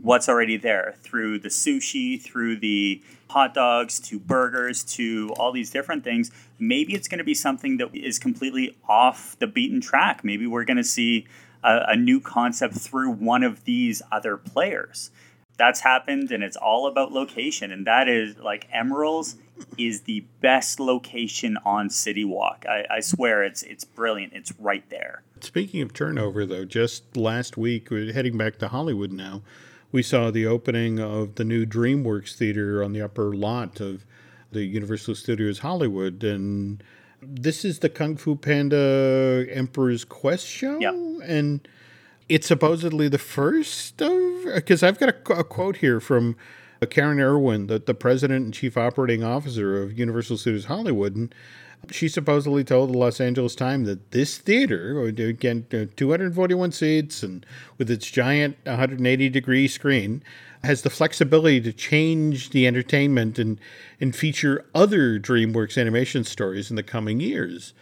what's 0.00 0.28
already 0.28 0.56
there 0.56 0.94
through 1.02 1.40
the 1.40 1.48
sushi, 1.48 2.22
through 2.22 2.60
the 2.60 3.02
hot 3.30 3.52
dogs, 3.52 3.98
to 3.98 4.20
burgers, 4.20 4.84
to 4.84 5.34
all 5.38 5.50
these 5.50 5.70
different 5.70 6.04
things. 6.04 6.30
Maybe 6.60 6.94
it's 6.94 7.08
going 7.08 7.18
to 7.18 7.24
be 7.24 7.34
something 7.34 7.78
that 7.78 7.92
is 7.92 8.20
completely 8.20 8.76
off 8.88 9.36
the 9.40 9.48
beaten 9.48 9.80
track. 9.80 10.22
Maybe 10.22 10.46
we're 10.46 10.64
going 10.64 10.76
to 10.76 10.84
see 10.84 11.26
a, 11.62 11.84
a 11.88 11.96
new 11.96 12.20
concept 12.20 12.74
through 12.74 13.10
one 13.10 13.42
of 13.42 13.64
these 13.64 14.02
other 14.10 14.36
players. 14.36 15.10
That's 15.58 15.80
happened, 15.80 16.32
and 16.32 16.42
it's 16.42 16.56
all 16.56 16.86
about 16.86 17.12
location. 17.12 17.70
And 17.70 17.86
that 17.86 18.08
is 18.08 18.38
like 18.38 18.68
Emeril's 18.72 19.36
is 19.78 20.02
the 20.02 20.24
best 20.40 20.80
location 20.80 21.58
on 21.64 21.90
City 21.90 22.24
Walk. 22.24 22.64
I, 22.68 22.84
I 22.90 23.00
swear 23.00 23.44
it's 23.44 23.62
it's 23.62 23.84
brilliant. 23.84 24.32
It's 24.32 24.52
right 24.58 24.88
there. 24.90 25.22
Speaking 25.40 25.82
of 25.82 25.92
turnover, 25.92 26.46
though, 26.46 26.64
just 26.64 27.16
last 27.16 27.56
week, 27.56 27.90
we're 27.90 28.12
heading 28.12 28.38
back 28.38 28.58
to 28.58 28.68
Hollywood 28.68 29.12
now, 29.12 29.42
we 29.90 30.02
saw 30.02 30.30
the 30.30 30.46
opening 30.46 30.98
of 30.98 31.34
the 31.34 31.44
new 31.44 31.66
DreamWorks 31.66 32.34
Theater 32.34 32.82
on 32.82 32.92
the 32.92 33.02
upper 33.02 33.34
lot 33.34 33.80
of 33.80 34.04
the 34.50 34.64
Universal 34.64 35.16
Studios 35.16 35.58
Hollywood. 35.58 36.24
And 36.24 36.82
this 37.22 37.64
is 37.64 37.78
the 37.78 37.88
Kung 37.88 38.16
Fu 38.16 38.36
Panda 38.36 39.46
Emperor's 39.50 40.04
Quest 40.04 40.46
show. 40.46 40.78
Yep. 40.78 40.94
And 41.24 41.68
it's 42.28 42.46
supposedly 42.46 43.08
the 43.08 43.18
first 43.18 44.02
of, 44.02 44.44
because 44.54 44.82
I've 44.82 44.98
got 44.98 45.10
a, 45.10 45.32
a 45.38 45.44
quote 45.44 45.76
here 45.76 46.00
from 46.00 46.36
uh, 46.80 46.86
Karen 46.86 47.20
Irwin, 47.20 47.68
the, 47.68 47.78
the 47.78 47.94
president 47.94 48.44
and 48.44 48.54
chief 48.54 48.76
operating 48.76 49.22
officer 49.22 49.80
of 49.80 49.98
Universal 49.98 50.38
Studios 50.38 50.64
Hollywood. 50.64 51.14
And 51.14 51.34
she 51.90 52.08
supposedly 52.08 52.64
told 52.64 52.92
the 52.92 52.98
Los 52.98 53.20
Angeles 53.20 53.54
Times 53.54 53.86
that 53.86 54.10
this 54.10 54.38
theater, 54.38 55.02
again, 55.04 55.66
uh, 55.72 55.86
241 55.96 56.72
seats 56.72 57.22
and 57.22 57.46
with 57.78 57.90
its 57.90 58.10
giant 58.10 58.56
180 58.64 59.28
degree 59.28 59.68
screen, 59.68 60.22
has 60.64 60.82
the 60.82 60.90
flexibility 60.90 61.60
to 61.60 61.72
change 61.72 62.50
the 62.50 62.66
entertainment 62.66 63.38
and, 63.38 63.60
and 64.00 64.14
feature 64.14 64.64
other 64.74 65.18
DreamWorks 65.18 65.80
animation 65.80 66.24
stories 66.24 66.70
in 66.70 66.76
the 66.76 66.82
coming 66.82 67.20
years. 67.20 67.74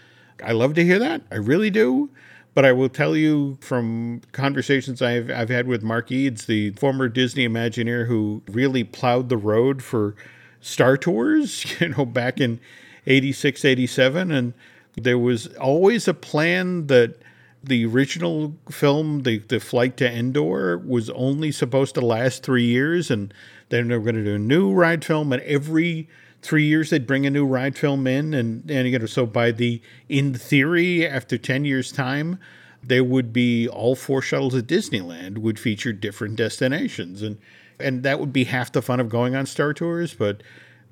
I 0.43 0.53
love 0.53 0.75
to 0.75 0.85
hear 0.85 0.99
that. 0.99 1.23
I 1.31 1.37
really 1.37 1.71
do. 1.71 2.11
But 2.53 2.65
I 2.65 2.73
will 2.73 2.89
tell 2.89 3.17
you 3.17 3.59
from 3.61 4.23
conversations 4.33 5.01
I've, 5.01 5.31
I've 5.31 5.51
had 5.51 5.69
with 5.69 5.83
Mark 5.83 6.11
Eads, 6.11 6.47
the 6.47 6.71
former 6.73 7.09
Disney 7.09 7.47
Imagineer 7.47 8.09
who 8.09 8.43
really 8.49 8.83
plowed 8.83 9.29
the 9.29 9.37
road 9.37 9.83
for 9.83 10.17
Star 10.61 10.97
Tours, 10.97 11.65
you 11.81 11.91
know, 11.91 12.05
back 12.05 12.41
in 12.41 12.61
86, 13.07 13.65
87. 13.65 14.33
And 14.33 14.55
there 14.97 15.19
was 15.19 15.47
always 15.59 16.09
a 16.09 16.15
plan 16.15 16.89
that 16.89 17.17
the 17.63 17.85
original 17.85 18.57
film, 18.71 19.23
the, 19.23 19.39
the 19.39 19.61
flight 19.61 19.97
to 19.99 20.11
Endor, 20.11 20.79
was 20.79 21.11
only 21.11 21.53
supposed 21.53 21.95
to 21.95 22.01
last 22.01 22.43
three 22.43 22.65
years. 22.65 23.11
And 23.11 23.33
then 23.69 23.89
they 23.89 23.97
were 23.97 24.05
going 24.05 24.17
to 24.17 24.25
do 24.25 24.35
a 24.35 24.39
new 24.39 24.73
ride 24.73 25.05
film. 25.05 25.33
And 25.33 25.43
every 25.43 26.09
three 26.43 26.65
years 26.65 26.91
they'd 26.91 27.07
bring 27.07 27.27
a 27.27 27.31
new 27.31 27.45
ride 27.45 27.77
film 27.77 28.07
in. 28.07 28.33
And, 28.33 28.71
and 28.71 28.89
you 28.89 28.99
know, 28.99 29.07
so 29.07 29.27
by 29.27 29.51
the, 29.51 29.83
in 30.09 30.35
theory, 30.35 31.07
after 31.07 31.37
10 31.37 31.65
years' 31.65 31.93
time, 31.93 32.39
there 32.83 33.05
would 33.05 33.33
be 33.33 33.69
all 33.69 33.95
four 33.95 34.23
shuttles 34.23 34.55
at 34.55 34.67
Disneyland 34.67 35.39
would 35.39 35.59
feature 35.59 35.93
different 35.93 36.37
destinations. 36.37 37.21
And, 37.21 37.39
and 37.79 38.03
that 38.05 38.19
would 38.19 38.33
be 38.33 38.45
half 38.45 38.73
the 38.73 38.81
fun 38.81 39.01
of 39.01 39.11
going 39.11 39.35
on 39.35 39.45
Star 39.45 39.75
Tours. 39.75 40.15
But 40.15 40.43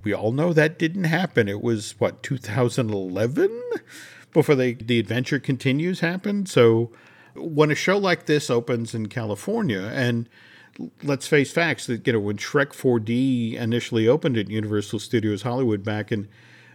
we 0.05 0.13
all 0.13 0.33
know 0.33 0.53
that 0.53 0.79
didn't 0.79 1.05
happen. 1.05 1.49
It 1.49 1.63
was 1.63 1.95
what 1.99 2.23
2011 2.23 3.63
before 4.33 4.55
they, 4.55 4.75
the 4.75 4.99
adventure 4.99 5.39
continues 5.39 6.01
happened. 6.01 6.49
So 6.49 6.91
when 7.35 7.71
a 7.71 7.75
show 7.75 7.99
like 7.99 8.27
this 8.27 8.51
opens 8.51 8.95
in 8.95 9.09
California, 9.09 9.91
and 9.93 10.29
let's 11.03 11.27
face 11.27 11.51
facts 11.51 11.87
that 11.87 12.07
you 12.07 12.13
know 12.13 12.21
when 12.21 12.37
Shrek 12.37 12.69
4D 12.69 13.55
initially 13.55 14.07
opened 14.07 14.37
at 14.37 14.51
Universal 14.51 15.01
Studios 15.01 15.43
Hollywood 15.43 15.83
back 15.83 16.13
in 16.13 16.29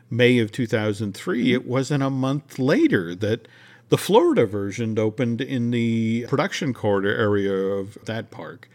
May 0.10 0.40
of 0.40 0.52
2003, 0.52 1.54
it 1.54 1.66
wasn't 1.66 2.04
a 2.04 2.10
month 2.10 2.60
later 2.60 3.16
that 3.16 3.48
the 3.90 3.98
Florida 3.98 4.46
version 4.46 4.98
opened 4.98 5.42
in 5.42 5.72
the 5.72 6.26
production 6.28 6.74
corridor 6.74 7.16
area 7.16 7.54
of 7.54 7.98
that 8.06 8.32
park. 8.32 8.70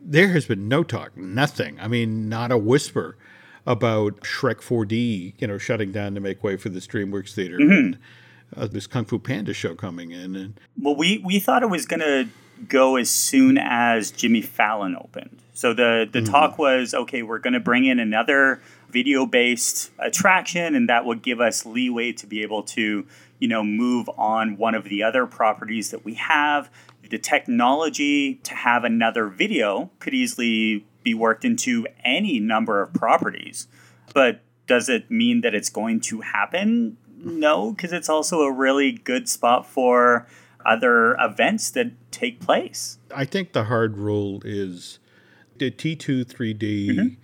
There 0.00 0.28
has 0.28 0.46
been 0.46 0.68
no 0.68 0.84
talk, 0.84 1.16
nothing. 1.16 1.78
I 1.80 1.88
mean, 1.88 2.28
not 2.28 2.52
a 2.52 2.58
whisper 2.58 3.16
about 3.68 4.20
Shrek 4.20 4.62
4D, 4.62 5.34
you 5.38 5.46
know, 5.46 5.58
shutting 5.58 5.92
down 5.92 6.14
to 6.14 6.20
make 6.20 6.42
way 6.42 6.56
for 6.56 6.70
this 6.70 6.86
DreamWorks 6.86 7.34
theater 7.34 7.58
mm-hmm. 7.58 7.72
and 7.72 7.98
uh, 8.56 8.66
this 8.66 8.86
Kung 8.86 9.04
Fu 9.04 9.18
Panda 9.18 9.52
show 9.52 9.74
coming 9.74 10.10
in. 10.10 10.34
And 10.34 10.58
well, 10.80 10.96
we 10.96 11.18
we 11.18 11.38
thought 11.38 11.62
it 11.62 11.68
was 11.68 11.84
going 11.84 12.00
to 12.00 12.28
go 12.66 12.96
as 12.96 13.10
soon 13.10 13.58
as 13.58 14.10
Jimmy 14.10 14.40
Fallon 14.40 14.96
opened. 14.96 15.42
So 15.52 15.74
the 15.74 16.08
the 16.10 16.20
mm-hmm. 16.20 16.32
talk 16.32 16.58
was 16.58 16.94
okay, 16.94 17.22
we're 17.22 17.38
going 17.38 17.52
to 17.52 17.60
bring 17.60 17.84
in 17.84 18.00
another 18.00 18.62
video 18.88 19.26
based 19.26 19.90
attraction, 19.98 20.74
and 20.74 20.88
that 20.88 21.04
would 21.04 21.20
give 21.20 21.38
us 21.38 21.66
leeway 21.66 22.12
to 22.12 22.26
be 22.26 22.40
able 22.40 22.62
to 22.62 23.06
you 23.38 23.48
know 23.48 23.62
move 23.62 24.08
on 24.16 24.56
one 24.56 24.74
of 24.74 24.84
the 24.84 25.02
other 25.02 25.26
properties 25.26 25.90
that 25.90 26.06
we 26.06 26.14
have. 26.14 26.70
The 27.10 27.18
technology 27.18 28.34
to 28.44 28.54
have 28.54 28.84
another 28.84 29.28
video 29.28 29.90
could 29.98 30.14
easily 30.14 30.86
be 31.02 31.14
worked 31.14 31.44
into 31.44 31.86
any 32.04 32.40
number 32.40 32.82
of 32.82 32.92
properties. 32.92 33.68
But 34.14 34.40
does 34.66 34.88
it 34.88 35.10
mean 35.10 35.40
that 35.42 35.54
it's 35.54 35.70
going 35.70 36.00
to 36.00 36.20
happen? 36.20 36.96
No, 37.16 37.72
because 37.72 37.92
it's 37.92 38.08
also 38.08 38.42
a 38.42 38.52
really 38.52 38.92
good 38.92 39.28
spot 39.28 39.66
for 39.66 40.26
other 40.64 41.16
events 41.20 41.70
that 41.72 41.92
take 42.10 42.40
place. 42.40 42.98
I 43.14 43.24
think 43.24 43.52
the 43.52 43.64
hard 43.64 43.96
rule 43.96 44.42
is 44.44 44.98
the 45.56 45.70
T2 45.70 46.24
3D 46.24 46.88
mm-hmm. 46.90 47.14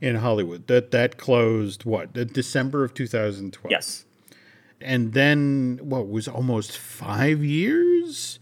in 0.00 0.16
Hollywood. 0.16 0.66
That 0.66 0.90
that 0.90 1.16
closed 1.16 1.84
what? 1.84 2.14
The 2.14 2.24
December 2.24 2.84
of 2.84 2.94
2012. 2.94 3.70
Yes. 3.70 4.06
And 4.80 5.12
then 5.12 5.78
what 5.82 6.08
was 6.08 6.26
almost 6.28 6.76
5 6.76 7.44
years 7.44 8.38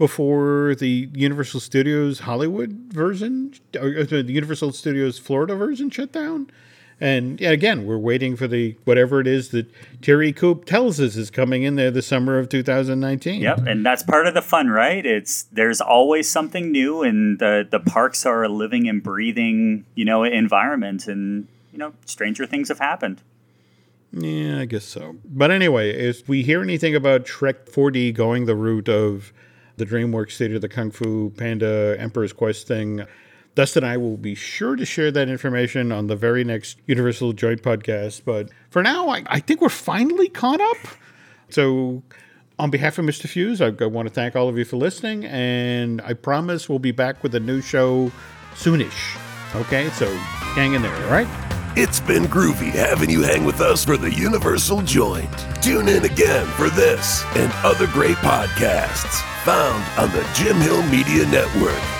before 0.00 0.74
the 0.76 1.10
Universal 1.12 1.60
Studios 1.60 2.20
Hollywood 2.20 2.70
version, 2.88 3.52
or 3.78 3.98
uh, 3.98 4.04
the 4.04 4.24
Universal 4.26 4.72
Studios 4.72 5.18
Florida 5.18 5.54
version 5.54 5.90
shut 5.90 6.10
down. 6.10 6.50
And 7.02 7.38
again, 7.42 7.84
we're 7.84 7.98
waiting 7.98 8.34
for 8.34 8.48
the 8.48 8.76
whatever 8.84 9.20
it 9.20 9.26
is 9.26 9.50
that 9.50 9.70
Thierry 10.00 10.32
Coup 10.32 10.62
tells 10.64 11.00
us 11.00 11.16
is 11.16 11.30
coming 11.30 11.64
in 11.64 11.76
there 11.76 11.90
the 11.90 12.00
summer 12.00 12.38
of 12.38 12.48
2019. 12.48 13.42
Yep, 13.42 13.66
and 13.66 13.84
that's 13.84 14.02
part 14.02 14.26
of 14.26 14.32
the 14.32 14.40
fun, 14.40 14.70
right? 14.70 15.04
It's 15.04 15.42
there's 15.52 15.82
always 15.82 16.30
something 16.30 16.72
new, 16.72 17.02
and 17.02 17.38
the 17.38 17.68
the 17.70 17.80
parks 17.80 18.24
are 18.24 18.42
a 18.42 18.48
living 18.48 18.88
and 18.88 19.02
breathing, 19.02 19.84
you 19.94 20.06
know, 20.06 20.24
environment, 20.24 21.08
and 21.08 21.46
you 21.72 21.78
know, 21.78 21.92
stranger 22.06 22.46
things 22.46 22.68
have 22.68 22.78
happened. 22.78 23.20
Yeah, 24.12 24.60
I 24.60 24.64
guess 24.64 24.86
so. 24.86 25.16
But 25.26 25.50
anyway, 25.50 25.90
if 25.90 26.26
we 26.26 26.42
hear 26.42 26.62
anything 26.62 26.94
about 26.94 27.26
Shrek 27.26 27.70
4D 27.70 28.14
going 28.14 28.46
the 28.46 28.56
route 28.56 28.88
of 28.88 29.34
the 29.80 29.86
DreamWorks 29.86 30.36
Theater, 30.36 30.58
the 30.58 30.68
Kung 30.68 30.92
Fu 30.92 31.30
Panda 31.30 31.96
Emperor's 31.98 32.32
Quest 32.32 32.68
thing. 32.68 33.04
Dustin 33.56 33.82
and 33.82 33.92
I 33.92 33.96
will 33.96 34.16
be 34.16 34.36
sure 34.36 34.76
to 34.76 34.86
share 34.86 35.10
that 35.10 35.28
information 35.28 35.90
on 35.90 36.06
the 36.06 36.14
very 36.14 36.44
next 36.44 36.78
Universal 36.86 37.32
Joint 37.32 37.62
podcast. 37.62 38.22
But 38.24 38.50
for 38.70 38.82
now, 38.82 39.08
I, 39.08 39.24
I 39.26 39.40
think 39.40 39.60
we're 39.60 39.68
finally 39.68 40.28
caught 40.28 40.60
up. 40.60 40.76
So, 41.48 42.02
on 42.60 42.70
behalf 42.70 42.98
of 42.98 43.06
Mr. 43.06 43.26
Fuse, 43.26 43.60
I 43.60 43.70
want 43.70 44.06
to 44.06 44.14
thank 44.14 44.36
all 44.36 44.48
of 44.48 44.56
you 44.56 44.64
for 44.64 44.76
listening. 44.76 45.24
And 45.24 46.00
I 46.02 46.12
promise 46.12 46.68
we'll 46.68 46.78
be 46.78 46.92
back 46.92 47.22
with 47.22 47.34
a 47.34 47.40
new 47.40 47.60
show 47.60 48.12
soonish. 48.54 49.18
Okay, 49.56 49.88
so 49.90 50.14
hang 50.54 50.74
in 50.74 50.82
there, 50.82 50.94
all 51.06 51.10
right? 51.10 51.49
It's 51.76 52.00
been 52.00 52.24
groovy 52.24 52.72
having 52.72 53.10
you 53.10 53.22
hang 53.22 53.44
with 53.44 53.60
us 53.60 53.84
for 53.84 53.96
the 53.96 54.12
Universal 54.12 54.82
Joint. 54.82 55.30
Tune 55.62 55.88
in 55.88 56.04
again 56.04 56.44
for 56.56 56.68
this 56.68 57.24
and 57.36 57.52
other 57.64 57.86
great 57.86 58.16
podcasts 58.16 59.20
found 59.44 59.84
on 59.96 60.10
the 60.10 60.28
Jim 60.34 60.56
Hill 60.56 60.82
Media 60.90 61.24
Network. 61.26 61.99